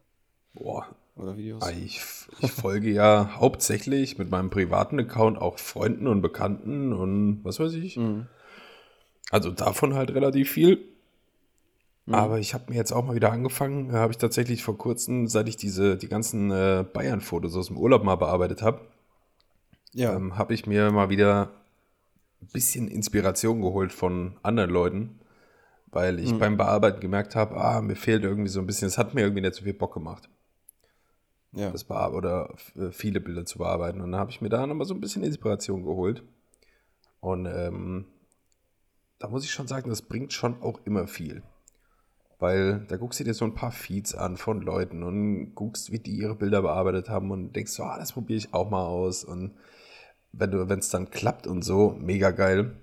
Boah. 0.54 0.88
Oder 1.16 1.36
Videos? 1.36 1.62
Ah, 1.62 1.72
ich, 1.72 2.02
ich 2.40 2.52
folge 2.52 2.92
ja 2.92 3.36
hauptsächlich 3.40 4.18
mit 4.18 4.32
meinem 4.32 4.50
privaten 4.50 5.00
Account 5.00 5.38
auch 5.38 5.60
Freunden 5.60 6.08
und 6.08 6.22
Bekannten 6.22 6.94
und 6.94 7.44
was 7.44 7.60
weiß 7.60 7.74
ich. 7.74 7.98
Mhm. 7.98 8.28
Also 9.30 9.52
davon 9.52 9.94
halt 9.94 10.14
relativ 10.14 10.52
viel. 10.52 10.91
Mhm. 12.06 12.16
Aber 12.16 12.40
ich 12.40 12.54
habe 12.54 12.66
mir 12.70 12.76
jetzt 12.78 12.92
auch 12.92 13.06
mal 13.06 13.16
wieder 13.16 13.32
angefangen, 13.32 13.92
habe 13.94 14.12
ich 14.12 14.18
tatsächlich 14.18 14.64
vor 14.64 14.78
kurzem, 14.78 15.28
seit 15.28 15.48
ich 15.48 15.56
diese, 15.58 15.98
die 15.98 16.08
ganzen 16.10 16.52
äh, 16.52 16.84
Bayern-Fotos 16.92 17.56
aus 17.56 17.68
dem 17.68 17.78
Urlaub 17.78 18.04
mal 18.04 18.16
bearbeitet 18.16 18.62
habe, 18.62 18.82
Ja. 19.94 20.14
ähm, 20.16 20.38
habe 20.38 20.54
ich 20.54 20.66
mir 20.66 20.92
mal 20.92 21.10
wieder 21.10 21.52
ein 22.42 22.48
bisschen 22.54 22.88
Inspiration 22.88 23.62
geholt 23.62 23.92
von 23.94 24.38
anderen 24.42 24.72
Leuten, 24.72 25.20
weil 25.92 26.20
ich 26.20 26.32
Mhm. 26.34 26.40
beim 26.40 26.58
Bearbeiten 26.58 27.00
gemerkt 27.02 27.36
habe, 27.36 27.56
ah, 27.56 27.82
mir 27.82 27.96
fehlt 27.96 28.24
irgendwie 28.24 28.50
so 28.50 28.60
ein 28.60 28.66
bisschen, 28.66 28.88
es 28.88 28.98
hat 28.98 29.14
mir 29.14 29.22
irgendwie 29.22 29.42
nicht 29.42 29.54
so 29.54 29.64
viel 29.64 29.74
Bock 29.76 29.94
gemacht, 29.94 30.28
ja. 31.52 31.70
das 31.70 31.84
bear 31.84 32.14
oder 32.16 32.56
äh, 32.76 32.92
viele 32.92 33.22
Bilder 33.22 33.46
zu 33.46 33.60
bearbeiten. 33.60 34.02
Und 34.02 34.12
dann 34.14 34.20
habe 34.20 34.32
ich 34.32 34.42
mir 34.42 34.50
da 34.50 34.66
nochmal 34.66 34.88
so 34.88 34.96
ein 34.96 35.02
bisschen 35.02 35.24
Inspiration 35.24 35.84
geholt. 35.84 36.24
Und 37.20 37.46
ähm, 37.46 38.06
da 39.20 39.28
muss 39.28 39.44
ich 39.44 39.52
schon 39.52 39.68
sagen, 39.68 39.90
das 39.90 40.02
bringt 40.02 40.34
schon 40.34 40.60
auch 40.64 40.80
immer 40.86 41.06
viel. 41.06 41.44
Weil 42.42 42.80
da 42.88 42.98
guckst 42.98 43.20
du 43.20 43.24
dir 43.24 43.36
so 43.36 43.46
ein 43.46 43.54
paar 43.54 43.72
Feeds 43.72 44.16
an 44.16 44.36
von 44.36 44.62
Leuten 44.64 45.04
und 45.04 45.54
guckst, 45.54 45.92
wie 45.92 46.00
die 46.00 46.18
ihre 46.18 46.34
Bilder 46.34 46.64
bearbeitet 46.64 47.08
haben 47.08 47.30
und 47.30 47.56
denkst 47.56 47.72
so, 47.72 47.84
ah, 47.84 48.00
das 48.00 48.14
probiere 48.14 48.40
ich 48.40 48.52
auch 48.52 48.72
mal 48.72 48.84
aus. 48.84 49.24
Und 49.24 49.52
wenn 50.32 50.50
du, 50.50 50.68
wenn 50.68 50.80
es 50.80 50.90
dann 50.90 51.12
klappt 51.12 51.46
und 51.46 51.62
so, 51.62 51.96
mega 52.00 52.32
geil. 52.32 52.74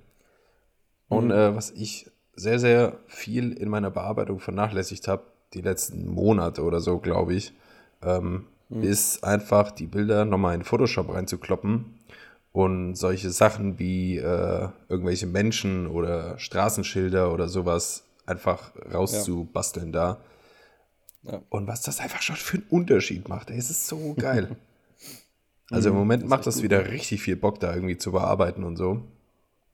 Und 1.08 1.32
äh, 1.32 1.56
was 1.56 1.72
ich 1.72 2.08
sehr, 2.36 2.60
sehr 2.60 3.00
viel 3.08 3.52
in 3.52 3.68
meiner 3.68 3.90
Bearbeitung 3.90 4.38
vernachlässigt 4.38 5.08
habe, 5.08 5.24
die 5.54 5.62
letzten 5.62 6.06
Monate 6.06 6.62
oder 6.62 6.78
so, 6.78 6.98
glaube 6.98 7.34
ich, 7.34 7.52
ähm, 8.00 8.46
ist 8.70 9.24
einfach 9.24 9.72
die 9.72 9.86
Bilder 9.86 10.24
nochmal 10.24 10.54
in 10.54 10.62
Photoshop 10.62 11.12
reinzukloppen 11.12 11.98
und 12.52 12.94
solche 12.94 13.30
Sachen 13.30 13.80
wie 13.80 14.18
äh, 14.18 14.68
irgendwelche 14.88 15.26
Menschen 15.26 15.88
oder 15.88 16.38
Straßenschilder 16.38 17.32
oder 17.32 17.48
sowas 17.48 18.04
einfach 18.28 18.72
rauszubasteln 18.92 19.92
da. 19.92 20.20
Ja. 21.22 21.40
Und 21.48 21.66
was 21.66 21.82
das 21.82 22.00
einfach 22.00 22.22
schon 22.22 22.36
für 22.36 22.58
einen 22.58 22.66
Unterschied 22.70 23.28
macht, 23.28 23.50
ey, 23.50 23.58
es 23.58 23.70
ist 23.70 23.86
so 23.86 24.14
geil. 24.14 24.56
Also 25.70 25.90
im 25.90 25.96
Moment 25.96 26.22
das 26.22 26.30
macht 26.30 26.46
das 26.46 26.54
gut, 26.54 26.64
wieder 26.64 26.90
richtig 26.90 27.20
viel 27.20 27.36
Bock, 27.36 27.60
da 27.60 27.74
irgendwie 27.74 27.98
zu 27.98 28.10
bearbeiten 28.10 28.64
und 28.64 28.76
so. 28.78 29.02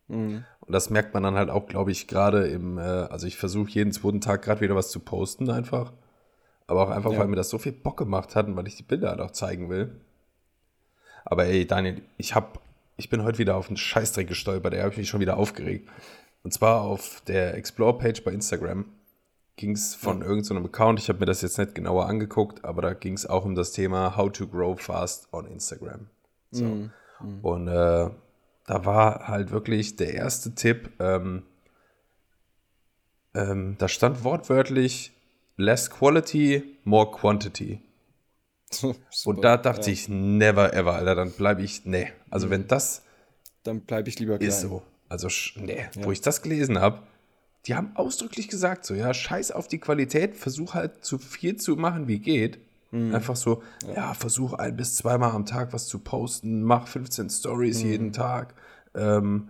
Mhm. 0.08 0.44
Und 0.58 0.72
das 0.72 0.90
merkt 0.90 1.14
man 1.14 1.22
dann 1.22 1.36
halt 1.36 1.50
auch, 1.50 1.68
glaube 1.68 1.92
ich, 1.92 2.08
gerade 2.08 2.48
im, 2.48 2.78
äh, 2.78 2.80
also 2.80 3.28
ich 3.28 3.36
versuche 3.36 3.70
jeden 3.70 3.92
zweiten 3.92 4.20
Tag 4.20 4.42
gerade 4.42 4.60
wieder 4.60 4.74
was 4.74 4.90
zu 4.90 4.98
posten 4.98 5.48
einfach. 5.50 5.92
Aber 6.66 6.82
auch 6.82 6.90
einfach, 6.90 7.12
Ja. 7.12 7.20
weil 7.20 7.28
mir 7.28 7.36
das 7.36 7.48
so 7.48 7.58
viel 7.58 7.70
Bock 7.70 7.96
gemacht 7.96 8.34
hat 8.34 8.48
und 8.48 8.56
weil 8.56 8.66
ich 8.66 8.74
die 8.74 8.82
Bilder 8.82 9.10
halt 9.10 9.20
auch 9.20 9.30
zeigen 9.30 9.70
will. 9.70 10.00
Aber 11.24 11.44
ey, 11.46 11.64
Daniel, 11.64 12.02
ich 12.16 12.34
hab, 12.34 12.58
ich 12.96 13.08
bin 13.08 13.22
heute 13.22 13.38
wieder 13.38 13.54
auf 13.56 13.68
einen 13.68 13.76
Scheißdreck 13.76 14.26
gestolpert, 14.26 14.74
da 14.74 14.78
habe 14.78 14.90
ich 14.90 14.98
mich 14.98 15.08
schon 15.08 15.20
wieder 15.20 15.36
aufgeregt. 15.36 15.88
Und 16.44 16.52
zwar 16.52 16.82
auf 16.82 17.22
der 17.26 17.54
Explore-Page 17.54 18.22
bei 18.22 18.30
Instagram 18.30 18.84
ging 19.56 19.72
es 19.72 19.94
von 19.94 20.20
irgendeinem 20.20 20.62
so 20.62 20.68
Account, 20.68 20.98
ich 20.98 21.08
habe 21.08 21.20
mir 21.20 21.26
das 21.26 21.42
jetzt 21.42 21.58
nicht 21.58 21.74
genauer 21.74 22.06
angeguckt, 22.06 22.64
aber 22.64 22.82
da 22.82 22.92
ging 22.92 23.14
es 23.14 23.24
auch 23.26 23.44
um 23.44 23.54
das 23.54 23.72
Thema 23.72 24.16
How 24.16 24.30
to 24.30 24.46
Grow 24.46 24.78
Fast 24.78 25.32
on 25.32 25.46
Instagram. 25.46 26.10
So. 26.50 26.64
Mhm. 26.64 26.90
Und 27.40 27.68
äh, 27.68 28.10
da 28.66 28.84
war 28.84 29.28
halt 29.28 29.52
wirklich 29.52 29.96
der 29.96 30.14
erste 30.14 30.54
Tipp, 30.54 30.90
ähm, 30.98 31.44
ähm, 33.34 33.76
da 33.78 33.88
stand 33.88 34.22
wortwörtlich 34.22 35.12
less 35.56 35.90
quality, 35.90 36.78
more 36.84 37.10
quantity. 37.10 37.80
Und 39.24 39.42
da 39.42 39.56
dachte 39.56 39.86
ja. 39.86 39.92
ich, 39.92 40.08
never 40.08 40.74
ever, 40.74 40.94
Alter, 40.94 41.14
dann 41.14 41.30
bleibe 41.30 41.62
ich, 41.62 41.84
nee. 41.86 42.12
Also 42.28 42.50
wenn 42.50 42.66
das 42.66 43.02
Dann 43.62 43.80
bleibe 43.80 44.08
ich 44.08 44.18
lieber 44.18 44.36
klein. 44.36 44.48
ist 44.48 44.60
so, 44.60 44.82
also 45.14 45.28
nee, 45.56 45.86
Ja. 45.96 46.04
wo 46.04 46.12
ich 46.12 46.20
das 46.20 46.42
gelesen 46.42 46.78
habe, 46.78 47.02
die 47.66 47.74
haben 47.74 47.96
ausdrücklich 47.96 48.48
gesagt, 48.48 48.84
so, 48.84 48.94
ja, 48.94 49.14
scheiß 49.14 49.50
auf 49.52 49.68
die 49.68 49.78
Qualität, 49.78 50.36
versuch 50.36 50.74
halt 50.74 51.04
so 51.04 51.16
viel 51.18 51.56
zu 51.56 51.76
machen, 51.76 52.08
wie 52.08 52.18
geht. 52.18 52.58
Mhm. 52.90 53.14
Einfach 53.14 53.36
so, 53.36 53.62
ja. 53.96 54.12
versuch 54.14 54.52
ein 54.52 54.76
bis 54.76 54.96
zweimal 54.96 55.30
am 55.32 55.46
Tag 55.46 55.72
was 55.72 55.86
zu 55.88 55.98
posten, 55.98 56.62
mach 56.62 56.86
15 56.88 57.30
Stories 57.30 57.82
Mhm. 57.82 57.90
jeden 57.90 58.12
Tag, 58.12 58.54
ähm, 58.94 59.48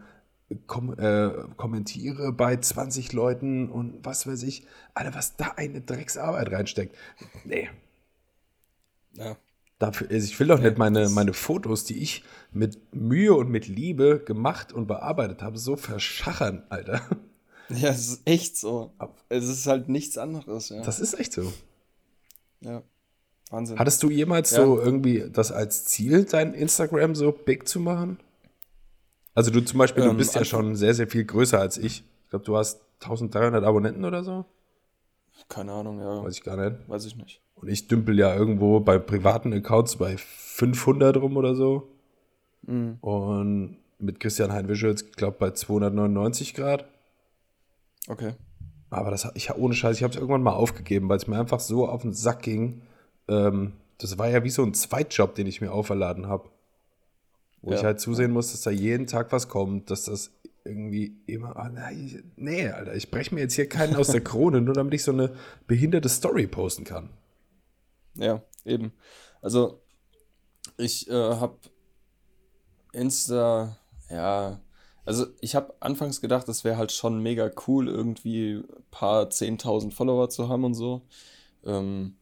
kom 0.69 0.97
äh, 0.99 1.31
kommentiere 1.57 2.33
bei 2.33 2.57
20 2.57 3.13
Leuten 3.13 3.69
und 3.69 4.05
was 4.05 4.27
weiß 4.27 4.45
ich. 4.45 4.65
Alter, 4.95 5.15
was 5.15 5.37
da 5.37 5.55
eine 5.57 5.81
Drecksarbeit 5.81 6.53
reinsteckt. 6.53 6.95
Nee, 7.45 7.69
Ja. 9.15 9.37
Dafür, 9.79 10.09
also 10.11 10.25
ich 10.25 10.39
will 10.39 10.47
doch 10.47 10.61
nicht 10.61 10.79
meine, 10.79 11.09
meine 11.09 11.33
Fotos, 11.33 11.85
die 11.85 11.99
ich 11.99 12.23
mit 12.53 12.95
Mühe 12.95 13.35
und 13.35 13.51
mit 13.51 13.67
Liebe 13.67 14.21
gemacht 14.25 14.73
und 14.73 14.87
bearbeitet 14.87 15.43
habe, 15.43 15.59
so 15.59 15.77
verschachern, 15.77 16.63
Alter. 16.69 17.01
ja, 17.69 17.89
es 17.91 18.09
ist 18.09 18.23
echt 18.25 18.57
so. 18.57 18.93
Es 19.29 19.49
ist 19.49 19.67
halt 19.67 19.89
nichts 19.89 20.17
anderes, 20.17 20.69
ja. 20.69 20.81
Das 20.83 21.01
ist 21.01 21.15
echt 21.19 21.33
so. 21.33 21.53
ja. 22.61 22.83
Wahnsinn. 23.51 23.79
Hattest 23.79 24.03
du 24.03 24.11
jemals 24.11 24.53
Ja. 24.53 24.65
so 24.65 24.81
irgendwie 24.81 25.29
das 25.31 25.53
als 25.53 25.85
Ziel, 25.85 26.25
dein 26.25 26.55
Instagram 26.55 27.15
so 27.15 27.31
big 27.31 27.69
zu 27.69 27.79
machen? 27.79 28.19
Also 29.35 29.51
du 29.51 29.61
zum 29.61 29.79
Beispiel, 29.79 30.03
du 30.05 30.11
Ähm, 30.11 30.17
bist 30.17 30.35
ja 30.35 30.45
schon 30.45 30.77
sehr, 30.77 30.95
sehr 30.95 31.09
viel 31.09 31.25
größer 31.25 31.61
als 31.61 31.77
ich. 31.77 32.05
Ich 32.25 32.31
glaube, 32.31 32.45
du 32.45 32.57
hast 32.57 32.81
1300 33.01 33.63
Abonnenten 33.65 34.05
oder 34.05 34.25
so. 34.25 34.45
Keine 35.49 35.73
Ahnung, 35.73 35.99
ja. 36.01 36.25
Weiß 36.25 36.35
ich 36.37 36.43
gar 36.43 36.57
nicht. 36.57 36.89
Weiß 36.89 37.05
ich 37.05 37.17
nicht. 37.17 37.43
Und 37.65 37.71
ich 37.71 37.89
dümpel 37.89 38.19
ja 38.19 38.35
irgendwo 38.37 38.81
bei 38.81 38.99
privaten 38.99 39.51
Accounts 39.55 39.97
bei 39.97 40.17
500 40.19 41.17
rum 41.17 41.39
oder 41.39 41.55
so. 41.55 41.89
Mhm. 42.67 42.99
Und 43.01 43.79
mit 43.99 44.21
Christian 44.21 44.53
Hein 44.53 44.69
Visuals, 44.69 45.01
ich 45.03 45.13
glaube, 45.13 45.39
bei 45.41 45.53
299 45.53 46.53
Grad. 46.53 46.85
Okay. 48.07 48.35
Aber 48.91 49.11
das, 49.11 49.27
ich, 49.35 49.51
ohne 49.55 49.73
Scheiß, 49.75 49.97
ich 49.97 50.03
habe 50.03 50.13
es 50.13 50.17
irgendwann 50.21 50.43
mal 50.43 50.53
aufgegeben, 50.53 51.09
weil 51.09 51.17
es 51.17 51.27
mir 51.27 51.39
einfach 51.41 51.59
so 51.59 51.89
auf 51.89 52.03
den 52.03 52.13
Sack 52.13 52.43
ging. 52.43 52.83
Ähm, 53.29 53.73
das 53.97 54.19
war 54.19 54.29
ja 54.29 54.45
wie 54.45 54.51
so 54.51 54.63
ein 54.63 54.75
Zweitjob, 54.75 55.35
den 55.35 55.47
ich 55.47 55.63
mir 55.63 55.73
auferladen 55.73 56.27
habe. 56.29 56.51
Wo 57.63 57.71
Ja. 57.71 57.79
ich 57.79 57.85
halt 57.85 57.99
zusehen 57.99 58.31
muss, 58.31 58.53
dass 58.53 58.61
da 58.61 58.71
jeden 58.71 59.07
Tag 59.07 59.33
was 59.33 59.49
kommt, 59.49 59.91
dass 59.91 60.05
das 60.05 60.33
irgendwie 60.65 61.17
immer. 61.25 61.57
ah, 61.57 61.71
nein, 61.71 62.31
nee, 62.37 62.69
Alter, 62.69 62.95
ich 62.95 63.11
breche 63.11 63.35
mir 63.35 63.41
jetzt 63.41 63.55
hier 63.55 63.71
keinen 63.71 63.97
aus 63.97 64.09
der 64.09 64.21
Krone, 64.23 64.61
nur 64.61 64.75
damit 64.75 64.93
ich 64.93 65.03
so 65.03 65.13
eine 65.13 65.33
behinderte 65.67 66.11
Story 66.11 66.47
posten 66.47 66.85
kann. 66.85 67.09
Ja, 68.17 68.43
eben. 68.65 68.93
Also, 69.43 69.81
ich 70.77 71.09
äh, 71.09 71.13
habe 71.13 71.59
Insta, 72.93 73.77
ja, 74.11 74.61
also 75.05 75.27
ich 75.41 75.55
habe 75.55 75.75
anfangs 75.81 76.21
gedacht, 76.21 76.49
das 76.49 76.65
wäre 76.65 76.77
halt 76.79 76.93
schon 76.93 77.21
mega 77.23 77.51
cool, 77.67 77.89
irgendwie 77.89 78.55
ein 78.55 78.85
paar 78.91 79.29
10.000 79.31 79.93
Follower 79.93 80.31
zu 80.31 80.49
haben 80.49 80.65
und 80.65 80.75
so. 80.75 81.03
Ähm, 81.65 82.17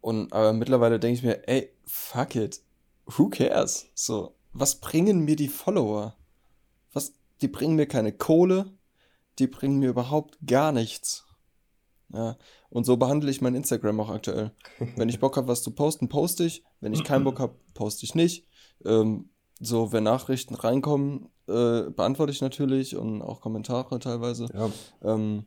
und 0.00 0.32
aber 0.32 0.52
mittlerweile 0.52 1.00
denke 1.00 1.18
ich 1.18 1.24
mir, 1.24 1.48
ey, 1.48 1.70
fuck 1.86 2.36
it, 2.36 2.62
who 3.06 3.28
cares? 3.28 3.86
So, 3.94 4.34
was 4.52 4.80
bringen 4.80 5.24
mir 5.24 5.36
die 5.36 5.48
Follower? 5.48 6.16
Was, 6.92 7.12
die 7.40 7.48
bringen 7.48 7.76
mir 7.76 7.86
keine 7.86 8.12
Kohle, 8.12 8.72
die 9.38 9.46
bringen 9.46 9.78
mir 9.78 9.90
überhaupt 9.90 10.38
gar 10.46 10.72
nichts. 10.72 11.23
Ja, 12.12 12.36
und 12.70 12.84
so 12.84 12.96
behandle 12.96 13.30
ich 13.30 13.40
mein 13.40 13.54
Instagram 13.54 14.00
auch 14.00 14.10
aktuell. 14.10 14.52
Wenn 14.96 15.08
ich 15.08 15.20
Bock 15.20 15.36
habe, 15.36 15.48
was 15.48 15.62
zu 15.62 15.72
posten, 15.72 16.08
poste 16.08 16.44
ich. 16.44 16.62
Wenn 16.80 16.92
ich 16.92 17.04
keinen 17.04 17.24
Bock 17.24 17.40
habe, 17.40 17.56
poste 17.74 18.04
ich 18.04 18.14
nicht. 18.14 18.46
Ähm, 18.84 19.30
so, 19.60 19.92
wenn 19.92 20.02
Nachrichten 20.04 20.54
reinkommen, 20.54 21.28
äh, 21.46 21.82
beantworte 21.90 22.32
ich 22.32 22.40
natürlich 22.40 22.96
und 22.96 23.22
auch 23.22 23.40
Kommentare 23.40 23.98
teilweise. 23.98 24.46
Ja. 24.52 24.70
Ähm, 25.02 25.46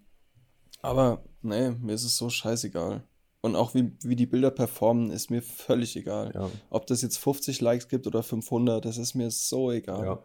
aber 0.82 1.24
nee, 1.42 1.72
mir 1.72 1.94
ist 1.94 2.06
es 2.06 2.18
so 2.18 2.30
scheißegal. 2.30 3.04
Und 3.42 3.56
auch 3.56 3.74
wie, 3.76 3.92
wie 4.04 4.16
die 4.16 4.26
Bilder 4.26 4.50
performen, 4.52 5.12
ist 5.12 5.30
mir 5.30 5.42
völlig 5.42 5.96
egal. 5.96 6.32
Ja. 6.34 6.50
Ob 6.70 6.88
das 6.88 7.02
jetzt 7.02 7.18
50 7.18 7.62
Likes 7.62 7.88
gibt 7.88 8.08
oder 8.08 8.24
500, 8.24 8.84
das 8.84 8.98
ist 8.98 9.14
mir 9.14 9.30
so 9.30 9.72
egal. 9.72 10.06
Ja, 10.06 10.20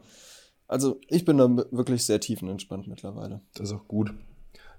Also 0.67 0.99
ich 1.09 1.25
bin 1.25 1.39
da 1.39 1.49
wirklich 1.71 2.05
sehr 2.05 2.21
tiefenentspannt 2.21 2.87
mittlerweile. 2.89 3.43
das 3.55 3.71
ist 3.71 3.77
auch 3.77 3.87
gut. 3.87 4.15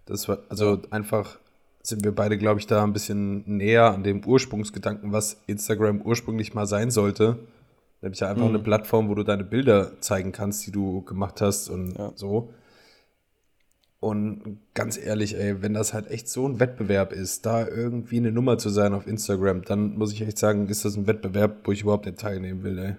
Das 0.05 0.27
war, 0.27 0.39
also 0.49 0.81
einfach 0.89 1.39
sind 1.85 2.03
wir 2.03 2.13
beide, 2.15 2.37
glaube 2.37 2.59
ich, 2.59 2.67
da 2.67 2.83
ein 2.83 2.93
bisschen 2.93 3.43
näher 3.45 3.93
an 3.93 4.03
dem 4.03 4.25
Ursprungsgedanken, 4.25 5.11
was 5.11 5.41
Instagram 5.47 6.01
ursprünglich 6.01 6.53
mal 6.53 6.65
sein 6.65 6.91
sollte. 6.91 7.39
Nämlich 8.01 8.21
ja 8.21 8.29
einfach 8.29 8.43
Mhm. 8.47 8.55
eine 8.55 8.63
Plattform, 8.63 9.09
wo 9.09 9.15
du 9.15 9.23
deine 9.23 9.43
Bilder 9.43 9.99
zeigen 10.01 10.31
kannst, 10.31 10.65
die 10.65 10.71
du 10.71 11.01
gemacht 11.01 11.41
hast 11.41 11.69
und 11.69 11.97
Ja. 11.97 12.11
so. 12.15 12.53
Und 13.99 14.59
ganz 14.73 14.97
ehrlich, 14.97 15.37
ey, 15.37 15.61
wenn 15.61 15.73
das 15.73 15.93
halt 15.93 16.11
echt 16.11 16.27
so 16.27 16.45
ein 16.45 16.59
Wettbewerb 16.59 17.13
ist, 17.13 17.45
da 17.45 17.65
irgendwie 17.65 18.17
eine 18.17 18.33
Nummer 18.33 18.57
zu 18.57 18.69
sein 18.69 18.93
auf 18.93 19.07
Instagram, 19.07 19.61
dann 19.63 19.97
muss 19.97 20.11
ich 20.11 20.21
echt 20.21 20.37
sagen, 20.37 20.67
ist 20.67 20.83
das 20.83 20.97
ein 20.97 21.07
Wettbewerb, 21.07 21.61
wo 21.63 21.71
ich 21.71 21.81
überhaupt 21.83 22.05
nicht 22.05 22.19
teilnehmen 22.19 22.63
will, 22.63 22.77
ey. 22.79 22.95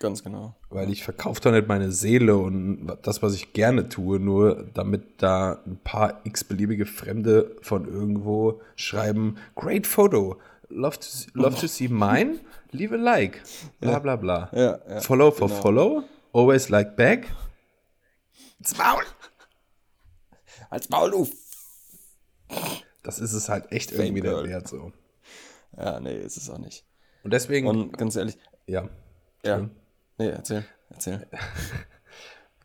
Ganz 0.00 0.24
genau. 0.24 0.54
Weil 0.70 0.90
ich 0.90 1.04
verkaufe 1.04 1.40
doch 1.40 1.52
nicht 1.52 1.68
meine 1.68 1.92
Seele 1.92 2.36
und 2.36 2.98
das, 3.02 3.22
was 3.22 3.34
ich 3.34 3.52
gerne 3.52 3.88
tue, 3.88 4.18
nur 4.18 4.66
damit 4.74 5.22
da 5.22 5.62
ein 5.66 5.78
paar 5.82 6.20
x-beliebige 6.24 6.84
Fremde 6.84 7.56
von 7.62 7.86
irgendwo 7.86 8.60
schreiben, 8.74 9.36
great 9.54 9.86
photo, 9.86 10.40
love 10.68 10.98
to, 10.98 11.06
love 11.34 11.58
to 11.60 11.68
see 11.68 11.88
mine, 11.88 12.40
leave 12.72 12.94
a 12.94 12.98
like, 12.98 13.42
bla 13.80 14.00
bla 14.00 14.16
bla. 14.16 14.50
Ja, 14.52 14.78
ja, 14.88 15.00
follow 15.00 15.30
for 15.30 15.48
genau. 15.48 15.60
follow, 15.60 16.04
always 16.32 16.68
like 16.68 16.96
back. 16.96 17.28
Ins 18.58 18.76
Maul! 18.76 19.04
Als 20.70 20.88
Maul, 20.88 21.10
du! 21.12 21.28
Das 23.04 23.20
ist 23.20 23.32
es 23.32 23.48
halt 23.48 23.70
echt 23.70 23.92
irgendwie 23.92 24.22
der 24.22 24.42
Wert 24.44 24.66
so. 24.66 24.92
Ja, 25.76 26.00
nee, 26.00 26.18
ist 26.18 26.36
es 26.36 26.50
auch 26.50 26.58
nicht. 26.58 26.84
Und 27.22 27.32
deswegen. 27.32 27.66
Und 27.66 27.96
ganz 27.96 28.16
ehrlich. 28.16 28.38
Ja. 28.66 28.88
Ja. 29.44 29.68
Nee, 30.18 30.28
erzähl, 30.28 30.64
erzähl. 30.90 31.26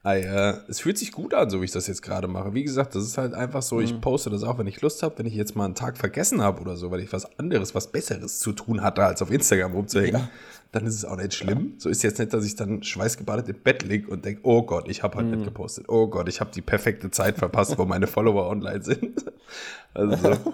Ei, 0.02 0.22
äh, 0.22 0.58
es 0.70 0.80
fühlt 0.80 0.98
sich 0.98 1.12
gut 1.12 1.34
an, 1.34 1.50
so 1.50 1.60
wie 1.60 1.66
ich 1.66 1.72
das 1.72 1.88
jetzt 1.88 2.02
gerade 2.02 2.30
mache. 2.30 2.54
Wie 2.54 2.64
gesagt, 2.64 2.96
das 2.96 3.04
ist 3.04 3.18
halt 3.18 3.34
einfach 3.34 3.62
so, 3.62 3.76
mhm. 3.76 3.82
ich 3.82 4.00
poste 4.00 4.30
das 4.30 4.44
auch, 4.44 4.58
wenn 4.58 4.68
ich 4.68 4.80
Lust 4.80 5.04
habe, 5.04 5.20
wenn 5.20 5.26
ich 5.26 5.34
jetzt 5.34 5.58
mal 5.58 5.66
einen 5.66 5.76
Tag 5.76 5.98
vergessen 5.98 6.42
habe 6.42 6.62
oder 6.62 6.78
so, 6.78 6.90
weil 6.90 7.02
ich 7.02 7.12
was 7.12 7.38
anderes, 7.38 7.76
was 7.76 7.92
Besseres 7.92 8.40
zu 8.40 8.54
tun 8.54 8.82
hatte, 8.82 9.04
als 9.04 9.22
auf 9.22 9.30
Instagram 9.30 9.74
rumzuhängen, 9.74 10.22
ja. 10.22 10.30
dann 10.72 10.86
ist 10.86 10.96
es 10.96 11.04
auch 11.04 11.18
nicht 11.18 11.34
schlimm. 11.34 11.74
Ja. 11.74 11.80
So 11.80 11.90
ist 11.90 12.02
jetzt 12.04 12.18
nicht, 12.18 12.34
dass 12.34 12.46
ich 12.46 12.56
dann 12.56 12.82
schweißgebadet 12.82 13.50
im 13.50 13.62
Bett 13.62 13.84
liege 13.84 14.10
und 14.10 14.24
denke, 14.24 14.40
oh 14.44 14.64
Gott, 14.64 14.88
ich 14.88 15.04
habe 15.04 15.18
halt 15.18 15.28
mhm. 15.28 15.34
nicht 15.34 15.44
gepostet. 15.44 15.90
Oh 15.90 16.08
Gott, 16.08 16.30
ich 16.30 16.40
habe 16.40 16.52
die 16.52 16.62
perfekte 16.62 17.12
Zeit 17.12 17.38
verpasst, 17.38 17.78
wo 17.78 17.84
meine 17.84 18.08
Follower 18.08 18.48
online 18.48 18.82
sind. 18.82 19.26
also 19.94 20.16
so. 20.16 20.54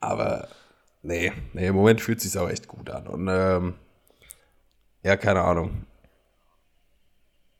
Aber 0.00 0.48
nee, 1.02 1.32
nee, 1.52 1.68
im 1.68 1.76
Moment 1.76 2.00
fühlt 2.00 2.18
es 2.18 2.24
sich 2.24 2.40
auch 2.40 2.50
echt 2.50 2.66
gut 2.66 2.90
an. 2.90 3.06
Und 3.06 3.28
ähm, 3.30 3.74
ja, 5.04 5.16
keine 5.16 5.42
Ahnung. 5.42 5.86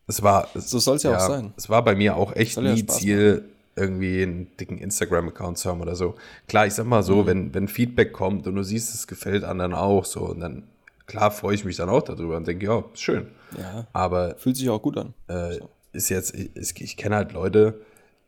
Es 0.07 0.23
war. 0.23 0.49
So 0.55 0.79
soll 0.79 0.97
es 0.97 1.03
ja, 1.03 1.13
ja, 1.13 1.17
auch 1.19 1.29
sein. 1.29 1.53
Es 1.57 1.69
war 1.69 1.83
bei 1.85 1.95
mir 1.95 2.17
auch 2.17 2.35
echt 2.35 2.59
nie 2.59 2.81
ja 2.81 2.87
Ziel, 2.87 3.35
machen. 3.35 3.45
irgendwie 3.77 4.23
einen 4.23 4.57
dicken 4.57 4.79
Instagram-Account 4.79 5.59
zu 5.59 5.69
haben 5.69 5.81
oder 5.81 5.97
so. 5.97 6.15
Klar, 6.47 6.67
ich 6.67 6.75
sag 6.75 6.87
mal 6.87 7.03
so, 7.03 7.23
mhm. 7.23 7.27
wenn, 7.27 7.55
wenn 7.55 7.69
Feedback 7.69 8.13
kommt 8.13 8.47
und 8.47 8.55
du 8.55 8.63
siehst, 8.63 8.95
es 8.95 9.07
gefällt 9.07 9.45
anderen 9.45 9.75
auch 9.75 10.05
so, 10.05 10.21
und 10.21 10.41
dann, 10.41 10.63
klar, 11.07 11.31
freue 11.31 11.55
ich 11.55 11.65
mich 11.65 11.77
dann 11.77 11.89
auch 11.89 12.03
darüber 12.03 12.37
und 12.37 12.47
denke, 12.47 12.67
ja, 12.67 12.85
ist 12.93 13.03
schön. 13.03 13.27
Ja. 13.59 13.87
Aber. 13.93 14.37
Fühlt 14.39 14.57
sich 14.57 14.69
auch 14.71 14.81
gut 14.81 14.97
an. 14.97 15.15
Äh, 15.29 15.55
so. 15.55 15.69
Ist 15.93 16.09
jetzt, 16.09 16.35
ich, 16.35 16.81
ich 16.81 16.97
kenne 16.97 17.17
halt 17.17 17.33
Leute, 17.33 17.81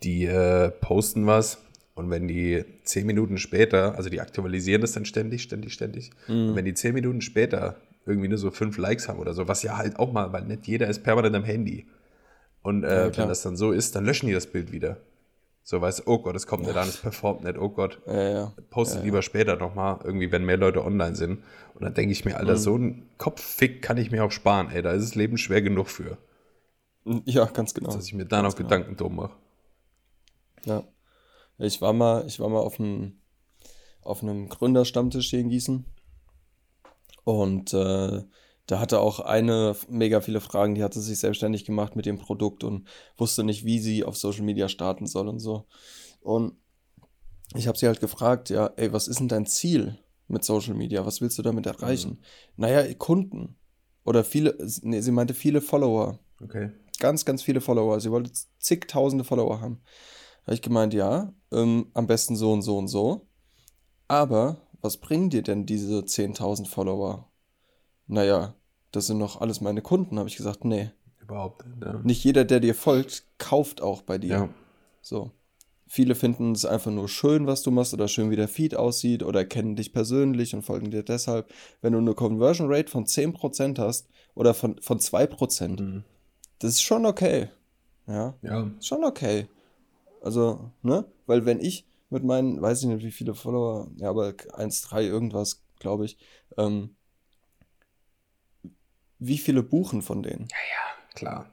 die 0.03 0.25
äh, 0.25 0.71
posten 0.71 1.27
was 1.27 1.59
und 1.95 2.11
wenn 2.11 2.29
die 2.29 2.65
zehn 2.85 3.07
Minuten 3.07 3.39
später, 3.39 3.97
also 3.97 4.09
die 4.09 4.21
aktualisieren 4.21 4.81
das 4.81 4.93
dann 4.93 5.05
ständig, 5.05 5.43
ständig, 5.43 5.75
ständig, 5.75 6.11
mhm. 6.29 6.51
und 6.51 6.57
wenn 6.57 6.65
die 6.65 6.75
zehn 6.75 6.95
Minuten 6.95 7.21
später 7.21 7.77
irgendwie 8.09 8.29
nur 8.29 8.39
so 8.39 8.51
fünf 8.51 8.79
Likes 8.79 9.09
haben 9.09 9.19
oder 9.19 9.35
so, 9.35 9.49
was 9.49 9.63
ja 9.63 9.77
halt 9.77 9.99
auch 9.99 10.13
mal, 10.13 10.33
weil 10.33 10.43
nicht 10.43 10.67
jeder 10.67 10.89
ist 10.89 11.03
permanent 11.03 11.37
am 11.37 11.45
Handy. 11.45 11.87
Und 12.63 12.85
äh, 12.85 13.07
ja, 13.07 13.17
wenn 13.17 13.29
das 13.29 13.43
dann 13.43 13.57
so 13.57 13.73
ist, 13.73 13.95
dann 13.95 14.05
löschen 14.05 14.27
die 14.27 14.33
das 14.33 14.47
Bild 14.47 14.73
wieder. 14.73 14.99
So 15.63 15.81
weißt 15.81 16.01
du, 16.01 16.03
oh 16.07 16.19
Gott, 16.19 16.35
es 16.35 16.47
kommt 16.47 16.65
nicht 16.65 16.77
an, 16.77 16.89
es 16.89 16.97
performt 16.97 17.45
nicht, 17.45 17.59
oh 17.59 17.69
Gott. 17.69 18.01
Ja, 18.07 18.31
ja. 18.31 18.53
Postet 18.71 19.05
lieber 19.05 19.21
später 19.21 19.57
nochmal, 19.57 19.99
irgendwie, 20.03 20.33
wenn 20.33 20.45
mehr 20.45 20.57
Leute 20.57 20.83
online 20.83 21.15
sind. 21.15 21.43
Und 21.75 21.83
dann 21.83 21.93
denke 21.93 22.13
ich 22.13 22.25
mir, 22.25 22.39
Alter, 22.39 22.55
mhm. 22.55 22.59
so 22.59 22.77
ein 22.77 23.09
Kopffick 23.19 23.83
kann 23.83 23.99
ich 23.99 24.11
mir 24.11 24.25
auch 24.25 24.33
sparen, 24.33 24.71
ey, 24.71 24.81
da 24.81 24.93
ist 24.93 25.05
das 25.05 25.15
Leben 25.15 25.37
schwer 25.37 25.61
genug 25.61 25.89
für. 25.89 26.17
Ja, 27.27 27.45
ganz 27.45 27.75
genau. 27.75 27.93
Dass 27.93 28.07
ich 28.07 28.15
mir 28.15 28.25
da 28.25 28.43
noch 28.43 28.57
genau. 28.57 28.69
Gedanken 28.69 28.97
drum 28.97 29.17
mache. 29.17 29.37
Ja. 30.65 30.85
Ich 31.59 31.83
war 31.83 31.93
mal, 31.93 32.25
ich 32.27 32.41
war 32.41 32.49
mal 32.49 32.61
auf 32.61 32.81
einem, 32.81 33.21
auf 34.01 34.23
einem 34.23 34.49
Gründerstammtisch 34.49 35.31
hier 35.31 35.41
in 35.41 35.51
Gießen 35.51 35.85
und 37.29 37.75
äh, 37.75 38.23
da 38.65 38.81
hatte 38.81 39.01
auch 39.01 39.21
eine 39.21 39.77
mega 39.91 40.23
viele 40.23 40.41
Fragen, 40.41 40.75
die 40.75 40.83
hatte 40.83 40.99
sich 40.99 41.19
selbstständig 41.19 41.67
gemacht 41.67 41.95
mit 41.95 42.07
dem 42.07 42.17
Produkt 42.17 42.65
und 42.65 42.89
wusste 43.19 43.45
nicht, 43.45 43.67
wie 43.67 43.81
sie 43.81 44.03
auf 44.03 44.17
Social 44.17 44.45
Media 44.45 44.67
starten 44.71 45.07
soll 45.07 45.29
und 45.29 45.39
so. 45.39 45.67
Und 46.23 46.57
ich 47.55 47.69
habe 47.69 47.77
sie 47.77 47.87
halt 47.87 48.01
gefragt, 48.01 48.49
ja, 48.49 48.69
ey, 48.77 48.95
was 48.95 49.09
ist 49.09 49.21
denn 49.21 49.29
dein 49.29 49.45
Ziel 49.45 49.99
mit 50.27 50.43
Social 50.43 50.73
Media? 50.73 51.05
Was 51.05 51.21
willst 51.21 51.37
du 51.37 51.43
damit 51.43 51.67
erreichen? 51.67 52.13
Mhm. 52.13 52.19
Naja, 52.57 52.95
Kunden. 52.95 53.57
Oder 54.07 54.25
viele, 54.25 54.57
nee, 54.81 55.03
sie 55.03 55.13
meinte 55.13 55.35
viele 55.35 55.61
Follower. 55.61 56.21
Okay. 56.43 56.71
Ganz, 56.99 57.27
ganz 57.27 57.43
viele 57.43 57.61
Follower. 57.61 58.01
Sie 58.01 58.11
wollte 58.11 58.33
zigtausende 58.59 59.25
Follower 59.25 59.61
haben. 59.61 59.83
Da 60.41 60.47
habe 60.47 60.55
ich 60.55 60.63
gemeint, 60.63 60.95
ja, 60.95 61.35
ähm, 61.53 61.91
am 61.93 62.07
besten 62.07 62.37
so 62.37 62.55
und 62.55 62.63
so 62.63 62.79
und 62.79 62.89
so. 62.89 63.29
Aber 64.07 64.63
was 64.81 64.97
bringen 64.97 65.31
dir 65.31 65.43
denn 65.43 65.67
diese 65.67 66.01
10.000 66.01 66.67
Follower? 66.67 67.29
Naja, 68.07 68.55
das 68.93 69.07
sind 69.07 69.19
noch 69.19 69.41
alles 69.41 69.61
meine 69.61 69.83
Kunden, 69.83 70.19
habe 70.19 70.29
ich 70.29 70.37
gesagt, 70.37 70.65
nee. 70.65 70.91
Überhaupt 71.21 71.67
nicht. 71.67 71.85
Ja. 71.85 72.01
Nicht 72.03 72.25
jeder, 72.25 72.45
der 72.45 72.61
dir 72.61 72.75
folgt, 72.75 73.25
kauft 73.39 73.83
auch 73.83 74.03
bei 74.03 74.19
dir. 74.19 74.29
Ja. 74.29 74.49
So. 75.03 75.31
Viele 75.91 76.15
finden 76.15 76.53
es 76.53 76.67
einfach 76.67 76.91
nur 76.91 77.09
schön, 77.09 77.47
was 77.47 77.63
du 77.63 77.71
machst 77.71 77.95
oder 77.95 78.09
schön, 78.09 78.31
wie 78.31 78.37
der 78.37 78.49
Feed 78.49 78.77
aussieht 78.77 79.23
oder 79.23 79.47
kennen 79.47 79.75
dich 79.75 79.93
persönlich 79.93 80.55
und 80.55 80.63
folgen 80.63 80.91
dir 80.91 81.03
deshalb. 81.03 81.51
Wenn 81.81 81.95
du 81.95 81.99
eine 81.99 82.15
Conversion 82.15 82.71
Rate 82.71 82.91
von 82.91 83.07
10% 83.07 83.79
hast 83.79 84.07
oder 84.35 84.53
von, 84.53 84.79
von 84.83 84.99
2%, 84.99 85.81
mhm. 85.81 86.05
das 86.59 86.73
ist 86.73 86.83
schon 86.83 87.07
okay. 87.07 87.49
Ja. 88.07 88.35
Ja. 88.43 88.71
Ist 88.79 88.87
schon 88.87 89.05
okay. 89.05 89.49
Also, 90.21 90.71
ne? 90.83 91.07
Weil 91.27 91.47
wenn 91.47 91.61
ich 91.61 91.88
mit 92.11 92.25
meinen, 92.25 92.61
weiß 92.61 92.83
ich 92.83 92.89
nicht, 92.89 93.05
wie 93.05 93.11
viele 93.11 93.35
Follower, 93.35 93.91
ja, 93.97 94.09
aber 94.09 94.29
1,3 94.29 95.03
irgendwas, 95.03 95.63
glaube 95.79 96.07
ich. 96.07 96.19
Ähm, 96.57 96.97
wie 99.19 99.39
viele 99.39 99.63
buchen 99.63 100.03
von 100.03 100.23
denen? 100.23 100.49
Ja, 100.51 100.57
ja, 100.57 101.15
klar. 101.15 101.51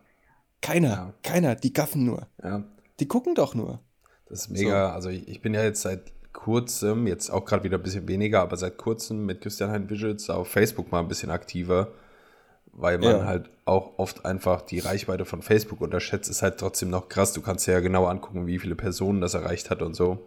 Keiner, 0.61 0.89
ja. 0.89 1.13
keiner, 1.23 1.55
die 1.55 1.73
gaffen 1.73 2.05
nur. 2.05 2.27
Ja. 2.43 2.63
Die 2.99 3.07
gucken 3.07 3.35
doch 3.35 3.53
nur. 3.53 3.81
Das 4.27 4.41
ist 4.41 4.49
mega, 4.49 4.89
so. 4.89 4.93
also 4.95 5.09
ich, 5.09 5.27
ich 5.27 5.41
bin 5.41 5.53
ja 5.53 5.63
jetzt 5.63 5.81
seit 5.81 6.11
kurzem, 6.33 7.07
jetzt 7.07 7.29
auch 7.29 7.45
gerade 7.45 7.63
wieder 7.63 7.77
ein 7.77 7.83
bisschen 7.83 8.07
weniger, 8.07 8.41
aber 8.41 8.57
seit 8.57 8.77
kurzem 8.77 9.25
mit 9.25 9.41
Christian 9.41 9.71
Hein 9.71 9.89
Visuals 9.89 10.29
auf 10.29 10.47
Facebook 10.47 10.91
mal 10.91 10.99
ein 10.99 11.07
bisschen 11.07 11.31
aktiver, 11.31 11.91
weil 12.71 12.97
man 12.97 13.17
ja. 13.17 13.25
halt 13.25 13.49
auch 13.65 13.97
oft 13.97 14.25
einfach 14.25 14.61
die 14.61 14.79
Reichweite 14.79 15.25
von 15.25 15.41
Facebook 15.41 15.81
unterschätzt, 15.81 16.29
ist 16.29 16.41
halt 16.41 16.59
trotzdem 16.59 16.89
noch 16.89 17.09
krass. 17.09 17.33
Du 17.33 17.41
kannst 17.41 17.67
ja 17.67 17.79
genau 17.79 18.05
angucken, 18.05 18.47
wie 18.47 18.59
viele 18.59 18.75
Personen 18.75 19.21
das 19.21 19.33
erreicht 19.33 19.69
hat 19.69 19.81
und 19.81 19.95
so. 19.95 20.19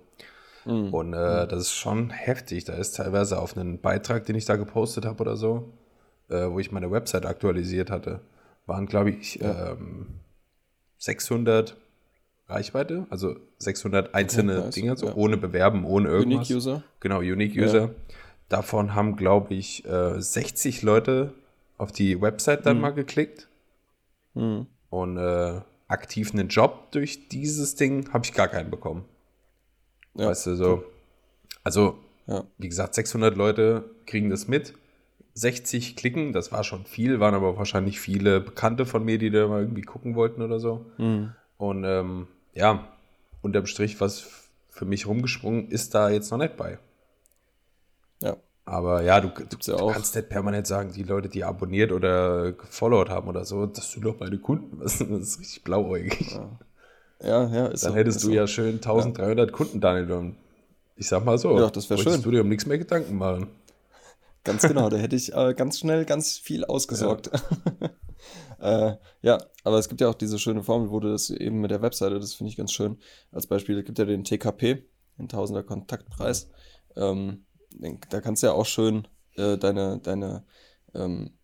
Mhm. 0.69 0.93
Und 0.93 1.15
äh, 1.15 1.49
das 1.49 1.63
ist 1.63 1.73
schon 1.73 2.11
heftig. 2.11 2.65
Da 2.65 2.75
ist 2.75 2.97
teilweise 2.97 3.41
auf 3.41 3.57
einen 3.57 3.81
Beitrag, 3.81 4.27
den 4.27 4.37
ich 4.37 4.45
da 4.45 4.57
gepostet 4.57 5.07
habe 5.07 5.21
oder 5.23 5.37
so, 5.37 5.73
äh, 6.29 6.49
wo 6.51 6.59
ich 6.59 6.71
meine 6.71 6.91
Website 6.91 7.25
aktualisiert 7.25 7.91
hatte, 7.91 8.21
waren, 8.67 8.87
glaube 8.87 9.11
ich, 9.11 9.37
ja. 9.37 9.73
ähm, 9.73 10.21
600 10.99 11.77
Reichweite, 12.49 13.07
also 13.09 13.37
600 13.59 14.15
einzelne 14.15 14.59
okay, 14.59 14.71
Dinge, 14.71 14.97
so 14.97 15.07
ja. 15.07 15.15
ohne 15.15 15.39
Bewerben, 15.39 15.85
ohne 15.85 16.09
irgendwas. 16.09 16.49
Unique 16.51 16.57
User. 16.57 16.83
Genau, 17.01 17.19
Unique 17.19 17.57
User. 17.57 17.81
Ja. 17.81 17.91
Davon 18.51 18.95
haben, 18.95 19.17
glaube 19.17 19.55
ich, 19.55 19.87
äh, 19.87 20.21
60 20.21 20.83
Leute 20.83 21.33
auf 21.79 21.93
die 21.93 22.21
Website 22.21 22.67
dann 22.67 22.77
mhm. 22.77 22.83
mal 22.83 22.91
geklickt. 22.91 23.49
Mhm. 24.35 24.67
Und 24.91 25.17
äh, 25.17 25.61
aktiv 25.87 26.33
einen 26.33 26.49
Job 26.49 26.91
durch 26.93 27.29
dieses 27.29 27.75
Ding 27.75 28.13
habe 28.13 28.25
ich 28.25 28.35
gar 28.35 28.49
keinen 28.49 28.71
bekommen. 28.71 29.05
Ja. 30.15 30.29
Weißt 30.29 30.47
du, 30.47 30.57
so. 30.57 30.85
Also, 31.65 31.99
ja. 32.27 32.45
wie 32.59 32.69
gesagt, 32.69 32.95
600 32.95 33.37
Leute 33.37 33.85
kriegen 34.07 34.31
das 34.31 34.49
mit. 34.49 34.75
60 35.35 35.95
klicken, 35.95 36.33
das 36.33 36.51
war 36.51 36.65
schon 36.65 36.85
viel, 36.85 37.21
waren 37.21 37.35
aber 37.35 37.57
wahrscheinlich 37.57 38.01
viele 38.01 38.41
Bekannte 38.41 38.87
von 38.87 39.05
mir, 39.05 39.19
die 39.19 39.31
da 39.31 39.47
mal 39.47 39.61
irgendwie 39.61 39.83
gucken 39.83 40.17
wollten 40.17 40.43
oder 40.43 40.59
so. 40.59 40.87
Mhm. 40.99 41.33
Und 41.57 41.85
ähm, 41.85 42.27
ja, 42.55 42.89
unterm 43.41 43.67
Strich, 43.67 44.01
was 44.01 44.27
für 44.69 44.85
mich 44.85 45.07
rumgesprungen 45.07 45.71
ist, 45.71 45.95
da 45.95 46.11
jetzt 46.11 46.31
noch 46.31 46.39
nicht 46.39 46.57
bei. 46.57 46.79
Ja. 48.21 48.37
Aber 48.65 49.03
ja, 49.03 49.21
du, 49.21 49.29
du, 49.29 49.57
ja 49.63 49.77
du 49.77 49.87
kannst 49.93 50.15
nicht 50.15 50.29
permanent 50.29 50.67
sagen, 50.67 50.93
die 50.93 51.03
Leute, 51.03 51.29
die 51.29 51.45
abonniert 51.45 51.91
oder 51.93 52.53
gefollowt 52.53 53.09
haben 53.09 53.29
oder 53.29 53.45
so, 53.45 53.67
das 53.67 53.93
sind 53.93 54.05
doch 54.05 54.19
meine 54.21 54.39
Kunden. 54.39 54.79
Das 54.83 55.01
ist 55.01 55.41
richtig 55.41 55.65
blauäugig. 55.65 56.33
Ja. 56.33 56.51
Ja, 57.23 57.49
ja, 57.53 57.67
ist 57.67 57.85
Dann 57.85 57.93
so, 57.93 57.99
hättest 57.99 58.23
du 58.23 58.29
so. 58.29 58.33
ja 58.33 58.47
schön 58.47 58.77
1300 58.77 59.51
ja. 59.51 59.57
Kunden, 59.57 59.81
Daniel. 59.81 60.13
Und 60.13 60.37
ich 60.97 61.09
sag 61.09 61.25
mal 61.25 61.39
so, 61.39 61.59
ja, 61.59 61.71
das 61.71 61.91
wäre 61.91 62.01
schön. 62.01 62.23
du 62.23 62.31
dir 62.31 62.43
um 62.43 62.49
nichts 62.49 62.67
mehr 62.67 62.79
Gedanken 62.79 63.17
machen. 63.17 63.49
Ganz 64.45 64.63
genau, 64.63 64.89
da 64.89 64.97
hätte 64.97 65.17
ich 65.17 65.35
äh, 65.35 65.55
ganz 65.55 65.79
schnell 65.79 66.05
ganz 66.05 66.39
viel 66.39 66.65
ausgesorgt. 66.65 67.31
Ja. 68.61 68.91
äh, 68.91 68.97
ja, 69.21 69.39
aber 69.65 69.79
es 69.79 69.89
gibt 69.89 70.01
ja 70.01 70.09
auch 70.09 70.15
diese 70.15 70.39
schöne 70.39 70.63
Formel, 70.63 70.91
wo 70.91 71.01
du 71.01 71.11
das 71.11 71.31
eben 71.31 71.61
mit 71.61 71.71
der 71.71 71.83
Webseite, 71.83 72.19
das 72.19 72.35
finde 72.35 72.51
ich 72.51 72.57
ganz 72.57 72.73
schön. 72.73 72.99
Als 73.33 73.47
Beispiel, 73.47 73.79
es 73.79 73.85
gibt 73.85 73.99
ja 73.99 74.05
den 74.05 74.25
TKP, 74.25 74.85
den 75.19 75.29
Tausender 75.29 75.63
Kontaktpreis. 75.63 76.49
Ähm, 76.97 77.45
da 78.11 78.21
kannst 78.21 78.43
du 78.43 78.47
ja 78.47 78.53
auch 78.53 78.67
schön 78.67 79.07
äh, 79.37 79.59
deine, 79.59 79.99
deine, 79.99 80.45
ähm, 80.95 81.38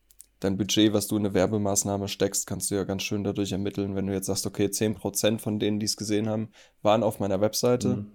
dein 0.44 0.58
Budget, 0.58 0.92
was 0.92 1.06
du 1.06 1.16
in 1.16 1.24
eine 1.24 1.34
Werbemaßnahme 1.34 2.06
steckst, 2.06 2.46
kannst 2.46 2.70
du 2.70 2.74
ja 2.74 2.84
ganz 2.84 3.02
schön 3.02 3.24
dadurch 3.24 3.52
ermitteln, 3.52 3.96
wenn 3.96 4.06
du 4.06 4.12
jetzt 4.12 4.26
sagst, 4.26 4.46
okay, 4.46 4.66
10% 4.66 5.38
von 5.38 5.58
denen, 5.58 5.80
die 5.80 5.86
es 5.86 5.96
gesehen 5.96 6.28
haben, 6.28 6.50
waren 6.82 7.02
auf 7.02 7.18
meiner 7.18 7.40
Webseite. 7.40 7.96
Mhm. 7.96 8.12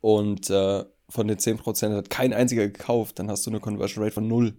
Und 0.00 0.50
äh, 0.50 0.84
von 1.08 1.28
den 1.28 1.38
10% 1.38 1.96
hat 1.96 2.08
kein 2.08 2.32
einziger 2.32 2.66
gekauft, 2.66 3.18
dann 3.18 3.30
hast 3.30 3.44
du 3.46 3.50
eine 3.50 3.60
Conversion 3.60 4.02
Rate 4.02 4.14
von 4.14 4.28
null. 4.28 4.56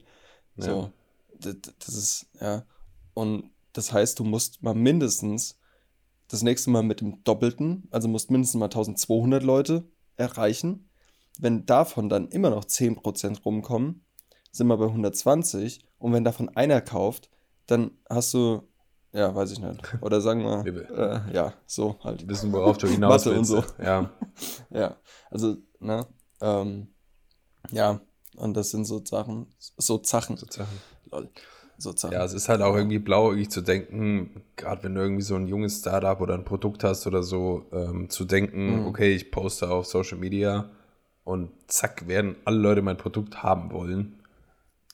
Ja. 0.57 0.65
So, 0.65 0.91
das, 1.39 1.55
das 1.79 1.95
ist, 1.95 2.25
ja. 2.39 2.65
Und 3.13 3.49
das 3.71 3.93
heißt, 3.93 4.19
du 4.19 4.23
musst 4.23 4.61
mal 4.61 4.75
mindestens 4.75 5.57
das 6.27 6.43
nächste 6.43 6.69
Mal 6.69 6.83
mit 6.83 7.01
dem 7.01 7.23
Doppelten, 7.23 7.87
also 7.91 8.07
musst 8.07 8.31
mindestens 8.31 8.59
mal 8.59 8.65
1200 8.65 9.43
Leute 9.43 9.85
erreichen. 10.15 10.89
Wenn 11.39 11.65
davon 11.65 12.09
dann 12.09 12.27
immer 12.29 12.49
noch 12.49 12.65
10% 12.65 13.43
rumkommen, 13.43 14.02
sind 14.53 14.67
wir 14.67 14.77
bei 14.77 14.85
120. 14.85 15.85
Und 15.97 16.13
wenn 16.13 16.23
davon 16.23 16.49
einer 16.55 16.79
kauft, 16.79 17.29
dann 17.67 17.91
hast 18.09 18.33
du, 18.33 18.63
ja, 19.11 19.35
weiß 19.35 19.51
ich 19.51 19.59
nicht. 19.59 19.81
Oder 20.01 20.21
sagen 20.21 20.43
wir, 20.43 21.25
äh, 21.29 21.35
ja, 21.35 21.53
so 21.65 21.97
halt. 22.03 22.27
Wissen, 22.27 22.53
worauf 22.53 22.77
du 22.77 22.87
hinaus 22.89 23.25
Mathe 23.25 23.37
und 23.37 23.45
so. 23.45 23.63
Ja. 23.83 24.09
ja, 24.69 24.95
also, 25.29 25.57
ne, 25.79 26.05
ähm, 26.39 26.87
ja, 27.71 27.99
und 28.37 28.55
das 28.55 28.71
sind 28.71 28.85
so 28.85 29.03
Sachen, 29.03 29.47
so 29.59 29.99
Sachen. 30.03 30.37
So 30.37 30.45
Sachen. 30.49 30.77
Lol. 31.11 31.29
So 31.77 31.91
Sachen. 31.95 32.13
Ja, 32.13 32.23
es 32.23 32.33
ist 32.33 32.49
halt 32.49 32.61
auch 32.61 32.75
irgendwie 32.75 32.99
blauäugig 32.99 33.49
zu 33.49 33.61
denken, 33.61 34.43
gerade 34.55 34.83
wenn 34.83 34.95
du 34.95 35.01
irgendwie 35.01 35.23
so 35.23 35.35
ein 35.35 35.47
junges 35.47 35.79
Startup 35.79 36.19
oder 36.21 36.35
ein 36.35 36.45
Produkt 36.45 36.83
hast 36.83 37.07
oder 37.07 37.23
so, 37.23 37.65
ähm, 37.71 38.09
zu 38.09 38.25
denken, 38.25 38.81
mhm. 38.81 38.85
okay, 38.87 39.13
ich 39.13 39.31
poste 39.31 39.69
auf 39.69 39.87
Social 39.87 40.17
Media 40.17 40.69
und 41.23 41.49
zack, 41.67 42.07
werden 42.07 42.35
alle 42.45 42.57
Leute 42.57 42.81
mein 42.81 42.97
Produkt 42.97 43.41
haben 43.41 43.71
wollen. 43.71 44.22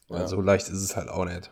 Ja. 0.10 0.28
so 0.28 0.42
leicht 0.42 0.68
ist 0.70 0.82
es 0.82 0.96
halt 0.96 1.10
auch 1.10 1.26
nicht. 1.26 1.52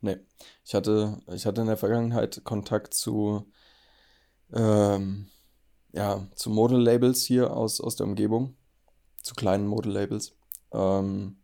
Nee. 0.00 0.18
Ich 0.64 0.74
hatte, 0.74 1.20
ich 1.32 1.46
hatte 1.46 1.60
in 1.60 1.66
der 1.66 1.76
Vergangenheit 1.76 2.42
Kontakt 2.44 2.94
zu, 2.94 3.50
ähm, 4.52 5.28
ja, 5.92 6.26
zu 6.34 6.50
Model-Labels 6.50 7.24
hier 7.24 7.52
aus, 7.52 7.80
aus 7.80 7.96
der 7.96 8.06
Umgebung. 8.06 8.56
Zu 9.22 9.34
kleinen 9.34 9.66
Model-Labels. 9.66 10.32
Ähm, 10.72 11.42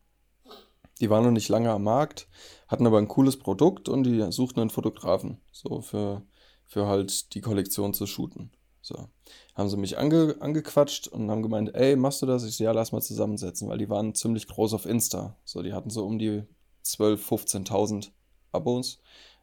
die 1.01 1.11
waren 1.11 1.25
noch 1.25 1.33
nicht 1.33 1.49
lange 1.49 1.71
am 1.71 1.83
Markt, 1.83 2.29
hatten 2.69 2.87
aber 2.87 2.99
ein 2.99 3.09
cooles 3.09 3.39
Produkt 3.39 3.89
und 3.89 4.05
die 4.05 4.31
suchten 4.31 4.61
einen 4.61 4.71
Fotografen, 4.71 5.41
so 5.51 5.81
für, 5.81 6.23
für 6.67 6.87
halt 6.87 7.35
die 7.35 7.41
Kollektion 7.41 7.95
zu 7.95 8.07
shooten. 8.07 8.53
So. 8.81 9.09
Haben 9.55 9.69
sie 9.69 9.77
mich 9.77 9.99
ange, 9.99 10.37
angequatscht 10.41 11.07
und 11.09 11.31
haben 11.31 11.43
gemeint, 11.43 11.75
ey, 11.75 11.95
machst 11.95 12.21
du 12.23 12.27
das? 12.27 12.45
Ich 12.45 12.57
so, 12.57 12.65
ja, 12.65 12.73
lass 12.73 12.91
mal 12.91 13.01
zusammensetzen, 13.01 13.69
weil 13.69 13.79
die 13.79 13.89
waren 13.89 14.15
ziemlich 14.15 14.49
groß 14.49 14.75
auf 14.75 14.85
Insta. 14.85 15.37
So, 15.45 15.63
die 15.63 15.73
hatten 15.73 15.91
so 15.91 16.05
um 16.05 16.19
die 16.19 16.43
12.000, 16.85 17.69
15.000 17.69 18.11
Abos. 18.51 19.01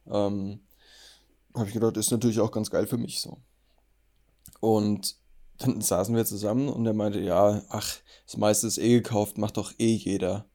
Ähm, 0.07 0.59
habe 1.55 1.68
ich 1.68 1.74
gedacht, 1.74 1.97
ist 1.97 2.12
natürlich 2.12 2.39
auch 2.39 2.51
ganz 2.51 2.70
geil 2.70 2.88
für 2.88 2.97
mich 2.97 3.22
so. 3.22 3.38
Und 4.59 5.16
dann 5.59 5.82
saßen 5.82 6.16
wir 6.16 6.26
zusammen 6.26 6.70
und 6.70 6.86
er 6.86 6.93
meinte, 6.93 7.20
ja, 7.20 7.62
ach, 7.70 7.95
das 8.26 8.38
meiste 8.38 8.68
ist 8.68 8.80
eh 8.80 8.89
gekauft, 8.89 9.38
macht 9.38 9.57
doch 9.57 9.74
eh 9.80 9.93
jeder. 9.93 10.45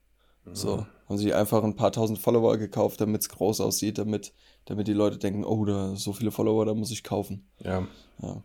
Mhm. 0.45 0.55
So, 0.55 0.87
haben 1.09 1.19
sie 1.19 1.33
einfach 1.33 1.63
ein 1.63 1.77
paar 1.77 1.93
tausend 1.93 2.19
Follower 2.19 2.57
gekauft, 2.57 3.01
damit 3.01 3.23
es 3.23 3.29
groß 3.29 3.61
aussieht, 3.61 3.99
damit, 3.99 4.33
damit 4.65 4.89
die 4.89 4.93
Leute 4.93 5.19
denken, 5.19 5.45
oh, 5.45 5.65
da 5.65 5.95
so 5.97 6.13
viele 6.13 6.31
Follower, 6.31 6.65
da 6.65 6.75
muss 6.75 6.91
ich 6.91 7.05
kaufen. 7.05 7.49
Ja. 7.61 7.87
ja. 8.21 8.43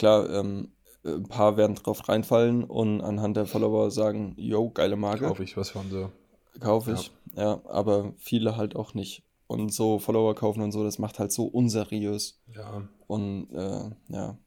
Klar, 0.00 0.30
ähm, 0.30 0.72
ein 1.04 1.24
paar 1.24 1.58
werden 1.58 1.76
drauf 1.76 2.08
reinfallen 2.08 2.64
und 2.64 3.02
anhand 3.02 3.36
der 3.36 3.44
Follower 3.44 3.90
sagen, 3.90 4.34
yo, 4.38 4.70
geile 4.70 4.96
Marke. 4.96 5.26
Kaufe 5.26 5.44
ich 5.44 5.58
was 5.58 5.68
von 5.68 5.90
so. 5.90 6.10
Kaufe 6.58 6.92
ich, 6.92 7.12
ja. 7.36 7.42
ja. 7.42 7.60
aber 7.66 8.14
viele 8.16 8.56
halt 8.56 8.76
auch 8.76 8.94
nicht. 8.94 9.24
Und 9.46 9.74
so 9.74 9.98
Follower 9.98 10.34
kaufen 10.34 10.62
und 10.62 10.72
so, 10.72 10.84
das 10.84 10.98
macht 10.98 11.18
halt 11.18 11.32
so 11.32 11.44
unseriös. 11.44 12.40
Ja. 12.56 12.88
Und 13.08 13.50
äh, 13.52 13.90
ja, 14.08 14.38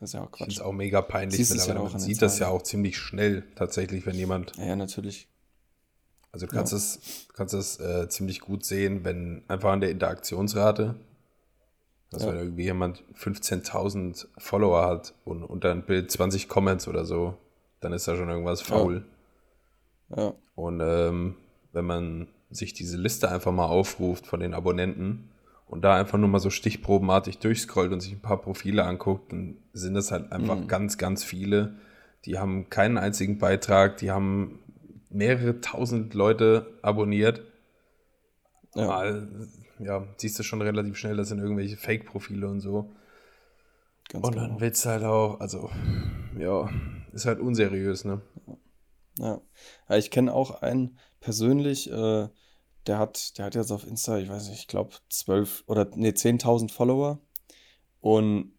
das 0.00 0.10
ist 0.10 0.14
ja 0.14 0.24
auch 0.24 0.32
Quatsch. 0.32 0.54
Es 0.54 0.60
auch 0.60 0.72
mega 0.72 1.02
peinlich. 1.02 1.48
Ja 1.48 1.76
auch 1.78 1.92
man 1.92 2.00
sieht 2.00 2.20
das 2.20 2.40
ja 2.40 2.48
auch 2.48 2.62
ziemlich 2.62 2.98
schnell 2.98 3.44
tatsächlich, 3.54 4.06
wenn 4.06 4.16
jemand. 4.16 4.56
Ja, 4.56 4.64
ja 4.64 4.76
natürlich. 4.76 5.28
Also 6.32 6.46
du 6.46 6.52
kannst 6.52 6.72
ja. 6.72 6.78
es, 6.78 7.28
kannst 7.32 7.54
es 7.54 7.78
äh, 7.78 8.08
ziemlich 8.08 8.40
gut 8.40 8.64
sehen, 8.64 9.04
wenn 9.04 9.44
einfach 9.46 9.70
an 9.70 9.82
der 9.82 9.92
Interaktionsrate, 9.92 10.96
dass 12.10 12.22
ja. 12.22 12.28
wenn 12.28 12.38
irgendwie 12.38 12.64
jemand 12.64 13.04
15.000 13.16 14.26
Follower 14.38 14.84
hat 14.86 15.14
und 15.24 15.44
unter 15.44 15.70
ein 15.70 15.84
Bild 15.84 16.10
20 16.10 16.48
Comments 16.48 16.86
oder 16.88 17.04
so, 17.04 17.34
dann 17.80 17.92
ist 17.92 18.08
da 18.08 18.16
schon 18.16 18.28
irgendwas 18.28 18.60
faul. 18.60 19.04
Ja. 20.10 20.24
ja. 20.24 20.32
Und 20.54 20.80
ähm, 20.80 21.36
wenn 21.72 21.84
man 21.84 22.28
sich 22.50 22.74
diese 22.74 22.96
Liste 22.96 23.30
einfach 23.30 23.52
mal 23.52 23.66
aufruft 23.66 24.26
von 24.26 24.40
den 24.40 24.54
Abonnenten 24.54 25.30
und 25.68 25.82
da 25.82 25.94
einfach 25.94 26.18
nur 26.18 26.28
mal 26.28 26.40
so 26.40 26.50
stichprobenartig 26.50 27.38
durchscrollt 27.38 27.92
und 27.92 28.00
sich 28.00 28.12
ein 28.12 28.20
paar 28.20 28.40
Profile 28.40 28.84
anguckt, 28.84 29.32
dann 29.32 29.56
sind 29.72 29.94
das 29.94 30.10
halt 30.10 30.32
einfach 30.32 30.56
mhm. 30.56 30.66
ganz, 30.66 30.98
ganz 30.98 31.22
viele. 31.22 31.76
Die 32.24 32.38
haben 32.38 32.68
keinen 32.68 32.98
einzigen 32.98 33.38
Beitrag, 33.38 33.96
die 33.98 34.10
haben 34.10 34.58
mehrere 35.10 35.60
tausend 35.60 36.14
Leute 36.14 36.66
abonniert. 36.82 37.42
Ja. 38.74 38.86
Mal, 38.86 39.28
ja, 39.82 40.06
siehst 40.16 40.38
du 40.38 40.42
schon 40.42 40.62
relativ 40.62 40.96
schnell, 40.96 41.16
das 41.16 41.28
sind 41.28 41.38
irgendwelche 41.38 41.76
Fake-Profile 41.76 42.48
und 42.48 42.60
so. 42.60 42.92
Ganz 44.08 44.26
und 44.26 44.36
dann 44.36 44.48
genau. 44.48 44.60
willst 44.60 44.84
du 44.84 44.88
halt 44.90 45.04
auch, 45.04 45.40
also, 45.40 45.70
ja, 46.38 46.68
ist 47.12 47.26
halt 47.26 47.40
unseriös, 47.40 48.04
ne? 48.04 48.20
Ja. 49.18 49.40
ja 49.88 49.96
ich 49.96 50.10
kenne 50.10 50.34
auch 50.34 50.62
einen 50.62 50.98
persönlich, 51.20 51.90
äh, 51.90 52.28
der 52.86 52.98
hat, 52.98 53.38
der 53.38 53.46
hat 53.46 53.54
jetzt 53.54 53.70
auf 53.70 53.86
Insta, 53.86 54.18
ich 54.18 54.28
weiß 54.28 54.48
nicht, 54.48 54.60
ich 54.60 54.68
glaube 54.68 54.94
12 55.08 55.64
oder 55.66 55.88
nee, 55.94 56.10
10.000 56.10 56.72
Follower. 56.72 57.18
Und 58.00 58.52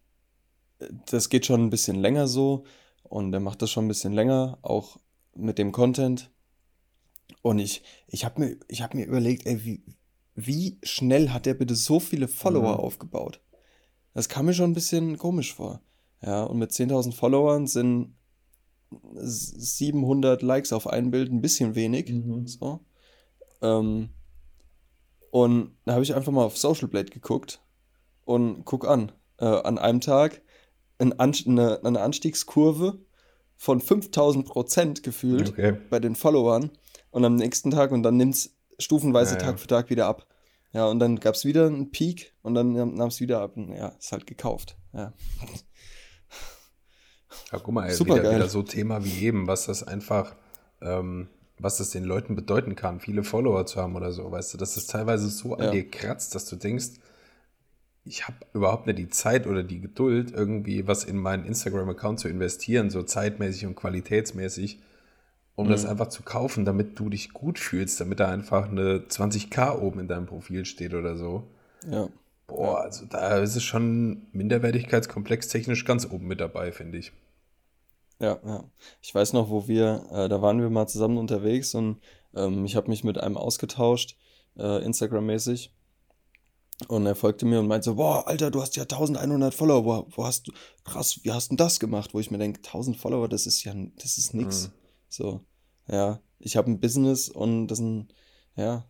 äh, 0.78 0.88
das 1.06 1.28
geht 1.28 1.46
schon 1.46 1.62
ein 1.62 1.70
bisschen 1.70 1.96
länger 1.96 2.26
so. 2.28 2.64
Und 3.02 3.32
der 3.32 3.40
macht 3.40 3.62
das 3.62 3.70
schon 3.70 3.84
ein 3.84 3.88
bisschen 3.88 4.12
länger, 4.12 4.58
auch 4.62 4.98
mit 5.34 5.58
dem 5.58 5.72
Content. 5.72 6.30
Und 7.42 7.58
ich, 7.58 7.82
ich 8.06 8.24
habe 8.24 8.40
mir, 8.40 8.56
hab 8.80 8.94
mir 8.94 9.06
überlegt, 9.06 9.46
ey, 9.46 9.64
wie, 9.64 9.84
wie 10.34 10.78
schnell 10.82 11.30
hat 11.30 11.46
der 11.46 11.54
bitte 11.54 11.74
so 11.74 12.00
viele 12.00 12.28
Follower 12.28 12.74
mhm. 12.74 12.80
aufgebaut? 12.80 13.40
Das 14.14 14.28
kam 14.28 14.46
mir 14.46 14.54
schon 14.54 14.70
ein 14.70 14.74
bisschen 14.74 15.18
komisch 15.18 15.54
vor. 15.54 15.80
Ja, 16.22 16.44
und 16.44 16.58
mit 16.58 16.70
10.000 16.70 17.12
Followern 17.14 17.66
sind 17.66 18.14
700 19.14 20.42
Likes 20.42 20.72
auf 20.72 20.86
ein 20.86 21.10
Bild 21.10 21.32
ein 21.32 21.40
bisschen 21.40 21.74
wenig. 21.74 22.10
Mhm. 22.10 22.46
So. 22.46 22.80
Ähm, 23.60 24.10
und 25.30 25.76
da 25.84 25.94
habe 25.94 26.04
ich 26.04 26.14
einfach 26.14 26.32
mal 26.32 26.44
auf 26.44 26.58
Social 26.58 26.88
Blade 26.88 27.10
geguckt 27.10 27.62
und 28.24 28.64
guck 28.64 28.86
an. 28.86 29.12
Äh, 29.38 29.46
an 29.46 29.78
einem 29.78 30.00
Tag 30.00 30.42
ein 30.98 31.18
An 31.18 31.34
eine, 31.46 31.84
eine 31.84 32.00
Anstiegskurve 32.00 32.98
von 33.56 33.80
5000 33.80 34.46
Prozent 34.46 35.02
gefühlt 35.02 35.50
okay. 35.50 35.76
bei 35.90 35.98
den 35.98 36.14
Followern 36.14 36.70
und 37.10 37.24
am 37.24 37.36
nächsten 37.36 37.70
Tag 37.70 37.92
und 37.92 38.02
dann 38.02 38.16
nimmt 38.16 38.34
es 38.34 38.56
stufenweise 38.82 39.34
ja, 39.34 39.40
Tag 39.40 39.60
für 39.60 39.66
Tag 39.66 39.90
wieder 39.90 40.06
ab. 40.06 40.26
Ja, 40.72 40.86
und 40.86 40.98
dann 40.98 41.20
gab 41.20 41.34
es 41.34 41.44
wieder 41.44 41.66
einen 41.66 41.90
Peak 41.90 42.34
und 42.42 42.54
dann 42.54 42.72
nahm 42.72 43.08
es 43.08 43.20
wieder 43.20 43.40
ab 43.40 43.56
und 43.56 43.72
ja, 43.72 43.88
ist 43.88 44.12
halt 44.12 44.26
gekauft. 44.26 44.76
Ja. 44.92 45.12
Ja, 47.50 47.58
guck 47.58 47.74
mal, 47.74 47.88
ey, 47.88 47.94
Super 47.94 48.14
wieder, 48.14 48.22
geil. 48.24 48.36
wieder 48.36 48.48
so 48.48 48.62
Thema 48.62 49.04
wie 49.04 49.24
eben, 49.24 49.46
was 49.46 49.66
das 49.66 49.82
einfach, 49.82 50.34
ähm, 50.80 51.28
was 51.58 51.78
das 51.78 51.90
den 51.90 52.04
Leuten 52.04 52.34
bedeuten 52.34 52.76
kann, 52.76 53.00
viele 53.00 53.24
Follower 53.24 53.66
zu 53.66 53.80
haben 53.80 53.96
oder 53.96 54.12
so, 54.12 54.30
weißt 54.30 54.54
du, 54.54 54.58
dass 54.58 54.74
das 54.74 54.86
teilweise 54.86 55.28
so 55.28 55.50
ja. 55.50 55.66
an 55.66 55.72
dir 55.72 55.88
kratzt, 55.88 56.34
dass 56.34 56.46
du 56.46 56.56
denkst, 56.56 56.92
ich 58.04 58.26
habe 58.26 58.36
überhaupt 58.52 58.86
nicht 58.86 58.98
die 58.98 59.08
Zeit 59.08 59.46
oder 59.46 59.62
die 59.62 59.80
Geduld, 59.80 60.32
irgendwie 60.32 60.86
was 60.88 61.04
in 61.04 61.16
meinen 61.16 61.44
Instagram-Account 61.44 62.18
zu 62.20 62.28
investieren, 62.28 62.90
so 62.90 63.02
zeitmäßig 63.02 63.66
und 63.66 63.76
qualitätsmäßig, 63.76 64.80
um 65.54 65.66
mhm. 65.66 65.70
das 65.70 65.84
einfach 65.84 66.08
zu 66.08 66.22
kaufen, 66.22 66.64
damit 66.64 66.98
du 66.98 67.08
dich 67.08 67.32
gut 67.32 67.58
fühlst, 67.58 68.00
damit 68.00 68.20
da 68.20 68.28
einfach 68.28 68.68
eine 68.68 69.00
20k 69.00 69.78
oben 69.78 70.00
in 70.00 70.08
deinem 70.08 70.26
Profil 70.26 70.64
steht 70.64 70.94
oder 70.94 71.16
so. 71.16 71.44
Ja. 71.90 72.08
Boah, 72.46 72.80
also 72.80 73.06
da 73.06 73.38
ist 73.38 73.56
es 73.56 73.62
schon 73.62 74.26
Minderwertigkeitskomplex 74.32 75.48
technisch 75.48 75.84
ganz 75.84 76.10
oben 76.10 76.26
mit 76.26 76.40
dabei, 76.40 76.72
finde 76.72 76.98
ich. 76.98 77.12
Ja, 78.18 78.38
ja. 78.44 78.64
Ich 79.00 79.14
weiß 79.14 79.32
noch, 79.32 79.50
wo 79.50 79.66
wir, 79.68 80.06
äh, 80.12 80.28
da 80.28 80.42
waren 80.42 80.60
wir 80.60 80.70
mal 80.70 80.86
zusammen 80.86 81.18
unterwegs 81.18 81.74
und 81.74 82.00
ähm, 82.34 82.64
ich 82.64 82.76
habe 82.76 82.88
mich 82.88 83.04
mit 83.04 83.18
einem 83.18 83.36
ausgetauscht, 83.36 84.16
äh, 84.56 84.84
Instagram-mäßig. 84.84 85.74
Und 86.88 87.06
er 87.06 87.14
folgte 87.14 87.46
mir 87.46 87.60
und 87.60 87.68
meinte 87.68 87.84
so, 87.84 87.94
boah, 87.94 88.26
Alter, 88.26 88.50
du 88.50 88.60
hast 88.60 88.76
ja 88.76 88.82
1100 88.82 89.54
Follower, 89.54 89.84
wo, 89.84 90.06
wo 90.16 90.24
hast 90.24 90.48
du, 90.48 90.52
krass, 90.84 91.20
wie 91.22 91.30
hast 91.30 91.52
du 91.52 91.56
das 91.56 91.78
gemacht? 91.78 92.12
Wo 92.12 92.20
ich 92.20 92.30
mir 92.30 92.38
denke, 92.38 92.58
1000 92.58 92.96
Follower, 92.96 93.28
das 93.28 93.46
ist 93.46 93.62
ja, 93.64 93.72
das 94.00 94.18
ist 94.18 94.34
nix. 94.34 94.68
Mhm. 94.68 94.81
So, 95.12 95.44
ja, 95.88 96.22
ich 96.38 96.56
habe 96.56 96.70
ein 96.70 96.80
Business 96.80 97.28
und 97.28 97.66
das 97.66 97.78
sind, 97.78 98.14
ja, 98.56 98.86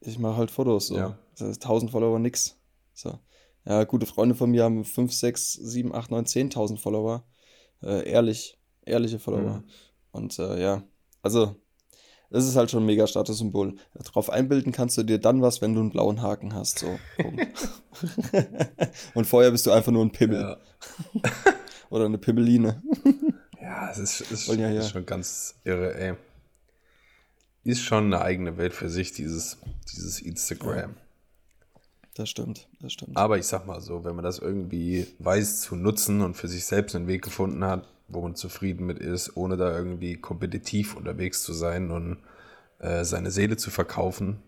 ich 0.00 0.18
mache 0.18 0.38
halt 0.38 0.50
Fotos, 0.50 0.86
so. 0.86 0.96
Ja. 0.96 1.18
Das 1.38 1.48
ist 1.48 1.62
1000 1.62 1.90
Follower 1.90 2.18
nix. 2.18 2.58
So. 2.94 3.18
Ja, 3.66 3.84
gute 3.84 4.06
Freunde 4.06 4.34
von 4.34 4.50
mir 4.50 4.64
haben 4.64 4.86
5, 4.86 5.12
6, 5.12 5.52
7, 5.52 5.94
8, 5.94 6.10
9, 6.10 6.24
10.000 6.24 6.78
Follower. 6.78 7.24
Äh, 7.82 8.08
ehrlich, 8.08 8.58
ehrliche 8.86 9.18
Follower. 9.18 9.58
Mhm. 9.58 9.64
Und 10.12 10.38
äh, 10.38 10.62
ja, 10.62 10.82
also 11.20 11.54
das 12.30 12.46
ist 12.46 12.56
halt 12.56 12.70
schon 12.70 12.84
ein 12.84 12.86
mega 12.86 13.06
Statussymbol. 13.06 13.74
Darauf 13.92 14.30
einbilden 14.30 14.72
kannst 14.72 14.96
du 14.96 15.02
dir 15.02 15.18
dann 15.18 15.42
was, 15.42 15.60
wenn 15.60 15.74
du 15.74 15.80
einen 15.80 15.90
blauen 15.90 16.22
Haken 16.22 16.54
hast. 16.54 16.78
So, 16.78 16.98
Und 19.14 19.26
vorher 19.26 19.50
bist 19.50 19.66
du 19.66 19.72
einfach 19.72 19.92
nur 19.92 20.06
ein 20.06 20.12
Pimmel. 20.12 20.40
Ja. 20.40 20.58
Oder 21.90 22.06
eine 22.06 22.16
Pimmeline. 22.18 22.82
ja, 23.64 23.90
es 23.90 23.98
ist, 23.98 24.20
ist, 24.30 24.46
ja, 24.48 24.68
ja. 24.68 24.80
ist 24.80 24.90
schon 24.90 25.06
ganz 25.06 25.54
irre, 25.64 25.94
ey. 25.94 26.14
Ist 27.64 27.80
schon 27.80 28.12
eine 28.12 28.20
eigene 28.20 28.58
Welt 28.58 28.74
für 28.74 28.90
sich, 28.90 29.12
dieses, 29.12 29.56
dieses 29.90 30.20
Instagram. 30.20 30.94
Das 32.14 32.28
stimmt, 32.28 32.68
das 32.80 32.92
stimmt. 32.92 33.16
Aber 33.16 33.38
ich 33.38 33.46
sag 33.46 33.66
mal 33.66 33.80
so, 33.80 34.04
wenn 34.04 34.14
man 34.14 34.24
das 34.24 34.38
irgendwie 34.38 35.06
weiß 35.18 35.62
zu 35.62 35.76
nutzen 35.76 36.20
und 36.20 36.34
für 36.34 36.46
sich 36.46 36.66
selbst 36.66 36.94
einen 36.94 37.06
Weg 37.06 37.22
gefunden 37.22 37.64
hat, 37.64 37.88
wo 38.06 38.20
man 38.20 38.34
zufrieden 38.34 38.84
mit 38.84 38.98
ist, 38.98 39.36
ohne 39.36 39.56
da 39.56 39.74
irgendwie 39.74 40.16
kompetitiv 40.16 40.94
unterwegs 40.94 41.42
zu 41.42 41.54
sein 41.54 41.90
und 41.90 42.18
äh, 42.80 43.02
seine 43.04 43.30
Seele 43.30 43.56
zu 43.56 43.70
verkaufen. 43.70 44.42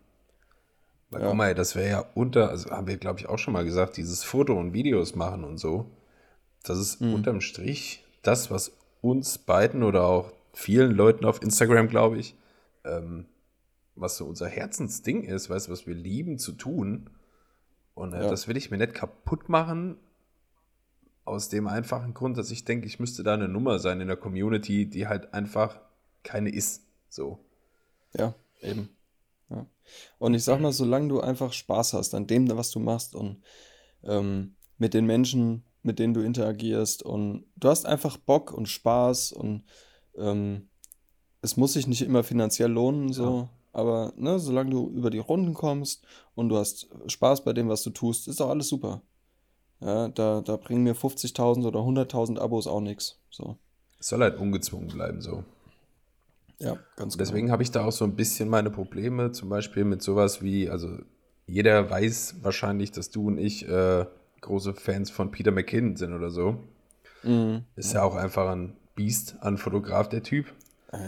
Weil 1.10 1.22
ja. 1.22 1.28
guck 1.28 1.36
mal, 1.36 1.54
das 1.54 1.74
wäre 1.74 1.88
ja 1.88 2.04
unter, 2.14 2.50
also 2.50 2.70
haben 2.70 2.86
wir 2.86 2.98
glaube 2.98 3.18
ich 3.18 3.28
auch 3.28 3.38
schon 3.38 3.54
mal 3.54 3.64
gesagt, 3.64 3.96
dieses 3.96 4.22
Foto 4.22 4.52
und 4.60 4.74
Videos 4.74 5.14
machen 5.14 5.42
und 5.42 5.56
so, 5.56 5.90
das 6.62 6.78
ist 6.78 7.00
mhm. 7.00 7.14
unterm 7.14 7.40
Strich 7.40 8.04
das, 8.22 8.50
was 8.50 8.72
uns 9.10 9.38
beiden 9.38 9.82
oder 9.82 10.04
auch 10.04 10.32
vielen 10.52 10.92
Leuten 10.92 11.24
auf 11.24 11.42
Instagram, 11.42 11.88
glaube 11.88 12.18
ich, 12.18 12.34
ähm, 12.84 13.26
was 13.94 14.16
so 14.16 14.26
unser 14.26 14.48
Herzensding 14.48 15.22
ist, 15.22 15.50
weißt 15.50 15.68
du, 15.68 15.72
was 15.72 15.86
wir 15.86 15.94
lieben 15.94 16.38
zu 16.38 16.52
tun. 16.52 17.10
Und 17.94 18.12
äh, 18.12 18.22
ja. 18.22 18.30
das 18.30 18.48
will 18.48 18.56
ich 18.56 18.70
mir 18.70 18.78
nicht 18.78 18.94
kaputt 18.94 19.48
machen, 19.48 19.98
aus 21.24 21.48
dem 21.48 21.66
einfachen 21.66 22.14
Grund, 22.14 22.38
dass 22.38 22.50
ich 22.50 22.64
denke, 22.64 22.86
ich 22.86 23.00
müsste 23.00 23.22
da 23.24 23.34
eine 23.34 23.48
Nummer 23.48 23.78
sein 23.80 24.00
in 24.00 24.06
der 24.06 24.16
Community, 24.16 24.88
die 24.88 25.08
halt 25.08 25.34
einfach 25.34 25.80
keine 26.22 26.50
ist. 26.50 26.84
So. 27.08 27.40
Ja, 28.14 28.34
eben. 28.60 28.88
Ja. 29.50 29.66
Und 30.18 30.34
ich 30.34 30.44
sag 30.44 30.60
mal, 30.60 30.72
solange 30.72 31.08
du 31.08 31.20
einfach 31.20 31.52
Spaß 31.52 31.94
hast 31.94 32.14
an 32.14 32.26
dem, 32.26 32.48
was 32.56 32.70
du 32.70 32.78
machst 32.78 33.14
und 33.14 33.42
ähm, 34.04 34.54
mit 34.78 34.94
den 34.94 35.06
Menschen, 35.06 35.64
mit 35.86 35.98
denen 35.98 36.14
du 36.14 36.20
interagierst 36.20 37.02
und 37.02 37.44
du 37.56 37.68
hast 37.68 37.86
einfach 37.86 38.16
Bock 38.16 38.52
und 38.52 38.68
Spaß 38.68 39.32
und 39.32 39.64
ähm, 40.16 40.68
es 41.42 41.56
muss 41.56 41.74
sich 41.74 41.86
nicht 41.86 42.02
immer 42.02 42.24
finanziell 42.24 42.70
lohnen, 42.70 43.12
so. 43.12 43.24
Ja. 43.24 43.48
Aber 43.72 44.12
ne, 44.16 44.38
solange 44.38 44.70
du 44.70 44.88
über 44.88 45.10
die 45.10 45.18
Runden 45.18 45.52
kommst 45.52 46.04
und 46.34 46.48
du 46.48 46.56
hast 46.56 46.88
Spaß 47.08 47.44
bei 47.44 47.52
dem, 47.52 47.68
was 47.68 47.82
du 47.82 47.90
tust, 47.90 48.26
ist 48.26 48.40
doch 48.40 48.48
alles 48.48 48.68
super. 48.68 49.02
Ja, 49.80 50.08
da, 50.08 50.40
da 50.40 50.56
bringen 50.56 50.82
mir 50.82 50.96
50.000 50.96 51.66
oder 51.66 51.80
100.000 51.80 52.38
Abos 52.38 52.66
auch 52.66 52.80
nichts. 52.80 53.20
So. 53.30 53.58
Es 54.00 54.08
soll 54.08 54.20
halt 54.20 54.38
ungezwungen 54.38 54.88
bleiben, 54.88 55.20
so. 55.20 55.44
Ja, 56.58 56.78
ganz 56.96 57.18
genau. 57.18 57.28
Deswegen 57.28 57.50
habe 57.50 57.62
ich 57.62 57.70
da 57.70 57.84
auch 57.84 57.92
so 57.92 58.04
ein 58.04 58.16
bisschen 58.16 58.48
meine 58.48 58.70
Probleme, 58.70 59.32
zum 59.32 59.50
Beispiel 59.50 59.84
mit 59.84 60.02
sowas 60.02 60.42
wie, 60.42 60.70
also 60.70 60.96
jeder 61.46 61.90
weiß 61.90 62.36
wahrscheinlich, 62.42 62.92
dass 62.92 63.10
du 63.10 63.26
und 63.28 63.38
ich 63.38 63.68
äh, 63.68 64.06
große 64.46 64.74
Fans 64.74 65.10
von 65.10 65.30
Peter 65.30 65.50
McKinnon 65.50 65.96
sind 65.96 66.14
oder 66.14 66.30
so. 66.30 66.56
Mhm. 67.22 67.64
Ist 67.76 67.92
ja. 67.92 68.00
ja 68.00 68.06
auch 68.06 68.16
einfach 68.16 68.50
ein 68.50 68.76
Biest 68.94 69.36
an 69.40 69.58
Fotograf, 69.58 70.08
der 70.08 70.22
Typ. 70.22 70.46
Äh, 70.92 70.98